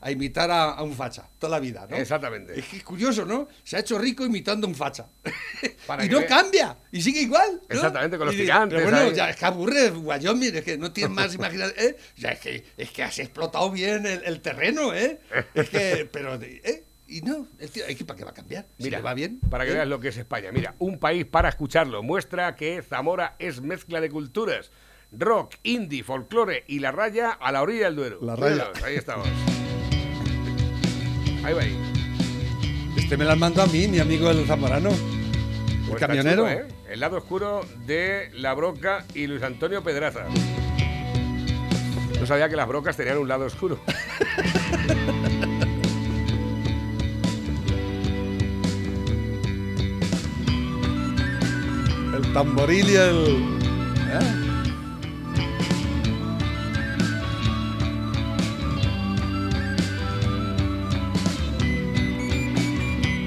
a- 0.00 0.10
imitar 0.10 0.50
a, 0.50 0.70
a 0.72 0.82
un 0.82 0.94
facha 0.94 1.28
toda 1.38 1.50
la 1.52 1.60
vida, 1.60 1.86
¿no? 1.90 1.96
Exactamente. 1.96 2.58
Es 2.58 2.66
que 2.66 2.76
es 2.78 2.82
curioso, 2.84 3.24
¿no? 3.26 3.48
Se 3.64 3.76
ha 3.76 3.80
hecho 3.80 3.98
rico 3.98 4.24
imitando 4.24 4.66
a 4.66 4.70
un 4.70 4.74
facha. 4.76 5.06
Para 5.86 6.04
y 6.04 6.08
no 6.08 6.24
cambia, 6.26 6.76
y 6.90 7.02
sigue 7.02 7.20
igual. 7.22 7.60
¿no? 7.68 7.74
Exactamente, 7.74 8.16
con 8.18 8.26
los 8.26 8.34
Y 8.34 8.38
gigantes 8.38 8.78
Pero 8.80 8.90
bueno, 8.90 9.10
ahí. 9.10 9.14
ya 9.14 9.30
es 9.30 9.36
que 9.36 9.44
aburre 9.44 9.90
Wyoming, 9.90 10.54
es 10.56 10.64
que 10.64 10.78
no 10.78 10.92
tienes 10.92 11.12
más 11.14 11.34
imaginación. 11.34 11.74
¿eh? 11.78 11.96
Ya 12.16 12.30
es 12.30 12.40
que, 12.40 12.64
es 12.76 12.90
que 12.90 13.02
has 13.02 13.18
explotado 13.18 13.70
bien 13.70 14.06
el, 14.06 14.22
el 14.24 14.40
terreno, 14.40 14.94
¿eh? 14.94 15.18
Es 15.54 15.68
que, 15.68 16.08
pero, 16.10 16.34
¿eh? 16.42 16.84
Y 17.12 17.20
no, 17.20 17.46
el 17.58 17.70
tío, 17.70 17.84
¿qué- 17.86 18.04
¿para 18.06 18.16
qué 18.16 18.24
va 18.24 18.30
a 18.30 18.34
cambiar? 18.34 18.66
Si 18.78 18.84
Mira, 18.84 18.98
le 18.98 19.04
va 19.04 19.12
bien. 19.12 19.38
Para 19.50 19.64
que 19.66 19.72
¿eh? 19.72 19.74
veas 19.74 19.86
lo 19.86 20.00
que 20.00 20.08
es 20.08 20.16
España. 20.16 20.50
Mira, 20.50 20.74
un 20.78 20.98
país 20.98 21.26
para 21.26 21.50
escucharlo. 21.50 22.02
Muestra 22.02 22.56
que 22.56 22.80
Zamora 22.82 23.36
es 23.38 23.60
mezcla 23.60 24.00
de 24.00 24.08
culturas. 24.08 24.70
Rock, 25.12 25.56
indie, 25.62 26.02
folclore 26.04 26.64
y 26.68 26.78
la 26.78 26.90
raya 26.90 27.32
a 27.32 27.52
la 27.52 27.60
orilla 27.60 27.84
del 27.86 27.96
Duero. 27.96 28.18
La 28.22 28.34
raya. 28.34 28.54
Míralos, 28.54 28.82
ahí 28.82 28.94
estamos. 28.96 29.28
Ahí 31.44 31.52
va 31.52 31.60
ahí. 31.62 31.76
Este 32.96 33.16
me 33.18 33.26
lo 33.26 33.36
mandó 33.36 33.60
a 33.62 33.66
mí, 33.66 33.88
mi 33.88 33.98
amigo 33.98 34.30
el 34.30 34.46
zamorano. 34.46 34.88
El 34.90 35.88
Pues 35.88 36.00
camionero. 36.00 36.44
chulo, 36.48 36.48
¿eh? 36.50 36.66
El 36.88 37.00
lado 37.00 37.18
oscuro 37.18 37.60
de 37.84 38.30
La 38.32 38.54
Broca 38.54 39.04
y 39.14 39.26
Luis 39.26 39.42
Antonio 39.42 39.82
Pedraza. 39.82 40.24
No 42.18 42.26
sabía 42.26 42.48
que 42.48 42.56
las 42.56 42.68
brocas 42.68 42.96
tenían 42.96 43.18
un 43.18 43.28
lado 43.28 43.44
oscuro. 43.44 43.78
tamboril 52.32 52.88
y 52.88 52.94
el. 52.96 53.26
¿eh? 54.12 54.48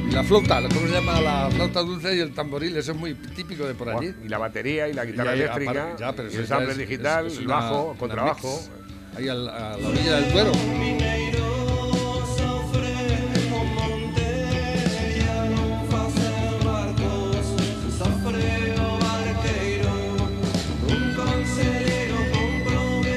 Y 0.07 0.11
la 0.11 0.23
flauta, 0.23 0.61
¿cómo 0.73 0.87
se 0.87 0.93
llama? 0.93 1.19
La 1.21 1.49
flauta 1.51 1.81
dulce 1.81 2.15
y 2.15 2.19
el 2.19 2.33
tamboril, 2.33 2.75
eso 2.77 2.91
es 2.91 2.97
muy 2.97 3.13
típico 3.15 3.65
de 3.65 3.73
por 3.73 3.89
allí. 3.89 4.13
Y 4.23 4.29
la 4.29 4.37
batería 4.37 4.87
y 4.87 4.93
la 4.93 5.05
guitarra 5.05 5.35
Y 5.35 5.41
eléctrica. 5.41 5.71
aparte- 5.71 6.01
ya, 6.03 6.13
pero 6.13 6.27
y 6.27 6.31
eso 6.31 6.39
el 6.41 6.47
ya 6.47 6.55
sample 6.55 6.71
es- 6.71 6.77
digital, 6.77 7.27
es- 7.27 7.33
es 7.33 7.39
el 7.39 7.47
bajo, 7.47 7.83
una 7.89 7.99
contrabajo. 7.99 8.61
Ahí 9.17 9.27
al- 9.29 9.49
a 9.49 9.77
la 9.77 9.87
orilla 9.89 10.19
del 10.19 10.31
Duero. 10.33 10.51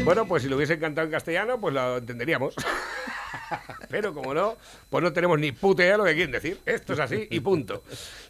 Bueno, 0.09 0.27
pues 0.27 0.43
si 0.43 0.49
lo 0.49 0.57
hubiese 0.57 0.79
cantado 0.79 1.05
en 1.05 1.13
castellano, 1.13 1.61
pues 1.61 1.75
lo 1.75 1.99
entenderíamos. 1.99 2.55
Pero 3.91 4.15
como 4.15 4.33
no, 4.33 4.57
pues 4.89 5.05
no 5.05 5.13
tenemos 5.13 5.39
ni 5.39 5.53
puta 5.53 5.83
idea 5.83 5.93
de 5.93 5.99
lo 5.99 6.05
que 6.07 6.15
quieren 6.15 6.33
decir. 6.33 6.59
Esto 6.65 6.95
es 6.95 6.99
así 6.99 7.29
y 7.31 7.41
punto. 7.41 7.83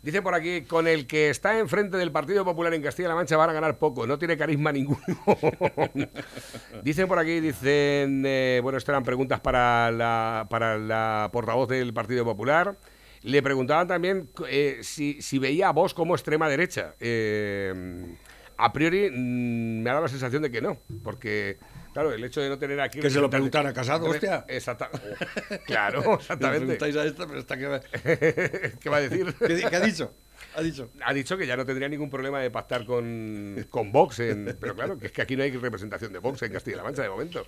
Dice 0.02 0.20
por 0.20 0.34
aquí, 0.34 0.62
con 0.62 0.88
el 0.88 1.06
que 1.06 1.30
está 1.30 1.56
enfrente 1.56 1.96
del 1.96 2.10
Partido 2.10 2.44
Popular 2.44 2.74
en 2.74 2.82
Castilla-La 2.82 3.14
Mancha 3.14 3.36
van 3.36 3.50
a 3.50 3.52
ganar 3.52 3.78
poco, 3.78 4.08
no 4.08 4.18
tiene 4.18 4.36
carisma 4.36 4.72
ninguno. 4.72 4.98
dicen 6.82 7.06
por 7.06 7.20
aquí, 7.20 7.38
dicen, 7.38 8.24
eh, 8.26 8.58
bueno, 8.60 8.76
esto 8.76 8.90
eran 8.90 9.04
preguntas 9.04 9.38
para 9.38 9.92
la, 9.92 10.48
para 10.50 10.78
la 10.78 11.30
portavoz 11.32 11.68
del 11.68 11.94
Partido 11.94 12.24
Popular. 12.24 12.76
Le 13.22 13.40
preguntaban 13.40 13.86
también 13.86 14.28
eh, 14.48 14.80
si, 14.82 15.22
si 15.22 15.38
veía 15.38 15.68
a 15.68 15.72
vos 15.72 15.94
como 15.94 16.16
extrema 16.16 16.48
derecha. 16.48 16.96
Eh, 16.98 18.16
a 18.58 18.72
priori 18.72 19.10
mm, 19.10 19.82
me 19.82 19.88
ha 19.90 19.94
dado 19.94 20.04
la 20.04 20.10
sensación 20.10 20.42
de 20.42 20.50
que 20.50 20.60
no, 20.60 20.78
porque 21.02 21.58
claro, 21.92 22.12
el 22.12 22.22
hecho 22.22 22.40
de 22.40 22.48
no 22.48 22.58
tener 22.58 22.80
aquí 22.80 23.00
Que 23.00 23.08
se 23.10 23.20
lo 23.20 23.30
preguntan 23.30 23.66
a 23.66 23.72
Casado, 23.72 24.06
hostia. 24.06 24.44
Exacta- 24.48 24.90
claro, 25.66 26.14
exactamente. 26.14 26.60
preguntáis 26.76 26.96
a 26.96 27.04
esta, 27.04 27.26
pero 27.26 27.38
esta 27.40 27.56
que 27.56 27.66
va- 27.66 27.80
¿Qué 28.80 28.88
va 28.90 28.96
a 28.98 29.00
decir? 29.00 29.34
¿Qué, 29.38 29.76
ha 29.76 29.80
dicho? 29.80 30.14
Ha 30.54 30.60
dicho. 30.62 30.90
Ha 31.04 31.12
dicho 31.14 31.36
que 31.36 31.46
ya 31.46 31.56
no 31.56 31.64
tendría 31.66 31.88
ningún 31.88 32.10
problema 32.10 32.40
de 32.40 32.50
pactar 32.50 32.84
con, 32.84 33.66
con 33.70 33.90
Vox, 33.92 34.20
en- 34.20 34.56
pero 34.60 34.74
claro, 34.74 34.98
que 34.98 35.06
es 35.06 35.12
que 35.12 35.22
aquí 35.22 35.36
no 35.36 35.42
hay 35.42 35.50
representación 35.52 36.12
de 36.12 36.18
Vox 36.18 36.42
en 36.42 36.52
Castilla-La 36.52 36.82
Mancha 36.84 37.02
de 37.02 37.08
momento. 37.10 37.46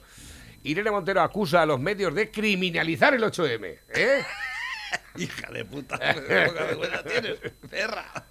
Irene 0.62 0.90
Montero 0.90 1.22
acusa 1.22 1.62
a 1.62 1.66
los 1.66 1.80
medios 1.80 2.14
de 2.14 2.30
criminalizar 2.30 3.14
el 3.14 3.22
8M. 3.22 3.78
¿eh? 3.94 4.22
Hija 5.16 5.50
de 5.52 5.64
puta. 5.64 5.98
qué 5.98 6.44
poca 6.48 6.64
vergüenza 6.64 7.02
tienes, 7.04 7.38
perra. 7.70 8.26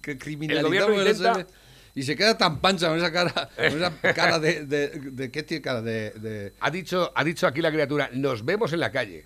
Que 0.00 0.18
criminalizamos 0.18 1.00
El 1.00 1.08
intenta-. 1.16 1.46
Y 1.94 2.02
se 2.02 2.14
queda 2.14 2.36
tan 2.36 2.60
pancha 2.60 2.88
con 2.88 2.98
esa 2.98 3.10
cara, 3.10 3.48
con 3.56 3.64
esa 3.64 3.90
cara 4.14 4.38
de, 4.38 4.66
de, 4.66 4.88
de- 4.88 5.30
¿qué 5.30 5.42
tiene 5.42 5.62
cara? 5.62 5.80
De, 5.80 6.10
de- 6.10 6.52
Ha 6.60 6.70
dicho, 6.70 7.10
ha 7.14 7.24
dicho 7.24 7.46
aquí 7.46 7.62
la 7.62 7.70
criatura, 7.72 8.10
nos 8.12 8.44
vemos 8.44 8.72
en 8.74 8.80
la 8.80 8.92
calle. 8.92 9.24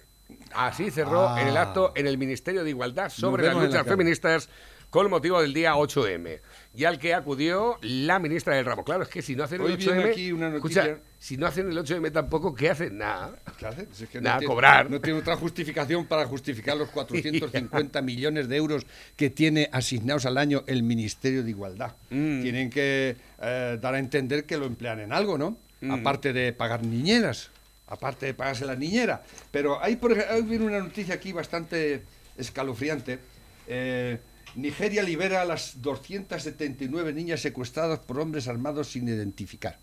Así 0.53 0.91
cerró 0.93 1.29
Ah. 1.31 1.43
en 1.43 1.49
el 1.49 1.57
acto 1.57 1.93
en 1.97 2.07
el 2.07 2.17
Ministerio 2.17 2.63
de 2.63 2.71
Igualdad 2.71 3.09
sobre 3.11 3.45
las 3.47 3.57
la 3.57 3.65
luchas 3.65 3.85
feministas 3.87 4.49
con 4.89 5.11
motivo 5.11 5.41
del 5.43 5.53
día 5.53 5.75
8M. 5.75 6.41
Y 6.73 6.85
al 6.85 7.01
que 7.01 7.15
acudió 7.15 7.79
la 7.83 8.21
ministra 8.21 8.55
del 8.55 8.65
ramo. 8.65 8.85
Claro, 8.85 9.03
es 9.03 9.09
que 9.09 9.23
si 9.23 9.35
no 9.35 9.43
hacen 9.43 9.61
el 9.61 9.67
Hoy 9.73 9.77
viene 9.77 10.05
8M... 10.05 10.11
aquí 10.13 10.31
una 10.31 10.51
noticia- 10.51 10.85
escucha, 10.85 11.03
si 11.19 11.37
no 11.37 11.47
hacen 11.49 11.69
el 11.69 11.77
8M 11.77 12.13
tampoco, 12.13 12.55
¿qué 12.55 12.71
hacen? 12.71 12.97
Nada. 12.97 13.37
¿Qué 13.59 13.67
hace? 13.67 13.89
Si 13.93 14.05
es 14.05 14.11
que 14.11 14.21
Nada, 14.21 14.39
tiene- 14.39 14.55
cobrar. 14.55 14.89
No 14.89 15.01
tiene 15.01 15.19
otra 15.19 15.35
justificación 15.35 16.07
para 16.07 16.27
justificar 16.27 16.77
los 16.77 16.89
450 16.93 18.03
millones 18.03 18.49
de 18.49 18.57
euros 18.57 18.87
que 19.17 19.31
tiene 19.31 19.69
asignados 19.73 20.27
al 20.27 20.39
año 20.39 20.63
el 20.69 20.85
Ministerio 20.85 21.43
de 21.43 21.51
Igualdad. 21.51 21.97
Mm. 22.11 22.43
Tienen 22.43 22.71
que 22.71 23.17
eh, 23.43 23.79
dar 23.83 23.95
a 23.95 23.99
entender 23.99 24.45
que 24.45 24.57
lo 24.57 24.67
emplean 24.67 25.01
en 25.01 25.13
algo, 25.13 25.37
¿no? 25.39 25.57
Mm. 25.81 25.91
Aparte 25.91 26.33
de 26.33 26.53
pagar 26.53 26.85
niñeras, 26.87 27.51
aparte 27.89 28.27
de 28.27 28.35
pagarse 28.35 28.65
la 28.65 28.77
niñera. 28.77 29.25
Pero 29.51 29.83
hay, 29.83 29.97
por 29.97 30.13
ejemplo, 30.13 30.35
hay 30.37 30.43
viene 30.43 30.67
una 30.67 30.79
noticia 30.79 31.15
aquí 31.17 31.33
bastante 31.33 32.05
escalofriante. 32.39 33.19
Eh, 33.67 34.19
Nigeria 34.57 35.03
libera 35.03 35.43
a 35.43 35.45
las 35.45 35.81
279 35.83 37.13
niñas 37.13 37.41
secuestradas 37.41 38.01
por 38.01 38.19
hombres 38.21 38.49
armados 38.49 38.89
sin 38.93 39.09
identificar. 39.09 39.79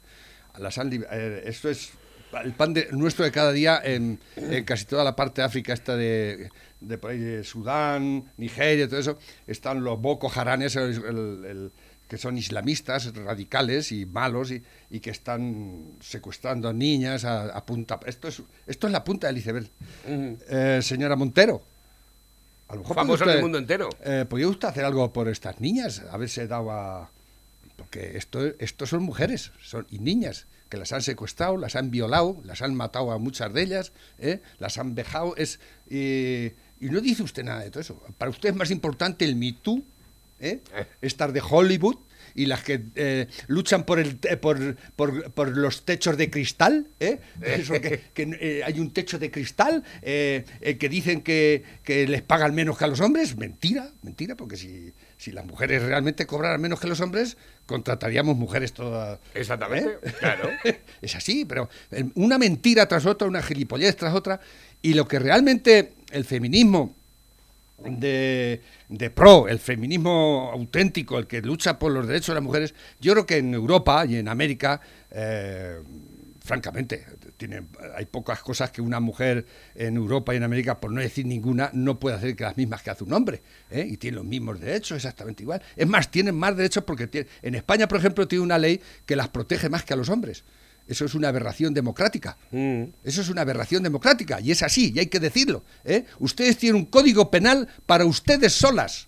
Las 0.57 0.77
han 0.77 0.91
eh, 0.93 1.43
esto 1.45 1.69
es 1.69 1.91
el 2.43 2.53
pan 2.53 2.73
de, 2.73 2.87
nuestro 2.91 3.23
de 3.23 3.31
cada 3.31 3.51
día 3.51 3.79
en, 3.83 4.19
en 4.35 4.63
casi 4.65 4.85
toda 4.85 5.03
la 5.03 5.15
parte 5.15 5.41
de 5.41 5.45
África, 5.45 5.73
esta 5.73 5.95
de, 5.95 6.49
de 6.81 6.97
por 6.97 7.11
ahí 7.11 7.19
de 7.19 7.43
Sudán, 7.43 8.25
Nigeria, 8.37 8.87
todo 8.89 8.99
eso, 8.99 9.17
están 9.45 9.83
los 9.83 9.99
Boko 10.01 10.31
el- 10.75 10.75
el- 10.75 11.45
el- 11.45 11.71
que 12.07 12.17
son 12.17 12.37
islamistas 12.37 13.13
radicales 13.15 13.91
y 13.91 14.05
malos 14.05 14.51
y, 14.51 14.63
y 14.89 15.01
que 15.01 15.09
están 15.09 15.97
secuestrando 15.99 16.69
a 16.69 16.73
niñas 16.73 17.25
a, 17.25 17.47
a 17.47 17.65
punta. 17.65 17.99
Esto 18.05 18.29
es, 18.29 18.41
esto 18.65 18.87
es 18.87 18.93
la 18.93 19.03
punta 19.03 19.27
del 19.27 19.37
iceberg. 19.37 19.69
Eh, 20.07 20.79
señora 20.81 21.17
Montero, 21.17 21.61
a 22.69 22.75
lo 22.75 22.81
mejor 22.81 23.09
usted- 23.11 23.25
del 23.27 23.41
mundo 23.41 23.57
entero. 23.57 23.89
eh, 24.03 24.25
¿Podría 24.29 24.47
usted 24.47 24.67
hacer 24.67 24.85
algo 24.85 25.11
por 25.13 25.27
estas 25.29 25.59
niñas? 25.61 26.03
Haberse 26.11 26.47
dado 26.47 26.71
a... 26.71 27.09
Porque 27.75 28.17
esto, 28.17 28.39
esto 28.59 28.85
son 28.87 29.03
mujeres 29.03 29.51
son, 29.63 29.85
y 29.91 29.99
niñas 29.99 30.47
que 30.69 30.77
las 30.77 30.91
han 30.91 31.01
secuestrado, 31.01 31.57
las 31.57 31.75
han 31.75 31.91
violado, 31.91 32.41
las 32.43 32.61
han 32.61 32.73
matado 32.75 33.11
a 33.11 33.19
muchas 33.19 33.53
de 33.53 33.61
ellas, 33.61 33.91
¿eh? 34.19 34.41
las 34.59 34.77
han 34.79 34.95
vejado. 34.95 35.35
Es, 35.37 35.59
eh, 35.89 36.55
y 36.81 36.87
no 36.89 36.99
dice 37.01 37.23
usted 37.23 37.43
nada 37.43 37.61
de 37.61 37.69
todo 37.69 37.79
eso. 37.81 38.01
Para 38.17 38.31
usted 38.31 38.49
es 38.49 38.55
más 38.55 38.71
importante 38.71 39.23
el 39.25 39.35
Me 39.35 39.53
Too, 39.53 39.83
¿eh? 40.39 40.61
estas 41.01 41.31
de 41.33 41.41
Hollywood 41.47 41.97
y 42.37 42.45
las 42.45 42.63
que 42.63 42.81
eh, 42.95 43.27
luchan 43.47 43.83
por, 43.83 43.99
el, 43.99 44.17
te- 44.19 44.37
por, 44.37 44.75
por, 44.95 45.31
por 45.31 45.57
los 45.57 45.83
techos 45.83 46.15
de 46.17 46.29
cristal, 46.29 46.87
¿eh? 47.01 47.19
Eso 47.41 47.73
que, 47.81 47.99
que, 48.13 48.37
eh, 48.39 48.61
hay 48.63 48.79
un 48.79 48.93
techo 48.93 49.19
de 49.19 49.29
cristal, 49.31 49.83
eh, 50.01 50.45
eh, 50.61 50.77
que 50.77 50.87
dicen 50.87 51.21
que, 51.21 51.63
que 51.83 52.07
les 52.07 52.21
pagan 52.21 52.53
menos 52.55 52.77
que 52.77 52.85
a 52.85 52.87
los 52.87 53.01
hombres. 53.01 53.35
Mentira, 53.35 53.89
mentira, 54.03 54.35
porque 54.35 54.55
si, 54.55 54.93
si 55.17 55.31
las 55.31 55.45
mujeres 55.45 55.81
realmente 55.81 56.25
cobraran 56.25 56.61
menos 56.61 56.79
que 56.79 56.87
los 56.87 57.01
hombres, 57.01 57.37
contrataríamos 57.65 58.37
mujeres 58.37 58.71
todas. 58.71 59.19
Exactamente, 59.33 59.89
¿eh? 60.03 60.13
claro. 60.19 60.49
Es 61.01 61.15
así, 61.15 61.43
pero 61.45 61.69
eh, 61.91 62.05
una 62.15 62.37
mentira 62.37 62.87
tras 62.87 63.05
otra, 63.05 63.27
una 63.27 63.41
gilipollez 63.41 63.95
tras 63.95 64.13
otra, 64.13 64.39
y 64.81 64.93
lo 64.93 65.07
que 65.07 65.17
realmente 65.19 65.93
el 66.11 66.23
feminismo 66.23 66.95
de, 67.83 68.61
de 68.89 69.09
pro, 69.09 69.47
el 69.47 69.59
feminismo 69.59 70.49
auténtico, 70.53 71.17
el 71.17 71.27
que 71.27 71.41
lucha 71.41 71.77
por 71.77 71.91
los 71.91 72.07
derechos 72.07 72.29
de 72.29 72.33
las 72.35 72.43
mujeres, 72.43 72.75
yo 72.99 73.13
creo 73.13 73.25
que 73.25 73.37
en 73.37 73.53
Europa 73.53 74.05
y 74.05 74.15
en 74.15 74.27
América, 74.27 74.81
eh, 75.11 75.81
francamente, 76.43 77.05
tiene, 77.37 77.63
hay 77.95 78.05
pocas 78.05 78.41
cosas 78.41 78.71
que 78.71 78.81
una 78.81 78.99
mujer 78.99 79.45
en 79.75 79.95
Europa 79.95 80.33
y 80.33 80.37
en 80.37 80.43
América, 80.43 80.79
por 80.79 80.91
no 80.91 81.01
decir 81.01 81.25
ninguna, 81.25 81.69
no 81.73 81.99
puede 81.99 82.15
hacer 82.15 82.35
que 82.35 82.43
las 82.43 82.57
mismas 82.57 82.81
que 82.81 82.89
hace 82.89 83.03
un 83.03 83.13
hombre, 83.13 83.41
¿eh? 83.69 83.85
y 83.87 83.97
tiene 83.97 84.17
los 84.17 84.25
mismos 84.25 84.59
derechos 84.59 84.95
exactamente 84.95 85.43
igual. 85.43 85.61
Es 85.75 85.87
más, 85.87 86.09
tienen 86.09 86.35
más 86.35 86.57
derechos 86.57 86.83
porque 86.83 87.07
tiene, 87.07 87.27
en 87.41 87.55
España, 87.55 87.87
por 87.87 87.99
ejemplo, 87.99 88.27
tiene 88.27 88.43
una 88.43 88.57
ley 88.57 88.81
que 89.05 89.15
las 89.15 89.29
protege 89.29 89.69
más 89.69 89.83
que 89.83 89.93
a 89.93 89.97
los 89.97 90.09
hombres. 90.09 90.43
Eso 90.87 91.05
es 91.05 91.15
una 91.15 91.29
aberración 91.29 91.73
democrática. 91.73 92.37
Eso 92.51 93.21
es 93.21 93.29
una 93.29 93.41
aberración 93.41 93.83
democrática. 93.83 94.39
Y 94.39 94.51
es 94.51 94.63
así, 94.63 94.93
y 94.95 94.99
hay 94.99 95.07
que 95.07 95.19
decirlo. 95.19 95.63
¿eh? 95.83 96.05
Ustedes 96.19 96.57
tienen 96.57 96.81
un 96.81 96.85
código 96.85 97.29
penal 97.29 97.67
para 97.85 98.05
ustedes 98.05 98.53
solas, 98.53 99.07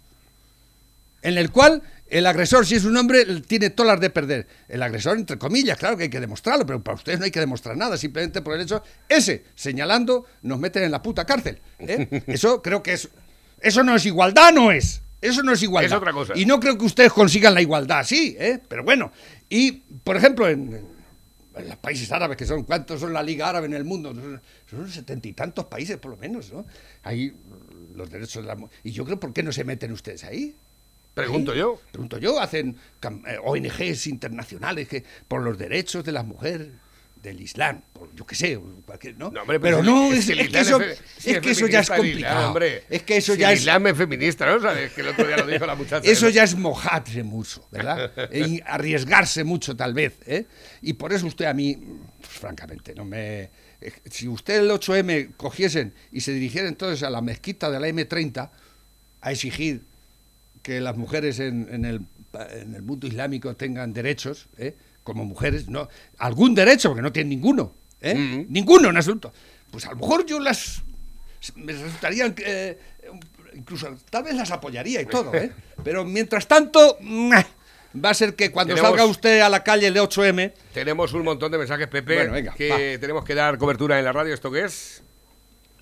en 1.22 1.38
el 1.38 1.51
cual 1.51 1.82
el 2.10 2.26
agresor, 2.26 2.66
si 2.66 2.76
es 2.76 2.86
un 2.86 2.97
hombre, 2.97 3.24
tiene 3.41 3.70
todas 3.70 3.93
las 3.93 4.01
de 4.01 4.10
perder. 4.10 4.47
El 4.68 4.82
agresor, 4.82 5.18
entre 5.18 5.38
comillas, 5.38 5.78
claro 5.78 5.95
que 5.95 6.04
hay 6.04 6.10
que 6.10 6.20
demostrarlo, 6.20 6.66
pero 6.66 6.84
para 6.84 6.95
ustedes 6.95 7.20
no 7.20 7.26
hay 7.26 7.32
que 7.32 7.39
demostrar 7.39 7.78
nada, 7.78 7.97
simplemente 7.97 8.41
por 8.41 8.56
el 8.56 8.62
hecho, 8.62 8.84
ese, 9.08 9.45
señalando, 9.56 10.26
nos 10.41 10.60
meten 10.60 10.84
en 10.84 10.91
la 10.91 11.01
puta 11.01 11.26
cárcel. 11.26 11.60
¿eh? 11.80 12.24
Eso 12.28 12.62
creo 12.62 12.82
que 12.82 12.93
es... 12.93 13.10
Eso 13.62 13.84
no 13.84 13.95
es 13.95 14.06
igualdad, 14.06 14.54
no 14.54 14.72
es. 14.72 15.01
Eso 15.22 15.43
no 15.43 15.51
es 15.51 15.62
igualdad. 15.62 15.91
Es 15.91 15.97
otra 15.97 16.14
cosa. 16.14 16.34
Y 16.36 16.45
no 16.45 16.60
creo 16.60 16.78
que 16.78 16.86
ustedes 16.86 17.12
consigan 17.12 17.54
la 17.54 17.62
igualdad, 17.62 18.04
sí, 18.06 18.36
¿eh? 18.39 18.60
pero 18.68 18.84
bueno. 18.84 19.12
Y, 19.49 19.72
por 20.04 20.16
ejemplo, 20.16 20.47
en, 20.47 20.82
los 21.68 21.78
países 21.78 22.12
árabes, 22.12 22.38
que 22.38 22.45
son, 22.45 22.64
¿cuántos 22.64 22.99
son 22.99 23.14
la 23.14 23.22
Liga 23.24 23.49
Árabe 23.49 23.66
en 23.68 23.74
el 23.74 23.84
mundo? 23.86 24.14
Son- 24.70 24.89
setenta 24.91 25.28
y 25.28 25.34
tantos 25.34 25.66
países, 25.66 25.97
por 25.97 26.12
lo 26.12 26.18
menos, 26.18 26.51
¿no? 26.53 26.66
Ahí 27.03 27.34
los 27.95 28.10
derechos 28.10 28.43
de 28.43 28.47
la 28.47 28.55
mu- 28.55 28.70
Y 28.84 28.91
yo 28.91 29.03
creo, 29.05 29.20
¿por 29.20 29.34
qué 29.34 29.43
no 29.43 29.51
se 29.51 29.64
meten 29.64 29.91
ustedes 29.91 30.24
ahí? 30.24 30.55
Pregunto 31.14 31.53
yo. 31.53 31.80
Pregunto 31.91 32.18
yo, 32.18 32.39
hacen 32.39 32.78
eh, 33.28 33.38
ONGs 33.43 34.07
internacionales 34.07 34.88
que 34.88 35.03
por 35.28 35.41
los 35.41 35.57
derechos 35.57 36.03
de 36.05 36.12
las 36.14 36.26
mujeres 36.26 36.70
del 37.22 37.41
Islam, 37.41 37.82
por, 37.91 38.15
yo 38.15 38.26
qué 38.26 38.34
sé, 38.36 38.57
cualquier- 38.86 39.17
¿no? 39.17 39.30
No, 39.30 39.41
hombre, 39.41 39.59
pero 39.59 39.78
pues 39.78 39.86
no, 39.88 40.11
el- 40.13 40.17
es, 40.20 40.30
el 40.30 40.39
es 40.39 40.49
que 40.49 40.59
eso, 40.59 40.80
es 40.82 41.39
que 41.39 41.51
eso 41.51 41.67
ya 41.67 41.82
es 41.82 41.89
complicado. 41.89 42.47
hombre. 42.47 42.84
Es 42.89 43.03
que 43.03 43.17
eso 43.17 43.34
Si 43.34 43.39
ya 43.39 43.49
el 43.49 43.55
es 43.55 43.59
Islam 43.59 43.88
es 43.88 43.97
feminista, 43.97 44.45
¿no? 44.45 44.61
Sabes 44.61 44.93
que 44.93 45.01
el 45.01 45.07
otro 45.09 45.28
día 45.28 45.36
lo 45.38 45.45
dijo 45.47 45.65
la 45.65 45.76
muchacha. 45.76 46.09
eso 46.09 46.26
¿no? 46.28 46.32
ya 46.32 46.43
es 46.43 46.55
mojarse 46.55 47.24
mucho, 47.24 47.67
¿verdad? 47.72 48.11
E 48.32 48.63
arriesgarse 48.65 49.43
mucho, 49.43 49.76
tal 49.76 49.93
vez. 49.93 50.17
¿eh? 50.26 50.45
Y 50.82 50.93
por 50.93 51.11
eso 51.11 51.28
usted 51.28 51.45
a 51.45 51.53
mí, 51.53 51.76
pues, 52.22 52.30
francamente, 52.32 52.95
no 52.95 53.03
me. 53.03 53.49
eh, 53.82 53.91
Si 54.09 54.28
usted 54.30 54.59
el 54.59 54.72
8M 54.72 55.36
cogiesen 55.36 55.93
y 56.13 56.22
se 56.22 56.32
dirigiera 56.32 56.70
entonces 56.70 57.03
a 57.03 57.09
la 57.09 57.22
mezquita 57.22 57.70
de 57.70 57.80
la 57.82 57.89
M30 57.89 58.49
a 59.22 59.32
exigir 59.32 59.84
que 60.63 60.80
las 60.80 60.95
mujeres 60.95 61.39
en, 61.39 61.67
en 61.70 61.84
el, 61.84 62.01
en 62.51 62.76
el 62.76 62.82
mundo 62.82 63.07
islámico 63.07 63.55
tengan 63.57 63.91
derechos, 63.91 64.47
¿eh? 64.57 64.76
Como 65.10 65.26
mujeres, 65.26 65.68
no 65.70 65.89
algún 66.20 66.53
derecho, 66.53 66.89
porque 66.89 67.01
no 67.01 67.12
tienen 67.12 67.30
ninguno, 67.30 67.74
¿eh? 67.99 68.14
Mm. 68.14 68.45
ninguno 68.53 68.89
en 68.89 68.97
absoluto. 68.97 69.34
Pues 69.72 69.88
a 69.88 69.89
lo 69.91 69.95
mejor 69.95 70.24
yo 70.26 70.39
las 70.39 70.84
me 71.55 71.74
resultarían 71.74 72.36
eh, 72.45 72.78
incluso 73.55 73.88
tal 74.12 74.24
vez 74.24 74.36
las 74.36 74.51
apoyaría 74.51 75.01
y 75.01 75.07
todo, 75.07 75.34
¿eh? 75.34 75.51
Pero 75.84 76.05
mientras 76.05 76.47
tanto 76.47 76.97
va 77.01 78.10
a 78.10 78.14
ser 78.14 78.36
que 78.36 78.51
cuando 78.51 78.76
Tenemos- 78.76 78.91
salga 78.91 79.05
usted 79.05 79.39
a 79.41 79.49
la 79.49 79.64
calle 79.64 79.91
de 79.91 79.99
8M 79.99 80.53
Tenemos 80.76 81.14
un 81.14 81.24
montón 81.24 81.51
de 81.51 81.57
mensajes, 81.57 81.88
Pepe, 81.88 82.16
Bueno, 82.16 82.34
venga, 82.34 82.53
que 82.53 82.99
tenemos 83.01 83.26
que 83.26 83.34
dar 83.34 83.57
cobertura 83.57 83.97
en 83.97 84.05
la 84.05 84.12
radio. 84.12 84.36
¿Esto 84.36 84.51
qué 84.51 84.66
es? 84.66 85.01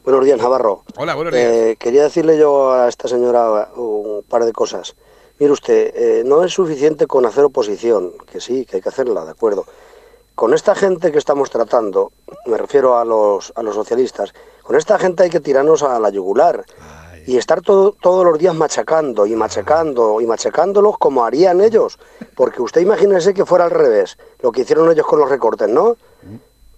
Buenos 0.06 0.24
días, 0.24 0.38
Navarro. 0.38 0.86
Hola, 0.96 1.16
buenos 1.16 1.34
días. 1.34 1.52
Eh, 1.52 1.76
quería 1.78 2.04
decirle 2.04 2.40
yo 2.40 2.72
a 2.72 2.88
esta 2.88 3.10
señora 3.10 3.68
un 3.76 4.24
par 4.24 4.46
de 4.46 4.54
cosas. 4.54 4.96
Mire 5.40 5.52
usted, 5.52 5.94
eh, 5.96 6.24
no 6.26 6.44
es 6.44 6.54
suficiente 6.54 7.06
con 7.06 7.26
hacer 7.26 7.44
oposición, 7.44 8.14
que 8.32 8.42
sí, 8.42 8.66
que 8.66 8.78
hay 8.78 8.82
que 8.82 8.90
hacerla, 8.90 9.24
de 9.26 9.32
acuerdo. 9.32 9.66
Con 10.36 10.54
esta 10.54 10.76
gente 10.76 11.12
que 11.12 11.18
estamos 11.18 11.50
tratando, 11.50 12.12
me 12.46 12.58
refiero 12.58 12.98
a 12.98 13.06
los, 13.06 13.54
a 13.56 13.64
los 13.64 13.76
socialistas, 13.76 14.34
con 14.64 14.76
esta 14.76 14.98
gente 14.98 15.24
hay 15.24 15.30
que 15.30 15.40
tirarnos 15.40 15.84
a 15.84 16.00
la 16.00 16.10
yugular 16.10 16.66
y 17.26 17.38
estar 17.38 17.62
todo, 17.62 17.92
todos 17.92 18.26
los 18.26 18.38
días 18.40 18.56
machacando 18.56 19.26
y 19.26 19.36
machacando 19.36 20.22
y 20.22 20.26
machacándolos 20.26 20.98
como 20.98 21.26
harían 21.26 21.62
ellos. 21.62 22.00
Porque 22.36 22.62
usted 22.62 22.82
imagínese 22.82 23.34
que 23.34 23.46
fuera 23.46 23.66
al 23.66 23.72
revés, 23.72 24.18
lo 24.42 24.52
que 24.52 24.62
hicieron 24.62 24.92
ellos 24.92 25.06
con 25.06 25.20
los 25.20 25.30
recortes, 25.30 25.70
¿no? 25.70 25.98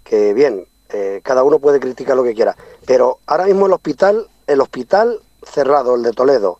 que 0.09 0.33
bien, 0.33 0.67
eh, 0.89 1.21
cada 1.23 1.43
uno 1.43 1.59
puede 1.59 1.79
criticar 1.79 2.15
lo 2.15 2.23
que 2.23 2.33
quiera, 2.33 2.57
pero 2.87 3.19
ahora 3.27 3.45
mismo 3.45 3.67
el 3.67 3.73
hospital, 3.73 4.27
el 4.47 4.59
hospital 4.59 5.21
cerrado, 5.43 5.93
el 5.93 6.01
de 6.01 6.13
Toledo, 6.13 6.59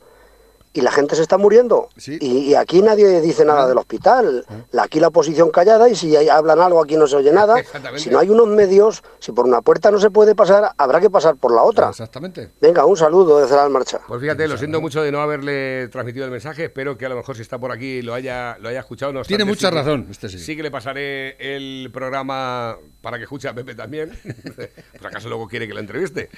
y 0.74 0.82
la 0.82 0.92
gente 0.92 1.16
se 1.16 1.22
está 1.24 1.38
muriendo. 1.38 1.90
Y, 2.06 2.26
y 2.52 2.56
aquí 2.56 2.82
nadie 2.82 3.22
dice 3.22 3.44
nada 3.46 3.68
del 3.68 3.78
hospital. 3.78 4.46
La- 4.72 4.84
Aquí 4.84 5.00
la 5.00 5.08
oposición 5.10 5.52
callada 5.52 5.88
y 5.90 5.96
si 5.96 6.16
hay- 6.16 6.30
hablan 6.30 6.60
algo 6.60 6.82
aquí 6.84 6.96
no 6.98 7.06
se 7.08 7.16
oye 7.16 7.32
nada. 7.32 7.60
Exactamente. 7.60 8.00
Si 8.04 8.10
no 8.10 8.18
hay 8.20 8.30
unos 8.30 8.48
medios, 8.48 9.04
si 9.20 9.32
por 9.32 9.46
una 9.46 9.62
puerta 9.62 9.92
no 9.92 10.00
se 10.00 10.10
puede 10.10 10.34
pasar, 10.36 10.72
habrá 10.78 11.00
que 11.00 11.10
pasar 11.12 11.36
por 11.36 11.52
la 11.54 11.62
otra. 11.64 11.90
Exactamente. 11.90 12.50
Venga, 12.62 12.86
un 12.86 12.98
saludo 12.98 13.40
desde 13.40 13.56
la 13.56 13.70
marcha. 13.70 14.00
Pues 14.08 14.20
fíjate, 14.22 14.48
lo 14.48 14.58
siento 14.58 14.82
mucho 14.82 15.02
de 15.04 15.12
no 15.12 15.22
haberle 15.22 15.88
transmitido 15.90 16.26
el 16.26 16.32
mensaje. 16.32 16.66
Espero 16.66 16.98
que 16.98 17.06
a 17.06 17.10
lo 17.10 17.16
mejor 17.16 17.36
si 17.36 17.42
está 17.44 17.58
por 17.60 17.72
aquí 17.72 18.02
lo 18.02 18.14
haya, 18.14 18.58
lo 18.60 18.70
haya 18.70 18.80
escuchado. 18.80 19.14
No 19.14 19.24
Tiene 19.24 19.46
mucha 19.46 19.68
sí 19.70 19.74
que- 19.74 19.80
razón, 19.80 20.08
este 20.10 20.30
sí. 20.30 20.40
Sí 20.40 20.56
que 20.56 20.64
le 20.64 20.72
pasaré 20.72 21.36
el 21.56 21.90
programa 21.94 22.78
para 23.02 23.18
que 23.18 23.24
escuche 23.24 23.48
a 23.48 23.54
Pepe 23.54 23.76
también. 23.76 24.12
Por 25.00 25.08
acaso 25.08 25.30
luego 25.30 25.48
quiere 25.48 25.68
que 25.68 25.74
lo 25.74 25.80
entreviste. 25.80 26.30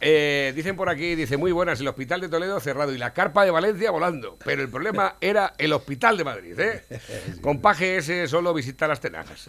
Eh, 0.00 0.52
dicen 0.54 0.76
por 0.76 0.88
aquí, 0.90 1.14
dice, 1.14 1.36
muy 1.36 1.52
buenas, 1.52 1.80
el 1.80 1.88
hospital 1.88 2.20
de 2.20 2.28
Toledo 2.28 2.60
cerrado 2.60 2.92
y 2.92 2.98
la 2.98 3.12
carpa 3.14 3.44
de 3.44 3.50
Valencia 3.50 3.71
volando. 3.90 4.38
Pero 4.44 4.62
el 4.62 4.68
problema 4.68 5.16
era 5.20 5.54
el 5.58 5.72
hospital 5.72 6.16
de 6.16 6.24
Madrid, 6.24 6.58
¿eh? 6.58 6.82
Con 7.40 7.60
paje 7.60 7.96
ese 7.98 8.26
solo 8.28 8.52
visita 8.54 8.86
las 8.88 9.00
tenajas. 9.00 9.46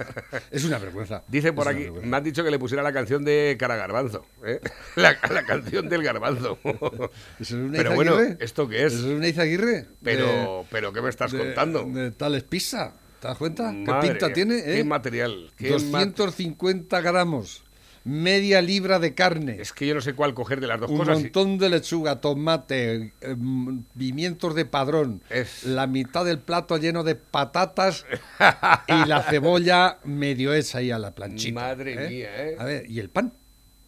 es 0.50 0.64
una 0.64 0.78
vergüenza. 0.78 1.22
Dicen 1.28 1.54
por 1.54 1.66
Es 1.68 1.74
aquí, 1.74 1.90
me 1.90 2.16
han 2.16 2.24
dicho 2.24 2.44
que 2.44 2.50
le 2.50 2.58
pusiera 2.58 2.82
la 2.82 2.92
canción 2.92 3.24
de 3.24 3.56
Cara 3.58 3.76
Garbanzo, 3.76 4.26
¿eh? 4.44 4.60
la, 4.96 5.16
la 5.30 5.44
canción 5.44 5.88
del 5.88 6.02
garbanzo. 6.02 6.58
¿Eso 6.64 7.10
es 7.38 7.52
una 7.52 7.76
Pero 7.78 7.94
bueno? 7.94 8.16
¿esto 8.38 8.68
qué 8.68 8.84
es? 8.86 8.92
¿Eso 8.92 9.08
es 9.10 9.16
una 9.16 9.28
Izaguirre? 9.28 9.86
Pero, 10.02 10.66
pero 10.70 10.92
¿qué 10.92 11.00
me 11.02 11.08
estás 11.10 11.32
de- 11.32 11.38
contando? 11.38 11.84
De 11.84 12.10
tales 12.12 12.42
pizza. 12.44 12.94
¿Te 13.20 13.28
das 13.28 13.36
cuenta? 13.38 13.70
¿Qué 13.70 13.76
Madre 13.90 14.08
pinta 14.10 14.26
mía, 14.26 14.34
tiene? 14.34 14.62
qué 14.64 14.80
eh? 14.80 14.84
material, 14.84 15.52
qué 15.56 15.70
mat- 15.70 16.08
250 16.08 17.00
gramos. 17.00 17.62
Media 18.04 18.60
libra 18.60 18.98
de 18.98 19.14
carne. 19.14 19.56
Es 19.60 19.72
que 19.72 19.86
yo 19.86 19.94
no 19.94 20.00
sé 20.00 20.14
cuál 20.14 20.34
coger 20.34 20.60
de 20.60 20.66
las 20.66 20.80
dos 20.80 20.90
un 20.90 20.98
cosas. 20.98 21.20
y- 21.20 21.22
montón 21.24 21.58
de 21.58 21.70
lechuga, 21.70 22.20
tomate, 22.20 23.12
em, 23.20 23.84
pimientos 23.96 24.54
de 24.54 24.64
padrón, 24.64 25.22
la 25.64 25.86
mitad 25.86 26.24
del 26.24 26.38
plato 26.38 26.76
lleno 26.78 27.04
de 27.04 27.14
patatas 27.14 28.04
y 28.88 29.06
la 29.06 29.22
cebolla 29.22 29.98
medio 30.04 30.52
hecha 30.52 30.78
ahí 30.78 30.90
a 30.90 30.98
la 30.98 31.14
planchita. 31.14 31.60
Madre 31.60 31.92
¿eh? 31.92 32.08
mía, 32.08 32.46
¿eh? 32.48 32.56
A 32.58 32.64
ver, 32.64 32.90
y 32.90 32.98
el 32.98 33.08
pan. 33.08 33.32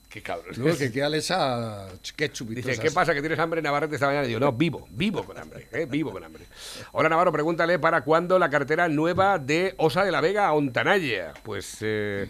Qué 0.08 0.22
cabrón. 0.22 0.54
Luego 0.58 0.78
que 0.78 0.92
queda 0.92 1.08
echa 1.16 1.88
ketchup 2.14 2.52
y 2.52 2.54
Dice, 2.54 2.78
¿qué 2.78 2.92
pasa? 2.92 3.14
¿Que 3.14 3.20
tienes 3.20 3.36
hambre 3.40 3.60
Navarrete 3.62 3.96
esta 3.96 4.06
mañana? 4.06 4.24
Y 4.26 4.28
digo, 4.28 4.38
no, 4.38 4.52
vivo, 4.52 4.86
vivo 4.92 5.24
con 5.24 5.36
hambre, 5.36 5.66
¿eh? 5.72 5.86
vivo 5.90 6.12
con 6.12 6.22
hambre. 6.22 6.44
Ahora, 6.92 7.08
Navarro, 7.08 7.32
pregúntale 7.32 7.80
para 7.80 8.02
cuándo 8.04 8.38
la 8.38 8.48
carretera 8.48 8.88
nueva 8.88 9.40
de 9.40 9.74
Osa 9.76 10.04
de 10.04 10.12
la 10.12 10.20
Vega 10.20 10.46
a 10.46 10.52
Ontanaya. 10.52 11.34
Pues 11.42 11.78
eh, 11.80 12.28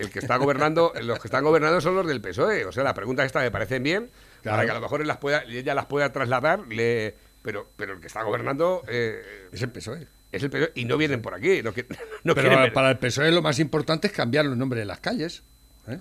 el 0.00 0.10
que 0.10 0.18
está 0.18 0.36
gobernando, 0.36 0.92
los 1.02 1.18
que 1.18 1.28
están 1.28 1.44
gobernando 1.44 1.80
son 1.80 1.94
los 1.94 2.06
del 2.06 2.20
PSOE. 2.20 2.64
O 2.64 2.72
sea, 2.72 2.82
las 2.84 2.94
preguntas 2.94 3.26
estas 3.26 3.42
me 3.42 3.50
parecen 3.50 3.82
bien, 3.82 4.10
para 4.42 4.64
que 4.64 4.70
a 4.70 4.74
lo 4.74 4.80
mejor 4.80 5.00
él 5.00 5.06
las 5.06 5.18
pueda, 5.18 5.42
ella 5.44 5.74
las 5.74 5.86
pueda 5.86 6.10
trasladar, 6.12 6.66
le, 6.68 7.14
pero, 7.42 7.70
pero 7.76 7.94
el 7.94 8.00
que 8.00 8.06
está 8.06 8.22
gobernando... 8.22 8.82
eh, 8.88 9.48
Es 9.52 9.62
el 9.62 9.70
PSOE. 9.70 10.06
es 10.32 10.42
el 10.42 10.50
PSOE 10.50 10.72
y 10.74 10.84
no 10.84 10.96
vienen 10.96 11.22
por 11.22 11.34
aquí. 11.34 11.62
No, 11.62 11.72
que- 11.72 11.86
no 12.24 12.34
Pero 12.34 12.72
para 12.72 12.90
el 12.90 12.98
PSOE 12.98 13.30
lo 13.30 13.42
más 13.42 13.58
importante 13.58 14.06
es 14.08 14.12
cambiar 14.12 14.44
los 14.46 14.56
nombres 14.56 14.80
de 14.80 14.86
las 14.86 15.00
calles. 15.00 15.42
¿eh? 15.88 15.98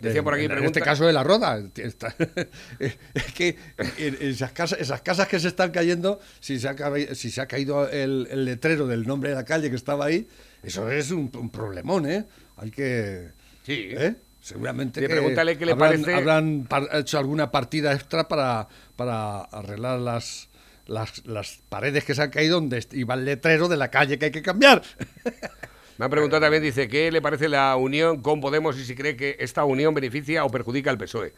Decía 0.00 0.24
por 0.24 0.34
aquí, 0.34 0.46
en, 0.46 0.50
en 0.50 0.56
pregunta- 0.56 0.80
este 0.80 0.84
caso 0.90 1.06
de 1.06 1.12
la 1.12 1.22
Roda. 1.22 1.62
está- 1.76 2.12
es 2.80 3.32
que 3.36 3.56
en 3.78 4.16
en 4.20 4.30
esas 4.30 4.50
casas, 4.50 4.80
esas 4.80 5.00
casas 5.02 5.28
que 5.28 5.38
se 5.38 5.46
están 5.46 5.70
cayendo, 5.70 6.18
si 6.40 6.58
se 6.58 6.68
ha, 6.68 6.74
ca- 6.74 6.92
si 7.14 7.30
se 7.30 7.40
ha 7.40 7.46
caído 7.46 7.88
el, 7.88 8.26
el 8.30 8.44
letrero 8.44 8.88
del 8.88 9.06
nombre 9.06 9.30
de 9.30 9.36
la 9.36 9.44
calle 9.44 9.70
que 9.70 9.76
estaba 9.76 10.06
ahí, 10.06 10.26
eso 10.64 10.90
es 10.90 11.12
un, 11.12 11.30
un 11.36 11.50
problemón, 11.50 12.06
¿eh? 12.10 12.24
Hay 12.62 12.70
que... 12.70 13.28
Sí. 13.64 13.88
¿eh? 13.90 14.14
Seguramente 14.40 15.00
Sí, 15.00 15.06
que 15.06 15.12
pregúntale 15.12 15.56
qué 15.58 15.66
le 15.66 15.72
habrán, 15.72 15.90
parece- 16.02 16.14
habrán 16.14 16.64
par- 16.68 16.88
hecho 16.92 17.18
alguna 17.18 17.50
partida 17.52 17.92
extra 17.92 18.26
para, 18.26 18.66
para 18.96 19.40
arreglar 19.42 20.00
las, 20.00 20.48
las, 20.86 21.24
las 21.26 21.60
paredes 21.68 22.04
que 22.04 22.14
se 22.14 22.22
han 22.22 22.30
caído 22.30 22.56
donde 22.60 22.84
iba 22.92 23.14
el 23.14 23.24
letrero 23.24 23.68
de 23.68 23.76
la 23.76 23.88
calle 23.88 24.18
que 24.18 24.26
hay 24.26 24.30
que 24.32 24.42
cambiar. 24.42 24.82
Me 25.98 26.06
han 26.06 26.10
preguntado 26.10 26.40
también, 26.40 26.62
dice, 26.62 26.88
¿qué 26.88 27.12
le 27.12 27.20
parece 27.22 27.48
la 27.48 27.76
unión 27.76 28.20
con 28.22 28.40
Podemos 28.40 28.76
y 28.78 28.84
si 28.84 28.94
cree 28.96 29.14
que 29.16 29.36
esta 29.38 29.64
unión 29.64 29.94
beneficia 29.94 30.44
o 30.44 30.50
perjudica 30.50 30.90
al 30.90 30.98
PSOE? 30.98 31.34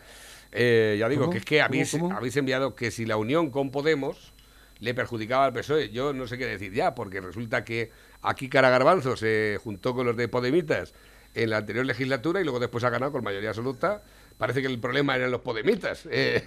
Eh, 0.52 0.96
ya 0.98 1.08
digo, 1.08 1.22
¿Cómo? 1.22 1.32
que 1.32 1.38
es 1.38 1.44
que 1.44 1.56
¿Cómo, 1.56 1.66
habéis, 1.66 1.90
cómo? 1.90 2.12
habéis 2.16 2.36
enviado 2.36 2.74
que 2.74 2.90
si 2.90 3.04
la 3.04 3.16
unión 3.16 3.50
con 3.50 3.70
Podemos 3.70 4.32
le 4.78 4.94
perjudicaba 4.94 5.44
al 5.46 5.52
PSOE, 5.52 5.90
yo 5.90 6.12
no 6.14 6.26
sé 6.26 6.38
qué 6.38 6.46
decir 6.46 6.72
ya, 6.72 6.94
porque 6.94 7.20
resulta 7.20 7.64
que 7.64 7.90
aquí 8.22 8.48
Cara 8.48 8.70
Garbanzo 8.70 9.16
se 9.16 9.58
juntó 9.62 9.94
con 9.94 10.06
los 10.06 10.16
de 10.16 10.28
Podemitas 10.28 10.94
en 11.34 11.50
la 11.50 11.58
anterior 11.58 11.84
legislatura 11.84 12.40
y 12.40 12.44
luego 12.44 12.60
después 12.60 12.84
ha 12.84 12.90
ganado 12.90 13.12
con 13.12 13.24
mayoría 13.24 13.50
absoluta. 13.50 14.02
Parece 14.36 14.60
que 14.62 14.66
el 14.66 14.80
problema 14.80 15.14
eran 15.14 15.30
los 15.30 15.40
Podemitas. 15.42 16.02
Eh, 16.10 16.42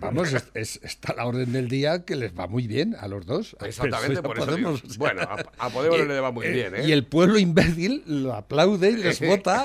Vamos, 0.00 0.32
es- 0.32 0.44
es- 0.54 0.80
está 0.84 1.14
la 1.14 1.26
orden 1.26 1.52
del 1.52 1.68
día 1.68 2.04
que 2.04 2.14
les 2.14 2.32
va 2.38 2.46
muy 2.46 2.66
bien 2.68 2.94
a 2.98 3.08
los 3.08 3.26
dos. 3.26 3.56
Exactamente, 3.64 4.22
por 4.22 4.36
eso. 4.38 4.46
Podemos. 4.46 4.96
Bueno, 4.98 5.22
a- 5.22 5.44
a 5.66 5.70
Podemos 5.70 6.06
le 6.06 6.20
va 6.20 6.30
muy 6.30 6.46
bien, 6.48 6.76
¿eh? 6.76 6.84
Y 6.86 6.92
el 6.92 7.04
pueblo 7.04 7.38
imbécil 7.38 8.04
lo 8.06 8.34
aplaude 8.34 8.90
y 8.90 8.96
les 8.98 9.20
vota. 9.20 9.64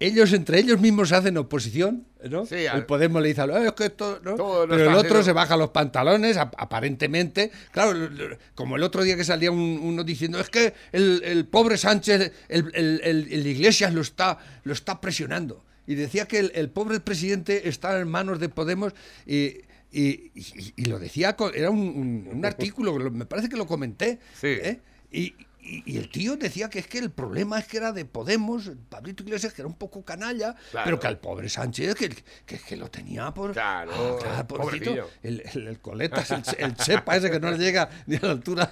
ellos 0.00 0.32
entre 0.32 0.58
ellos 0.58 0.80
mismos 0.80 1.12
hacen 1.12 1.36
oposición, 1.36 2.06
¿no? 2.28 2.46
Sí, 2.46 2.56
el 2.66 2.84
Podemos 2.86 3.22
le 3.22 3.28
dice, 3.28 3.42
"Ah, 3.42 3.64
es 3.66 3.72
que 3.72 3.84
esto, 3.86 4.20
¿no?". 4.24 4.34
Todo 4.34 4.66
Pero 4.68 4.82
el 4.82 4.88
otro 4.88 4.98
haciendo- 5.00 5.22
se 5.22 5.32
baja 5.32 5.56
los 5.56 5.70
pantalones, 5.70 6.36
ap- 6.36 6.54
aparentemente. 6.58 7.50
Claro, 7.70 8.08
como 8.54 8.76
el 8.76 8.82
otro 8.82 9.02
día 9.02 9.16
que 9.16 9.24
salía 9.24 9.50
un- 9.50 9.78
uno 9.82 10.04
diciendo, 10.04 10.40
es 10.40 10.50
que 10.50 10.74
el, 10.92 11.22
el 11.24 11.46
pobre 11.46 11.76
Sánchez, 11.76 12.32
el, 12.48 12.70
el- 12.74 13.00
el- 13.04 13.28
el 13.32 13.46
Iglesias 13.46 13.92
lo 13.94 14.00
está, 14.00 14.38
lo 14.64 14.72
está 14.72 15.00
presionando. 15.00 15.64
Y 15.88 15.96
decía 15.96 16.26
que 16.28 16.38
el, 16.38 16.52
el 16.54 16.70
pobre 16.70 17.00
presidente 17.00 17.68
está 17.68 17.98
en 17.98 18.06
manos 18.08 18.38
de 18.38 18.48
Podemos 18.48 18.92
y... 19.26 19.62
y- 19.90 20.30
y- 20.34 20.72
y 20.76 20.84
lo 20.84 20.98
decía, 21.00 21.34
era 21.54 21.70
un, 21.70 21.80
un- 21.80 22.28
un 22.30 22.44
artículo, 22.44 22.96
lo- 22.98 23.10
me 23.10 23.24
parece 23.26 23.48
que 23.48 23.56
lo 23.56 23.66
comenté, 23.66 24.18
¿eh? 24.62 24.80
y, 25.10 25.34
y, 25.68 25.82
y 25.94 25.98
el 25.98 26.08
tío 26.10 26.36
decía 26.36 26.70
que 26.70 26.78
es 26.78 26.86
que 26.86 26.98
el 26.98 27.10
problema 27.10 27.58
es 27.58 27.66
que 27.66 27.76
era 27.76 27.92
de 27.92 28.04
Podemos, 28.04 28.70
Pablito 28.88 29.22
Iglesias, 29.22 29.52
que 29.52 29.62
era 29.62 29.68
un 29.68 29.76
poco 29.76 30.04
canalla, 30.04 30.54
Claro. 30.70 30.84
pero 30.84 31.00
que 31.00 31.06
al 31.06 31.18
pobre 31.18 31.48
Sánchez, 31.48 31.94
que, 31.94 32.08
que, 32.46 32.58
que 32.58 32.76
lo 32.76 32.90
tenía 32.90 33.32
por... 33.32 33.52
Claro, 33.52 33.92
Ah, 33.92 34.16
claro, 34.22 34.46
pobrecito. 34.48 35.10
El, 35.22 35.42
el, 35.54 35.66
el 35.68 35.78
coletas, 35.80 36.30
el, 36.30 36.42
el 36.58 36.74
chepa 36.76 37.16
ese 37.16 37.30
que 37.30 37.38
no 37.40 37.50
le 37.50 37.58
llega 37.58 37.88
ni 38.06 38.16
a 38.16 38.20
la 38.22 38.30
altura, 38.32 38.70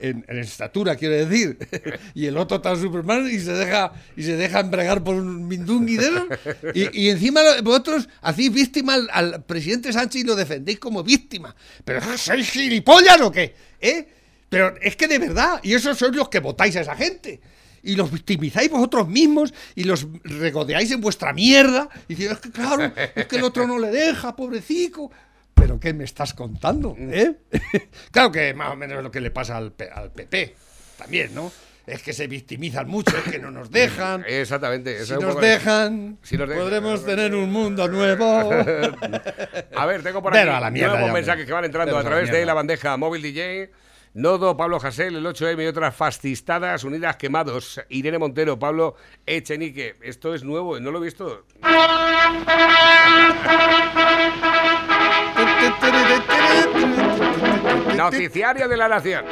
en, 0.00 0.24
en 0.28 0.38
estatura, 0.38 0.96
quiero 0.96 1.14
decir. 1.26 1.58
Y 2.14 2.26
el 2.26 2.36
otro 2.36 2.60
tan 2.60 2.80
Superman 2.80 3.28
y 3.30 3.38
se 3.40 3.52
deja 3.52 3.92
y 4.16 4.22
se 4.22 4.36
deja 4.36 4.60
embregar 4.60 5.02
por 5.02 5.16
un 5.16 5.46
mindungui 5.48 5.96
de 5.96 6.04
esos. 6.08 6.28
Y, 6.74 7.06
y 7.06 7.10
encima 7.10 7.40
vosotros 7.62 8.08
hacéis 8.22 8.52
víctima 8.52 8.94
al, 8.94 9.08
al 9.12 9.44
presidente 9.44 9.92
Sánchez 9.92 10.22
y 10.22 10.24
lo 10.24 10.36
defendéis 10.36 10.78
como 10.78 11.02
víctima. 11.02 11.54
¿Pero 11.84 12.00
sois 12.16 12.48
gilipollas 12.50 13.20
o 13.20 13.30
qué? 13.32 13.54
¿Eh? 13.80 14.06
Pero 14.50 14.74
es 14.82 14.96
que 14.96 15.08
de 15.08 15.18
verdad, 15.18 15.60
y 15.62 15.72
esos 15.72 15.96
sois 15.96 16.14
los 16.14 16.28
que 16.28 16.40
votáis 16.40 16.76
a 16.76 16.82
esa 16.82 16.94
gente. 16.96 17.40
Y 17.82 17.96
los 17.96 18.12
victimizáis 18.12 18.70
vosotros 18.70 19.08
mismos 19.08 19.54
y 19.74 19.84
los 19.84 20.06
regodeáis 20.22 20.90
en 20.90 21.00
vuestra 21.00 21.32
mierda. 21.32 21.88
Y 22.08 22.14
dices, 22.14 22.32
es 22.32 22.38
que 22.40 22.50
claro, 22.50 22.92
es 23.14 23.26
que 23.26 23.36
el 23.36 23.44
otro 23.44 23.66
no 23.66 23.78
le 23.78 23.88
deja, 23.88 24.36
pobrecito. 24.36 25.10
¿Pero 25.54 25.80
qué 25.80 25.94
me 25.94 26.04
estás 26.04 26.34
contando? 26.34 26.94
¿Eh? 26.98 27.36
claro 28.10 28.32
que 28.32 28.52
más 28.52 28.72
o 28.72 28.76
menos 28.76 28.98
es 28.98 29.04
lo 29.04 29.10
que 29.10 29.20
le 29.22 29.30
pasa 29.30 29.56
al, 29.56 29.72
al 29.94 30.10
PP 30.12 30.54
también, 30.98 31.34
¿no? 31.34 31.50
Es 31.86 32.02
que 32.02 32.12
se 32.12 32.26
victimizan 32.26 32.86
mucho, 32.88 33.16
es 33.16 33.32
que 33.32 33.38
no 33.38 33.50
nos 33.50 33.70
dejan. 33.70 34.24
Exactamente. 34.28 34.96
eso 34.96 35.06
Si 35.06 35.12
es 35.14 35.20
nos 35.20 35.34
poco 35.34 35.46
dejan, 35.46 36.18
Si 36.22 36.36
nos 36.36 36.48
dejan. 36.48 36.64
podremos 36.64 37.04
tener 37.06 37.34
un 37.34 37.50
mundo 37.50 37.88
nuevo. 37.88 38.50
A 39.76 39.86
ver, 39.86 40.02
tengo 40.02 40.22
por 40.22 40.36
aquí 40.36 40.80
nuevos 40.80 41.12
mensajes 41.12 41.46
que 41.46 41.52
van 41.52 41.64
entrando 41.64 41.92
Pero 41.92 41.98
a 41.98 42.04
través 42.04 42.30
de 42.30 42.44
la 42.44 42.54
bandeja 42.54 42.96
móvil 42.96 43.22
DJ. 43.22 43.70
Nodo, 44.12 44.56
Pablo 44.56 44.80
Jasel, 44.80 45.16
el 45.16 45.24
8M 45.24 45.62
y 45.62 45.66
otras 45.66 45.94
fascistadas 45.94 46.82
unidas 46.82 47.16
quemados. 47.16 47.80
Irene 47.88 48.18
Montero, 48.18 48.58
Pablo 48.58 48.96
Echenique. 49.24 49.96
Esto 50.02 50.34
es 50.34 50.42
nuevo, 50.42 50.80
no 50.80 50.90
lo 50.90 50.98
he 50.98 51.04
visto. 51.04 51.44
Noticiario 57.96 58.68
de 58.68 58.76
la 58.76 58.88
Nación. 58.88 59.24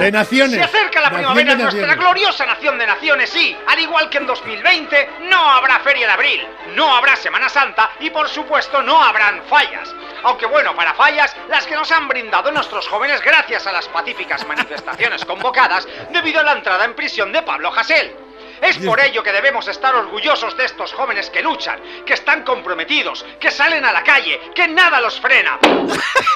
De 0.00 0.12
naciones. 0.12 0.56
Se 0.56 0.62
acerca 0.62 1.00
la 1.00 1.10
Nación 1.10 1.34
primavera 1.34 1.54
de 1.54 1.62
en 1.62 1.62
nuestra 1.62 1.94
gloriosa 1.94 2.46
nación 2.46 2.78
de 2.78 2.86
naciones, 2.86 3.30
sí. 3.30 3.56
Al 3.66 3.78
igual 3.78 4.08
que 4.08 4.18
en 4.18 4.26
2020, 4.26 5.10
no 5.28 5.50
habrá 5.50 5.80
Feria 5.80 6.06
de 6.06 6.12
Abril, 6.12 6.46
no 6.74 6.94
habrá 6.94 7.16
Semana 7.16 7.48
Santa 7.48 7.90
y 8.00 8.10
por 8.10 8.28
supuesto 8.28 8.82
no 8.82 9.02
habrán 9.02 9.42
fallas. 9.44 9.94
Aunque 10.22 10.46
bueno, 10.46 10.74
para 10.74 10.94
fallas, 10.94 11.34
las 11.48 11.66
que 11.66 11.74
nos 11.74 11.90
han 11.92 12.08
brindado 12.08 12.50
nuestros 12.52 12.86
jóvenes 12.88 13.20
gracias 13.22 13.66
a 13.66 13.72
las 13.72 13.88
pacíficas 13.88 14.46
manifestaciones 14.46 15.24
convocadas 15.24 15.86
debido 16.10 16.40
a 16.40 16.44
la 16.44 16.52
entrada 16.52 16.84
en 16.84 16.94
prisión 16.94 17.32
de 17.32 17.42
Pablo 17.42 17.72
Hasél. 17.74 18.29
Es 18.60 18.78
por 18.78 19.00
ello 19.00 19.22
que 19.22 19.32
debemos 19.32 19.66
estar 19.68 19.94
orgullosos 19.94 20.56
de 20.56 20.64
estos 20.64 20.92
jóvenes 20.92 21.30
que 21.30 21.42
luchan, 21.42 21.80
que 22.04 22.14
están 22.14 22.42
comprometidos, 22.42 23.24
que 23.38 23.50
salen 23.50 23.84
a 23.84 23.92
la 23.92 24.02
calle, 24.02 24.40
que 24.54 24.68
nada 24.68 25.00
los 25.00 25.20
frena. 25.20 25.58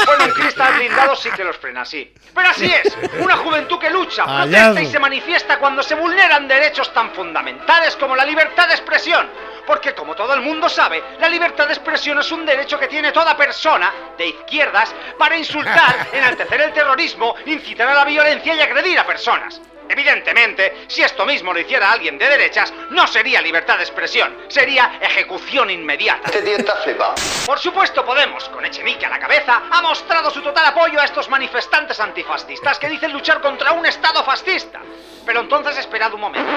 Bueno, 0.06 0.24
un 0.24 0.30
cristal 0.32 0.74
blindado 0.74 1.16
sí 1.16 1.30
que 1.30 1.44
los 1.44 1.56
frena, 1.56 1.84
sí. 1.84 2.12
Pero 2.34 2.48
así 2.48 2.66
es, 2.66 2.96
una 3.20 3.36
juventud 3.36 3.78
que 3.78 3.88
lucha, 3.88 4.24
protesta 4.24 4.82
y 4.82 4.86
se 4.86 4.98
manifiesta 4.98 5.58
cuando 5.58 5.82
se 5.82 5.94
vulneran 5.94 6.46
derechos 6.46 6.92
tan 6.92 7.10
fundamentales 7.12 7.96
como 7.96 8.14
la 8.14 8.24
libertad 8.24 8.68
de 8.68 8.74
expresión. 8.74 9.28
Porque 9.66 9.94
como 9.94 10.14
todo 10.14 10.34
el 10.34 10.42
mundo 10.42 10.68
sabe, 10.68 11.02
la 11.20 11.28
libertad 11.28 11.66
de 11.66 11.74
expresión 11.74 12.18
es 12.18 12.30
un 12.32 12.44
derecho 12.44 12.78
que 12.78 12.88
tiene 12.88 13.12
toda 13.12 13.36
persona 13.36 13.92
de 14.18 14.28
izquierdas 14.28 14.94
para 15.18 15.38
insultar, 15.38 16.08
enaltecer 16.12 16.60
el 16.60 16.72
terrorismo, 16.72 17.34
incitar 17.46 17.88
a 17.88 17.94
la 17.94 18.04
violencia 18.04 18.54
y 18.54 18.60
agredir 18.60 18.98
a 18.98 19.06
personas. 19.06 19.60
Evidentemente, 19.88 20.86
si 20.88 21.02
esto 21.02 21.24
mismo 21.26 21.52
lo 21.52 21.60
hiciera 21.60 21.92
alguien 21.92 22.18
de 22.18 22.28
derechas, 22.28 22.72
no 22.90 23.06
sería 23.06 23.40
libertad 23.40 23.76
de 23.76 23.84
expresión, 23.84 24.36
sería 24.48 24.98
ejecución 25.00 25.70
inmediata. 25.70 26.22
Este 26.26 26.42
tío 26.42 26.56
está 26.56 26.76
flipado. 26.76 27.14
Por 27.46 27.58
supuesto, 27.58 28.04
Podemos, 28.04 28.48
con 28.48 28.64
Echenique 28.64 29.06
a 29.06 29.10
la 29.10 29.18
cabeza, 29.18 29.62
ha 29.70 29.82
mostrado 29.82 30.30
su 30.30 30.40
total 30.42 30.66
apoyo 30.66 31.00
a 31.00 31.04
estos 31.04 31.28
manifestantes 31.28 31.98
antifascistas 32.00 32.78
que 32.78 32.88
dicen 32.88 33.12
luchar 33.12 33.40
contra 33.40 33.72
un 33.72 33.86
Estado 33.86 34.22
fascista. 34.24 34.80
Pero 35.24 35.40
entonces 35.40 35.78
esperad 35.78 36.12
un 36.14 36.20
momento. 36.20 36.50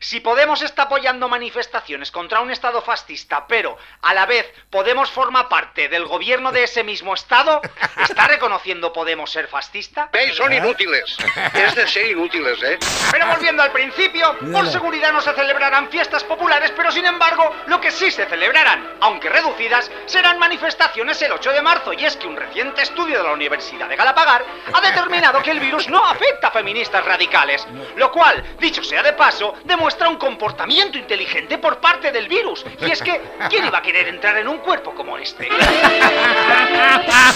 Si 0.00 0.20
Podemos 0.20 0.62
está 0.62 0.82
apoyando 0.82 1.28
manifestaciones 1.28 2.10
contra 2.10 2.40
un 2.40 2.50
Estado 2.50 2.82
fascista, 2.82 3.46
pero 3.46 3.76
a 4.02 4.14
la 4.14 4.26
vez 4.26 4.52
Podemos 4.70 5.10
forma 5.10 5.48
parte 5.48 5.88
del 5.88 6.04
gobierno 6.06 6.52
de 6.52 6.64
ese 6.64 6.84
mismo 6.84 7.14
Estado, 7.14 7.60
¿está 7.98 8.26
reconociendo 8.28 8.92
Podemos 8.92 9.30
ser 9.30 9.48
fascista? 9.48 10.10
Son 10.34 10.52
inútiles. 10.52 11.16
Es 11.54 11.74
de 11.74 11.86
ser 11.86 12.10
inútiles, 12.10 12.62
¿eh? 12.62 12.78
Pero 13.10 13.26
volviendo 13.28 13.62
al 13.62 13.72
principio, 13.72 14.36
por 14.52 14.66
seguridad 14.68 15.12
no 15.12 15.20
se 15.20 15.32
celebrarán 15.32 15.88
fiestas 15.88 16.24
populares, 16.24 16.72
pero 16.76 16.92
sin 16.92 17.06
embargo, 17.06 17.54
lo 17.66 17.80
que 17.80 17.90
sí 17.90 18.10
se 18.10 18.26
celebrarán, 18.26 18.96
aunque 19.00 19.28
reducidas, 19.28 19.90
serán 20.06 20.38
manifestaciones 20.38 21.20
el 21.22 21.32
8 21.32 21.52
de 21.52 21.62
marzo. 21.62 21.92
Y 21.92 22.04
es 22.04 22.16
que 22.16 22.26
un 22.26 22.36
reciente 22.36 22.82
estudio 22.82 23.18
de 23.18 23.24
la 23.24 23.32
Universidad 23.32 23.88
de 23.88 23.96
Galapagar 23.96 24.44
ha 24.72 24.80
determinado 24.80 25.42
que 25.42 25.52
el 25.52 25.60
virus 25.60 25.88
no 25.88 26.04
afecta 26.04 26.48
a 26.48 26.50
feministas 26.50 27.04
radicales, 27.04 27.66
lo 27.96 28.12
cual, 28.12 28.42
dicho 28.58 28.84
sea 28.84 29.02
de 29.02 29.14
paso, 29.14 29.54
demuestra 29.64 29.85
un 30.08 30.16
comportamiento 30.16 30.98
inteligente 30.98 31.58
por 31.58 31.78
parte 31.78 32.10
del 32.10 32.28
virus. 32.28 32.64
Y 32.80 32.90
es 32.90 33.00
que, 33.00 33.20
¿quién 33.48 33.66
iba 33.66 33.78
a 33.78 33.82
querer 33.82 34.08
entrar 34.08 34.36
en 34.36 34.48
un 34.48 34.58
cuerpo 34.58 34.94
como 34.94 35.16
este? 35.16 35.48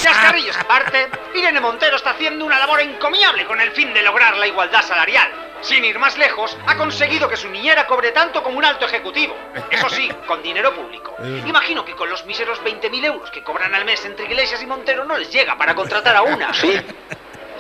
Chascarrillos 0.03 0.57
aparte, 0.57 1.09
Irene 1.35 1.61
Montero 1.61 1.97
está 1.97 2.11
haciendo 2.11 2.45
una 2.45 2.59
labor 2.59 2.81
encomiable 2.81 3.45
con 3.47 3.61
el 3.61 3.71
fin 3.71 3.95
de 3.95 4.03
lograr 4.03 4.37
la 4.37 4.47
igualdad 4.47 4.83
salarial. 4.83 5.31
Sin 5.61 5.85
ir 5.85 5.99
más 5.99 6.17
lejos, 6.17 6.57
ha 6.67 6.77
conseguido 6.77 7.29
que 7.29 7.37
su 7.37 7.49
niñera 7.49 7.87
cobre 7.87 8.13
tanto 8.13 8.43
como 8.43 8.59
un 8.59 8.65
alto 8.65 8.87
ejecutivo. 8.87 9.37
Eso 9.71 9.89
sí, 9.91 10.11
con 10.27 10.43
dinero 10.43 10.75
público. 10.75 11.15
Imagino 11.47 11.85
que 11.85 11.95
con 11.95 12.09
los 12.09 12.25
míseros 12.25 12.61
20.000 12.65 13.05
euros 13.05 13.31
que 13.31 13.45
cobran 13.45 13.75
al 13.75 13.85
mes 13.85 14.05
entre 14.07 14.25
Iglesias 14.25 14.63
y 14.63 14.67
Montero 14.67 15.05
no 15.05 15.17
les 15.19 15.31
llega 15.31 15.57
para 15.57 15.75
contratar 15.75 16.17
a 16.17 16.23
una. 16.23 16.53
Sí, 16.55 16.81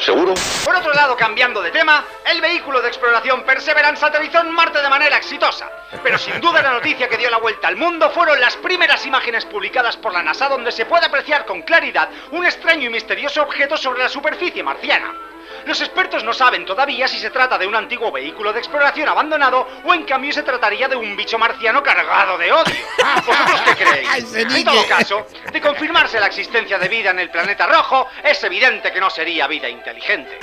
seguro. 0.01 0.34
Por 0.64 0.76
otro 0.76 0.92
lado, 0.92 1.16
cambiando 1.16 1.61
de 1.62 1.70
tema, 1.70 2.05
el 2.30 2.40
vehículo 2.40 2.80
de 2.80 2.88
exploración 2.88 3.42
Perseverance 3.44 4.05
aterrizó 4.05 4.40
en 4.40 4.51
Marte 4.51 4.80
de 4.82 4.88
manera 4.88 5.16
exitosa. 5.16 5.70
Pero 6.03 6.18
sin 6.18 6.40
duda 6.40 6.62
la 6.62 6.72
noticia 6.72 7.09
que 7.09 7.16
dio 7.16 7.30
la 7.30 7.38
vuelta 7.38 7.68
al 7.68 7.76
mundo 7.76 8.11
fueron 8.11 8.40
las 8.40 8.57
primeras 8.57 9.05
imágenes 9.07 9.44
publicadas 9.44 9.96
por 9.96 10.12
la 10.12 10.22
NASA 10.22 10.48
donde 10.48 10.72
se 10.72 10.86
puede 10.86 11.07
apreciar 11.07 11.44
con 11.46 11.62
claridad 11.62 12.09
un 12.30 12.44
extraño 12.44 12.86
y 12.86 12.90
misterioso 12.90 13.42
objeto 13.42 13.76
sobre 13.76 14.03
la 14.03 14.09
superficie 14.09 14.62
marciana. 14.62 15.29
Los 15.66 15.80
expertos 15.80 16.24
no 16.24 16.32
saben 16.32 16.64
todavía 16.64 17.06
si 17.08 17.18
se 17.18 17.30
trata 17.30 17.58
de 17.58 17.66
un 17.66 17.74
antiguo 17.74 18.11
vehículo 18.11 18.52
de 18.52 18.58
exploración 18.58 19.08
abandonado 19.08 19.66
o 19.84 19.94
en 19.94 20.04
cambio 20.04 20.32
se 20.32 20.42
trataría 20.42 20.88
de 20.88 20.96
un 20.96 21.16
bicho 21.16 21.38
marciano 21.38 21.82
cargado 21.82 22.38
de 22.38 22.52
odio. 22.52 22.74
¿Vosotros 23.26 23.61
qué 23.64 23.84
creéis? 23.84 24.34
En 24.34 24.64
todo 24.64 24.86
caso, 24.86 25.26
de 25.52 25.61
confirmarse 25.61 26.18
la 26.18 26.26
existencia 26.26 26.78
de 26.78 26.88
vida 26.88 27.11
en 27.11 27.18
el 27.18 27.30
planeta 27.30 27.66
rojo, 27.66 28.08
es 28.22 28.42
evidente 28.44 28.92
que 28.92 29.00
no 29.00 29.11
sería 29.11 29.46
vida 29.46 29.68
inteligente. 29.68 30.38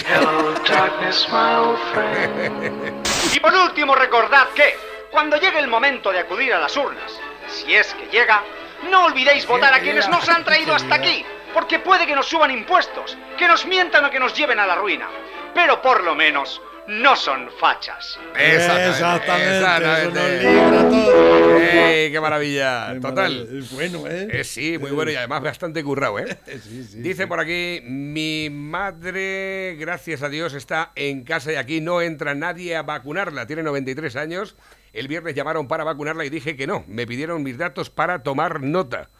Y 3.33 3.39
por 3.39 3.53
último, 3.53 3.95
recordad 3.95 4.49
que, 4.49 4.75
cuando 5.11 5.37
llegue 5.37 5.59
el 5.59 5.67
momento 5.67 6.11
de 6.11 6.19
acudir 6.19 6.53
a 6.53 6.59
las 6.59 6.75
urnas, 6.75 7.19
si 7.47 7.75
es 7.75 7.93
que 7.93 8.07
llega, 8.07 8.43
no 8.89 9.05
olvidéis 9.05 9.45
votar 9.45 9.73
a 9.73 9.79
quienes 9.79 10.07
nos 10.07 10.27
han 10.29 10.43
traído 10.43 10.75
hasta 10.75 10.95
aquí, 10.95 11.25
porque 11.57 11.79
puede 11.79 12.05
que 12.05 12.13
nos 12.13 12.27
suban 12.27 12.51
impuestos, 12.51 13.17
que 13.35 13.47
nos 13.47 13.65
mientan 13.65 14.05
o 14.05 14.11
que 14.11 14.19
nos 14.19 14.37
lleven 14.37 14.59
a 14.59 14.67
la 14.67 14.75
ruina, 14.75 15.09
pero 15.55 15.81
por 15.81 16.03
lo 16.03 16.13
menos 16.13 16.61
no 16.87 17.15
son 17.15 17.49
fachas. 17.59 18.19
Exactamente. 18.37 18.89
Exactamente, 18.89 20.37
eso 20.37 20.71
nos 20.71 20.83
libra 20.83 20.89
todo. 20.89 21.57
¡Ey, 21.57 22.11
qué 22.11 22.21
maravilla! 22.21 22.93
Qué 22.93 22.99
Total. 22.99 23.33
maravilla, 23.33 23.59
es 23.59 23.71
bueno, 23.71 24.07
¿eh? 24.07 24.27
Eh, 24.31 24.43
sí, 24.43 24.77
muy 24.77 24.91
bueno 24.91 25.09
y 25.09 25.15
además 25.15 25.41
bastante 25.41 25.83
currado, 25.83 26.19
¿eh? 26.19 26.37
Sí, 26.45 26.83
sí, 26.83 26.99
Dice 27.01 27.23
sí. 27.23 27.27
por 27.27 27.39
aquí, 27.39 27.81
mi 27.83 28.49
madre, 28.51 29.77
gracias 29.79 30.21
a 30.21 30.29
Dios, 30.29 30.53
está 30.53 30.91
en 30.93 31.23
casa 31.23 31.51
y 31.51 31.55
aquí 31.55 31.81
no 31.81 32.03
entra 32.03 32.35
nadie 32.35 32.75
a 32.75 32.83
vacunarla. 32.83 33.47
Tiene 33.47 33.63
93 33.63 34.15
años. 34.15 34.55
El 34.97 35.07
viernes 35.07 35.35
llamaron 35.35 35.67
para 35.67 35.83
vacunarla 35.83 36.25
y 36.25 36.29
dije 36.29 36.55
que 36.55 36.65
no. 36.65 36.83
Me 36.87 37.05
pidieron 37.05 37.43
mis 37.43 37.57
datos 37.57 37.89
para 37.89 38.23
tomar 38.23 38.61
nota. 38.61 39.09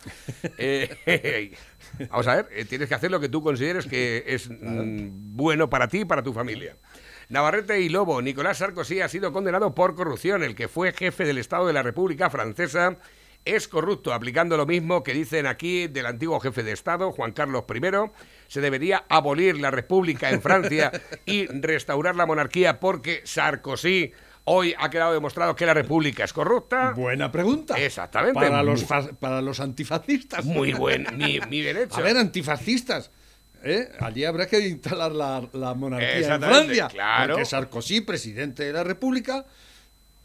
Eh, 0.60 1.54
vamos 2.10 2.28
a 2.28 2.36
ver, 2.38 2.48
eh, 2.52 2.66
tienes 2.66 2.90
que 2.90 2.96
hacer 2.96 3.12
lo 3.12 3.20
que 3.20 3.30
tú 3.30 3.42
consideres 3.42 3.86
que 3.86 4.24
es 4.26 4.50
mm, 4.50 5.36
bueno 5.36 5.70
para 5.70 5.88
ti 5.88 6.00
y 6.00 6.06
para 6.06 6.24
tu 6.24 6.34
familia. 6.34 6.78
Navarrete 7.30 7.80
y 7.82 7.90
Lobo, 7.90 8.22
Nicolás 8.22 8.58
Sarkozy 8.58 9.02
ha 9.02 9.10
sido 9.10 9.32
condenado 9.32 9.76
por 9.76 9.96
corrupción. 9.96 10.44
El 10.44 10.56
que 10.56 10.68
fue 10.68 10.94
jefe 10.94 11.26
del 11.26 11.38
Estado 11.38 11.68
de 11.68 11.74
la 11.74 11.84
República 11.84 12.30
Francesa 12.30 12.98
es 13.46 13.68
corrupto, 13.68 14.14
aplicando 14.14 14.58
lo 14.58 14.66
mismo 14.66 15.04
que 15.04 15.14
dicen 15.14 15.46
aquí 15.46 15.88
del 15.88 16.06
antiguo 16.06 16.40
jefe 16.40 16.64
de 16.64 16.72
Estado, 16.72 17.12
Juan 17.12 17.32
Carlos 17.32 17.64
I. 17.74 18.12
Se 18.48 18.62
debería 18.62 19.06
abolir 19.10 19.60
la 19.60 19.72
República 19.72 20.30
en 20.30 20.42
Francia 20.42 20.92
y 21.26 21.46
restaurar 21.48 22.16
la 22.16 22.26
monarquía 22.26 22.80
porque 22.80 23.22
Sarkozy 23.24 24.14
hoy 24.50 24.74
ha 24.78 24.89
quedado 24.89 25.14
demostrado 25.14 25.56
que 25.56 25.66
la 25.66 25.74
República 25.74 26.24
es 26.24 26.34
corrupta. 26.34 26.91
Buena 26.91 27.32
pregunta. 27.32 27.76
Exactamente. 27.78 28.39
Para 28.39 28.64
los, 28.64 28.84
para 29.20 29.41
los 29.41 29.60
antifascistas. 29.60 30.45
Muy 30.45 30.74
buen, 30.74 31.06
mi, 31.18 31.39
mi 31.50 31.62
derecho. 31.62 31.98
A 31.98 32.02
ver, 32.02 32.18
antifascistas. 32.18 33.12
¿eh? 33.64 33.89
Allí 34.00 34.24
habrá 34.24 34.48
que 34.48 34.60
instalar 34.68 35.12
la, 35.12 35.48
la 35.54 35.74
monarquía 35.74 36.36
en 36.36 36.41
Francia. 36.41 36.88
claro. 36.88 37.34
Porque 37.34 37.45
Sarkozy, 37.45 38.02
presidente 38.02 38.64
de 38.64 38.74
la 38.74 38.84
República, 38.84 39.45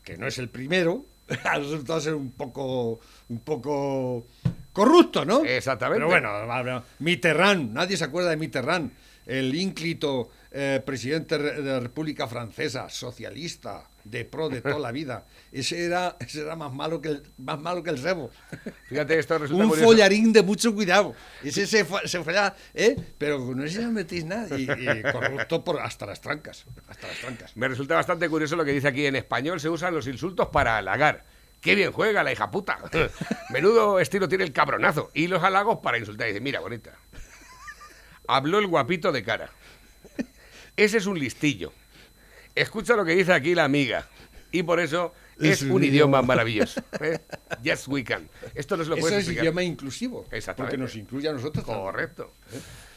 que 0.05 0.16
no 0.16 0.27
es 0.27 0.39
el 0.39 0.49
primero, 0.49 1.05
ha 1.45 1.59
resultado 1.59 2.01
ser 2.01 2.14
un 2.14 2.31
poco, 2.31 3.01
un 3.29 3.41
poco 3.41 4.27
corrupto, 4.73 5.25
¿no? 5.25 5.45
Exactamente. 5.45 6.05
Pero 6.07 6.47
bueno, 6.47 6.85
Mitterrand, 7.01 7.73
nadie 7.73 7.97
se 7.97 8.05
acuerda 8.05 8.31
de 8.31 8.37
Mitterrand, 8.37 8.93
el 9.27 9.55
ínclito 9.55 10.31
eh, 10.51 10.83
presidente 10.85 11.39
re- 11.39 11.62
de 11.62 11.70
la 11.73 11.81
República 11.81 12.27
Francesa, 12.29 12.89
socialista, 12.91 13.89
de 14.05 14.25
pro 14.25 14.49
de 14.49 14.61
toda 14.61 14.79
la 14.79 14.91
vida. 14.93 15.27
Ese 15.53 15.85
era, 15.85 16.16
ese 16.20 16.41
era 16.43 16.57
más 16.57 16.73
malo 16.73 17.01
que 17.01 17.09
el, 17.11 17.23
más 17.39 17.59
malo 17.61 17.83
que 17.83 17.91
el 17.91 18.03
rebo. 18.03 18.31
Fíjate, 18.89 19.18
esto 19.18 19.39
resulta 19.39 19.62
Un 19.64 19.70
curioso. 19.70 19.89
follarín 19.91 20.33
de 20.33 20.43
mucho 20.43 20.75
cuidado. 20.75 21.14
Ese 21.43 21.66
se 21.66 21.85
fue, 21.85 22.07
se 22.09 22.23
fue 22.23 22.37
a- 22.37 22.55
¿eh? 22.75 22.97
Pero 23.18 23.39
no 23.55 23.66
se 23.68 23.87
metís 23.89 24.25
nada. 24.25 24.59
Y, 24.59 24.64
y 24.64 25.03
corrupto 25.12 25.62
por 25.64 25.81
hasta 25.81 26.05
las 26.07 26.20
trancas. 26.20 26.64
Hasta 26.89 27.07
las 27.09 27.18
trancas. 27.18 27.57
Me 27.57 27.68
resulta 27.68 27.95
bastante 27.95 28.29
curioso 28.29 28.57
lo 28.57 28.64
que 28.64 28.73
dice 28.73 28.89
aquí. 28.89 29.07
En 29.07 29.16
español 29.16 29.61
se 29.61 29.68
usan 29.68 29.95
los 29.95 30.07
insultos 30.07 30.49
para 30.49 30.79
halagar. 30.79 31.25
¡Qué 31.61 31.77
bien 31.77 31.93
juega 31.93 32.25
la 32.25 32.33
hija 32.33 32.51
puta! 32.51 32.79
Menudo 33.51 34.01
estilo 34.01 34.29
tiene 34.29 34.43
el 34.43 34.53
cabronazo. 34.53 35.11
Y 35.14 35.29
los 35.29 35.45
halagos 35.45 35.79
para 35.81 35.97
insultar. 35.97 36.27
Dice, 36.27 36.41
mira, 36.41 36.59
bonita. 36.59 36.91
Habló 38.29 38.59
el 38.59 38.66
guapito 38.66 39.12
de 39.12 39.23
cara. 39.23 39.51
Ese 40.77 40.99
es 40.99 41.07
un 41.07 41.18
listillo. 41.18 41.73
Escucha 42.55 42.97
lo 42.97 43.05
que 43.05 43.14
dice 43.14 43.33
aquí 43.33 43.55
la 43.55 43.64
amiga. 43.64 44.07
Y 44.51 44.62
por 44.62 44.81
eso 44.81 45.14
es, 45.39 45.51
Es 45.51 45.62
un 45.62 45.73
un 45.73 45.85
idioma 45.85 46.18
idioma. 46.18 46.23
maravilloso. 46.23 46.83
¿eh? 47.01 47.18
Yes, 47.62 47.89
we 47.89 48.05
can. 48.05 48.29
Esto 48.55 48.77
no 48.77 48.85
se 48.85 48.91
lo 48.91 48.97
Eso 48.97 49.01
puedes 49.03 49.18
es 49.18 49.25
explicar. 49.25 49.45
idioma 49.45 49.62
inclusivo. 49.62 50.27
Exactamente. 50.31 50.77
Porque 50.77 50.83
nos 50.83 50.95
incluye 50.97 51.29
a 51.29 51.33
nosotros. 51.33 51.64
Correcto. 51.64 52.33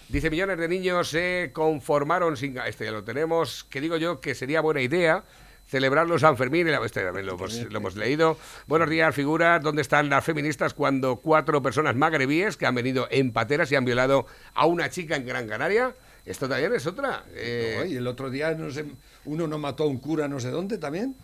Dice, 0.10 0.30
millones 0.30 0.58
de 0.58 0.68
niños 0.68 1.10
se 1.10 1.50
conformaron 1.54 2.38
sin... 2.38 2.58
Este 2.60 2.86
ya 2.86 2.92
lo 2.92 3.04
tenemos, 3.04 3.64
que 3.66 3.82
digo 3.82 3.98
yo 3.98 4.20
que 4.22 4.36
sería 4.36 4.62
buena 4.62 4.82
idea 4.82 5.24
celebrar 5.68 6.08
los 6.08 6.22
San 6.22 6.38
Fermín. 6.38 6.68
y 6.68 6.72
la- 6.72 6.86
Este 6.86 7.04
lo 7.04 7.18
hemos, 7.18 7.54
lo 7.72 7.78
hemos 7.78 7.96
leído. 7.96 8.38
Buenos 8.68 8.90
días, 8.90 9.14
figuras. 9.16 9.62
¿Dónde 9.62 9.82
están 9.82 10.10
las 10.10 10.24
feministas 10.24 10.74
cuando 10.74 11.18
cuatro 11.18 11.62
personas 11.62 11.96
magrebíes 11.96 12.58
que 12.58 12.66
han 12.66 12.76
venido 12.76 13.08
en 13.12 13.32
pateras 13.34 13.72
y 13.72 13.76
han 13.76 13.86
violado 13.86 14.26
a 14.54 14.66
una 14.66 14.90
chica 14.90 15.16
en 15.16 15.26
Gran 15.26 15.48
Canaria? 15.48 15.94
Esto 16.26 16.50
también 16.50 16.74
es 16.74 16.86
otra. 16.88 17.24
Eh, 17.36 17.78
No, 17.80 17.86
y 17.86 17.96
el 17.98 18.08
otro 18.08 18.30
día 18.30 18.54
no 18.56 18.72
sé, 18.72 18.86
uno 19.26 19.48
no 19.48 19.58
mató 19.60 19.84
a 19.84 19.88
un 19.88 20.00
cura 20.00 20.28
no 20.28 20.40
sé 20.40 20.50
dónde 20.50 20.78
también. 20.78 21.16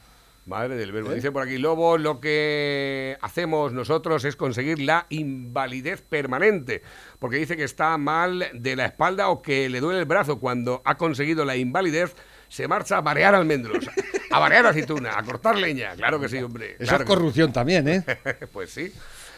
Madre 0.45 0.75
del 0.75 0.91
verbo. 0.91 1.11
¿Eh? 1.11 1.15
Dice 1.15 1.31
por 1.31 1.43
aquí 1.43 1.59
Lobo, 1.59 1.99
lo 1.99 2.19
que 2.19 3.15
hacemos 3.21 3.73
nosotros 3.73 4.25
es 4.25 4.35
conseguir 4.35 4.79
la 4.79 5.05
invalidez 5.09 6.01
permanente, 6.01 6.81
porque 7.19 7.37
dice 7.37 7.55
que 7.55 7.63
está 7.63 7.95
mal 7.99 8.47
de 8.53 8.75
la 8.75 8.85
espalda 8.87 9.29
o 9.29 9.41
que 9.43 9.69
le 9.69 9.79
duele 9.79 9.99
el 9.99 10.05
brazo. 10.05 10.39
Cuando 10.39 10.81
ha 10.83 10.97
conseguido 10.97 11.45
la 11.45 11.57
invalidez, 11.57 12.15
se 12.47 12.67
marcha 12.67 12.97
a 12.97 13.01
barear 13.01 13.35
almendros, 13.35 13.85
a 14.31 14.39
barear 14.39 14.65
aceituna, 14.65 15.17
a 15.17 15.23
cortar 15.23 15.57
leña. 15.57 15.91
Claro 15.95 16.19
que 16.19 16.29
sí, 16.29 16.37
hombre. 16.37 16.71
Eso 16.79 16.89
claro 16.89 16.95
es 16.97 17.01
que- 17.01 17.05
corrupción 17.15 17.51
también, 17.53 17.87
¿eh? 17.87 18.03
pues 18.53 18.69
sí. 18.71 18.91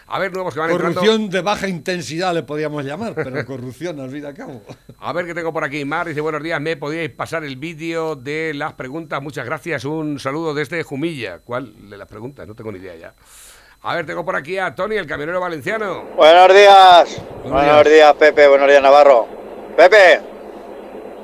A 0.06 0.20
ver, 0.20 0.34
nuevos 0.34 0.54
que 0.54 0.60
van 0.60 0.70
entrando. 0.70 1.00
Corrupción 1.00 1.30
de 1.30 1.42
baja 1.42 1.68
intensidad 1.68 2.34
le 2.34 2.44
podíamos 2.44 2.84
llamar, 2.84 3.14
pero 3.16 3.46
corrupción 3.48 4.00
al 4.02 4.10
fin 4.10 4.24
y 4.24 4.26
al 4.26 4.34
cabo. 4.34 4.62
A 5.00 5.14
ver 5.14 5.26
qué 5.26 5.34
tengo 5.34 5.54
por 5.54 5.64
aquí. 5.64 5.86
Mar 5.86 6.08
dice, 6.08 6.20
buenos 6.22 6.44
días, 6.44 6.60
¿me 6.60 6.76
podíais 6.76 7.10
pasar 7.10 7.44
el 7.46 7.56
vídeo 7.56 8.16
de 8.16 8.54
las 8.54 8.74
preguntas? 8.74 9.22
Muchas 9.24 9.46
gracias. 9.46 9.86
Un 9.86 10.20
saludo 10.20 10.54
desde 10.54 10.84
Jumilla. 10.84 11.40
¿Cuál 11.40 11.90
de 11.90 11.98
las 11.98 12.08
preguntas? 12.10 12.46
No 12.48 12.54
tengo 12.54 12.72
ni 12.72 12.80
idea 12.80 12.96
ya. 12.96 13.14
A 13.82 13.96
ver, 13.96 14.06
tengo 14.06 14.24
por 14.24 14.36
aquí 14.36 14.58
a 14.58 14.76
Tony, 14.76 14.96
el 14.96 15.08
camionero 15.08 15.40
valenciano. 15.40 16.04
Buenos 16.16 16.54
días. 16.54 17.22
Buenos 17.44 17.84
días, 17.86 18.14
Pepe. 18.14 18.48
Buenos 18.48 18.68
días, 18.70 18.82
Navarro. 18.82 19.28
Pepe, 19.76 20.22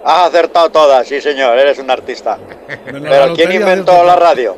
has 0.04 0.28
acertado 0.30 0.70
todas, 0.70 1.08
sí, 1.08 1.20
señor. 1.22 1.58
Eres 1.58 1.78
un 1.80 1.90
artista. 1.92 2.38
Pero 2.86 3.34
¿quién 3.36 3.52
inventó 3.52 4.04
la 4.04 4.16
radio? 4.16 4.56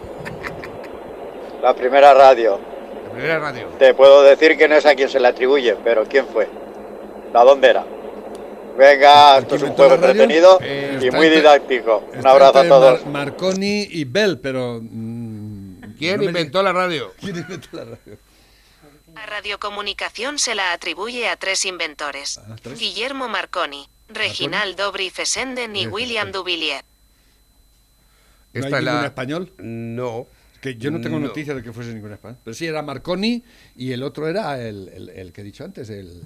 La 1.61 1.75
primera 1.75 2.13
radio. 2.13 2.59
La 3.05 3.11
primera 3.11 3.39
radio. 3.39 3.67
Te 3.77 3.93
puedo 3.93 4.23
decir 4.23 4.57
que 4.57 4.67
no 4.67 4.75
es 4.75 4.85
a 4.85 4.95
quien 4.95 5.09
se 5.09 5.19
le 5.19 5.27
atribuye, 5.27 5.75
pero 5.83 6.05
¿quién 6.05 6.27
fue? 6.27 6.47
¿La 7.33 7.43
dónde 7.43 7.69
era? 7.69 7.85
Venga, 8.77 9.37
esto 9.39 9.55
es 9.55 9.63
un 9.63 9.71
juego 9.73 9.95
entretenido 9.95 10.57
Eh, 10.61 10.97
y 11.01 11.11
muy 11.11 11.29
didáctico. 11.29 12.03
Un 12.17 12.25
abrazo 12.25 12.59
a 12.59 12.67
todos. 12.67 13.05
Mar- 13.05 13.25
Marconi 13.27 13.87
y 13.89 14.05
Bell, 14.05 14.39
pero. 14.39 14.79
mm, 14.81 15.95
¿Quién 15.99 16.15
no 16.17 16.23
me- 16.23 16.25
inventó 16.27 16.63
la 16.63 16.71
radio? 16.71 17.13
¿Quién 17.19 17.35
inventó 17.37 17.67
la 17.73 17.83
radio? 17.85 18.17
La 19.13 19.25
radiocomunicación 19.25 20.39
se 20.39 20.55
la 20.55 20.71
atribuye 20.71 21.27
a 21.27 21.35
tres 21.35 21.65
inventores: 21.65 22.39
¿tres? 22.63 22.79
Guillermo 22.79 23.27
Marconi, 23.27 23.87
Reginald 24.14 24.76
Dobry 24.78 25.09
Fessenden 25.09 25.76
y 25.76 25.88
William 25.88 26.32
Duvillier. 26.32 26.84
¿No 28.53 28.66
hay 28.66 28.84
ningún 28.84 29.05
español? 29.05 29.51
No. 29.57 30.28
Que 30.62 30.76
yo 30.76 30.91
no 30.91 31.01
tengo 31.01 31.18
No. 31.20 31.28
noticia 31.28 31.55
de 31.55 31.64
que 31.64 31.72
fuese 31.74 31.93
ningún 31.93 32.12
español. 32.14 32.38
Pero 32.43 32.53
sí, 32.53 32.68
era 32.68 32.82
Marconi 32.82 33.43
y 33.76 33.93
el 33.93 34.03
otro 34.03 34.28
era 34.28 34.62
el, 34.62 34.89
el- 34.89 35.09
el 35.09 35.32
que 35.34 35.41
he 35.41 35.43
dicho 35.43 35.64
antes, 35.64 35.89
el. 35.89 36.22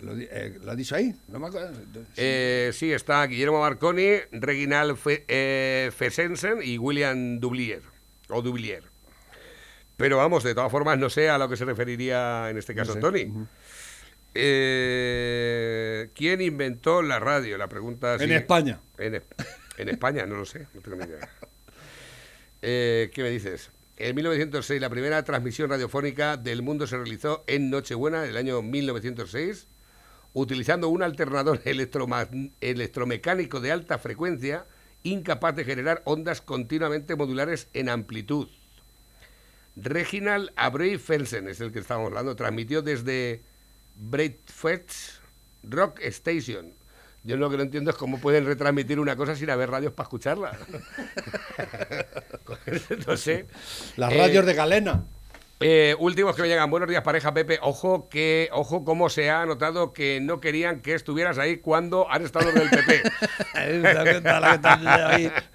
¿Lo, 0.00 0.14
di- 0.14 0.26
eh, 0.30 0.58
¿lo 0.62 0.70
ha 0.70 0.76
dicho 0.76 0.94
ahí? 0.94 1.14
No 1.28 1.38
me 1.38 1.48
acuerdo. 1.48 1.78
Eh, 2.16 2.70
sí, 2.72 2.90
está 2.90 3.26
Guillermo 3.26 3.60
Marconi, 3.60 4.12
Reginald 4.32 4.96
Fe- 4.96 5.26
eh, 5.28 5.90
Fessensen 5.94 6.60
y 6.64 6.78
William 6.78 7.38
Dublier. 7.38 7.82
O 8.30 8.40
Dublier. 8.40 8.84
Pero 9.98 10.16
vamos, 10.16 10.42
de 10.42 10.54
todas 10.54 10.70
formas, 10.70 10.96
no 10.98 11.10
sé 11.10 11.28
a 11.28 11.36
lo 11.36 11.50
que 11.50 11.58
se 11.58 11.66
referiría 11.66 12.48
en 12.48 12.56
este 12.56 12.74
caso 12.74 12.94
sé. 12.94 13.00
Tony. 13.00 13.24
Ujú. 13.24 13.46
Eh, 14.34 16.10
¿Quién 16.14 16.40
inventó 16.40 17.02
la 17.02 17.18
radio? 17.18 17.58
La 17.58 17.68
pregunta 17.68 18.14
En 18.14 18.20
sigue- 18.20 18.36
España. 18.36 18.80
En, 18.98 19.14
Es- 19.16 19.22
en 19.76 19.88
España, 19.88 20.26
no 20.26 20.36
lo 20.36 20.44
sé, 20.44 20.66
no 20.74 20.80
tengo 20.80 20.96
ni 20.98 21.04
idea. 21.04 21.28
Eh, 22.62 23.10
¿Qué 23.14 23.22
me 23.22 23.30
dices? 23.30 23.70
En 23.96 24.14
1906 24.14 24.78
la 24.82 24.90
primera 24.90 25.22
transmisión 25.24 25.70
radiofónica 25.70 26.36
del 26.36 26.60
mundo 26.60 26.86
se 26.86 26.98
realizó 26.98 27.42
en 27.46 27.70
Nochebuena 27.70 28.20
del 28.20 28.36
año 28.36 28.60
1906 28.60 29.66
utilizando 30.34 30.90
un 30.90 31.02
alternador 31.02 31.62
electromecánico 32.60 33.60
de 33.60 33.72
alta 33.72 33.96
frecuencia 33.98 34.66
incapaz 35.04 35.56
de 35.56 35.64
generar 35.64 36.02
ondas 36.04 36.42
continuamente 36.42 37.16
modulares 37.16 37.68
en 37.72 37.88
amplitud. 37.88 38.48
Reginald 39.74 40.50
Abreu 40.56 40.98
Felsen 40.98 41.48
es 41.48 41.62
el 41.62 41.72
que 41.72 41.78
estábamos 41.78 42.08
hablando, 42.08 42.36
transmitió 42.36 42.82
desde 42.82 43.40
Breitfest 43.94 44.92
Rock 45.64 46.00
Station. 46.04 46.74
Yo 47.22 47.36
lo 47.36 47.50
que 47.50 47.56
no 47.58 47.62
entiendo 47.64 47.90
es 47.90 47.96
cómo 47.96 48.18
pueden 48.18 48.46
retransmitir 48.46 48.98
una 48.98 49.14
cosa 49.14 49.36
sin 49.36 49.50
haber 49.50 49.70
radios 49.70 49.92
para 49.92 50.04
escucharla. 50.06 50.56
no 53.06 53.16
sé. 53.16 53.46
Las 53.96 54.12
Eh, 54.12 54.18
radios 54.18 54.46
de 54.46 54.54
Galena. 54.54 55.04
Eh, 55.60 55.94
últimos 55.98 56.34
que 56.34 56.42
me 56.42 56.48
llegan. 56.48 56.70
Buenos 56.70 56.88
días, 56.88 57.02
pareja 57.02 57.34
Pepe. 57.34 57.58
Ojo 57.62 58.08
que, 58.08 58.48
ojo 58.52 58.84
cómo 58.84 59.08
se 59.10 59.30
ha 59.30 59.44
notado 59.46 59.92
que 59.92 60.18
no 60.20 60.40
querían 60.40 60.80
que 60.80 60.94
estuvieras 60.94 61.38
ahí 61.38 61.58
cuando 61.58 62.10
han 62.10 62.24
estado 62.24 62.50
del 62.52 62.70
PP. 62.70 63.02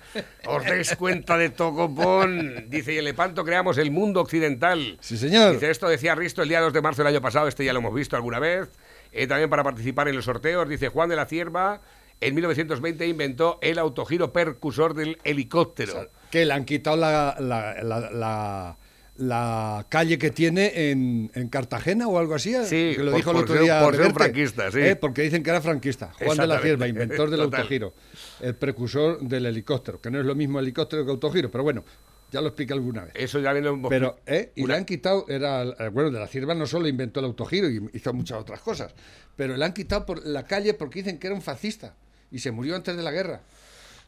Os 0.47 0.63
dais 0.63 0.95
cuenta 0.95 1.37
de 1.37 1.49
Tocopón. 1.49 2.69
Dice, 2.69 2.93
y 2.93 2.97
en 2.99 3.03
Lepanto 3.05 3.43
creamos 3.43 3.77
el 3.77 3.91
mundo 3.91 4.21
occidental. 4.21 4.97
Sí, 5.01 5.17
señor. 5.17 5.53
Dice, 5.53 5.69
esto 5.71 5.87
decía 5.87 6.15
Risto 6.15 6.41
el 6.43 6.49
día 6.49 6.61
2 6.61 6.71
de 6.71 6.81
marzo 6.81 7.03
del 7.03 7.13
año 7.13 7.21
pasado. 7.21 7.47
Este 7.47 7.65
ya 7.65 7.73
lo 7.73 7.79
hemos 7.79 7.93
visto 7.93 8.15
alguna 8.15 8.39
vez. 8.39 8.69
Eh, 9.11 9.27
también 9.27 9.49
para 9.49 9.63
participar 9.63 10.07
en 10.07 10.15
los 10.15 10.25
sorteos. 10.25 10.69
Dice, 10.69 10.89
Juan 10.89 11.09
de 11.09 11.15
la 11.15 11.25
Cierva 11.25 11.81
en 12.21 12.33
1920 12.35 13.07
inventó 13.07 13.59
el 13.61 13.77
autogiro 13.79 14.31
percusor 14.31 14.93
del 14.93 15.17
helicóptero. 15.23 16.09
Que 16.31 16.45
le 16.45 16.53
han 16.53 16.63
quitado 16.65 16.95
la, 16.95 17.35
la, 17.39 17.81
la- 17.83 18.11
la- 18.11 18.77
la 19.17 19.85
calle 19.89 20.17
que 20.17 20.29
tiene 20.31 20.91
en, 20.91 21.31
en 21.33 21.47
Cartagena 21.49 22.07
o 22.07 22.17
algo 22.19 22.35
así. 22.35 22.53
¿eh? 22.53 22.65
Sí, 22.65 22.93
que 22.95 23.03
lo 23.03 23.11
por- 23.11 23.17
dijo 23.17 23.31
el 23.31 23.37
otro 23.37 23.61
día. 23.61 23.81
por 23.81 23.95
ser 23.95 24.07
un 24.07 24.13
franquista, 24.13 24.71
sí. 24.71 24.79
¿eh? 24.79 24.95
Porque 24.95 25.21
dicen 25.21 25.41
que 25.43 25.49
era 25.49 25.61
franquista. 25.61 26.11
Juan 26.23 26.37
de 26.37 26.47
la 26.47 26.59
Cierva, 26.59 26.87
inventor 26.87 27.29
del 27.29 27.39
Total. 27.39 27.61
autogiro. 27.61 27.93
El 28.41 28.55
precursor 28.55 29.19
del 29.21 29.45
helicóptero, 29.45 30.01
que 30.01 30.11
no 30.11 30.19
es 30.19 30.25
lo 30.25 30.35
mismo 30.35 30.59
helicóptero 30.59 31.05
que 31.05 31.11
autogiro, 31.11 31.49
pero 31.49 31.63
bueno, 31.63 31.83
ya 32.31 32.41
lo 32.41 32.47
expliqué 32.47 32.73
alguna 32.73 33.05
vez. 33.05 33.13
Eso 33.15 33.39
ya 33.39 33.53
lo 33.53 33.69
hemos 33.69 33.89
Pero, 33.89 34.17
¿eh? 34.25 34.51
Y 34.55 34.63
Una- 34.63 34.73
le 34.73 34.79
han 34.79 34.85
quitado, 34.85 35.25
era, 35.29 35.63
eh, 35.63 35.89
bueno, 35.89 36.11
de 36.11 36.19
la 36.19 36.27
Cierva 36.27 36.53
no 36.53 36.65
solo 36.67 36.87
inventó 36.87 37.21
el 37.21 37.27
autogiro 37.27 37.69
y 37.69 37.89
hizo 37.93 38.11
muchas 38.13 38.39
otras 38.41 38.59
cosas, 38.59 38.93
pero 39.37 39.55
le 39.55 39.63
han 39.63 39.73
quitado 39.73 40.05
por 40.05 40.25
la 40.25 40.43
calle 40.45 40.73
porque 40.73 40.99
dicen 40.99 41.19
que 41.19 41.27
era 41.27 41.35
un 41.35 41.41
fascista 41.41 41.95
y 42.31 42.39
se 42.39 42.51
murió 42.51 42.75
antes 42.75 42.97
de 42.97 43.03
la 43.03 43.11
guerra. 43.11 43.41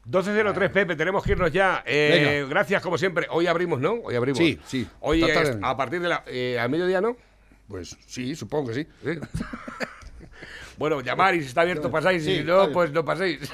12.03, 0.09 0.71
Pepe, 0.71 0.95
tenemos 0.95 1.23
que 1.23 1.31
irnos 1.31 1.51
ya. 1.51 1.83
Eh, 1.85 2.45
gracias, 2.49 2.81
como 2.81 2.97
siempre. 2.97 3.27
Hoy 3.29 3.47
abrimos, 3.47 3.79
¿no? 3.79 3.93
Hoy 4.03 4.15
abrimos. 4.15 4.37
Sí, 4.37 4.59
sí. 4.65 4.87
Hoy 5.01 5.23
es 5.23 5.57
a 5.61 5.75
partir 5.75 6.01
de 6.01 6.07
la. 6.07 6.23
Eh, 6.27 6.57
¿A 6.59 6.67
mediodía, 6.67 7.01
no? 7.01 7.17
Pues 7.67 7.97
sí, 8.05 8.35
supongo 8.35 8.69
que 8.69 8.75
sí. 8.75 8.87
Sí. 9.03 9.19
bueno, 10.77 11.01
llamar 11.01 11.35
y 11.35 11.41
si 11.41 11.47
está 11.47 11.61
abierto 11.61 11.91
pasáis 11.91 12.25
y 12.25 12.37
si 12.37 12.43
no, 12.43 12.71
pues 12.71 12.91
no 12.91 13.03
paséis. 13.03 13.51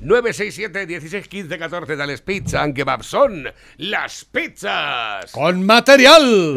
967 0.00 0.86
16 0.86 1.28
15 1.28 1.58
14 1.58 1.96
Dales 1.96 2.20
Pizza, 2.22 2.62
aunque 2.62 2.84
son 3.02 3.46
las 3.76 4.24
pizzas. 4.24 5.30
¡Con 5.30 5.64
material! 5.64 6.56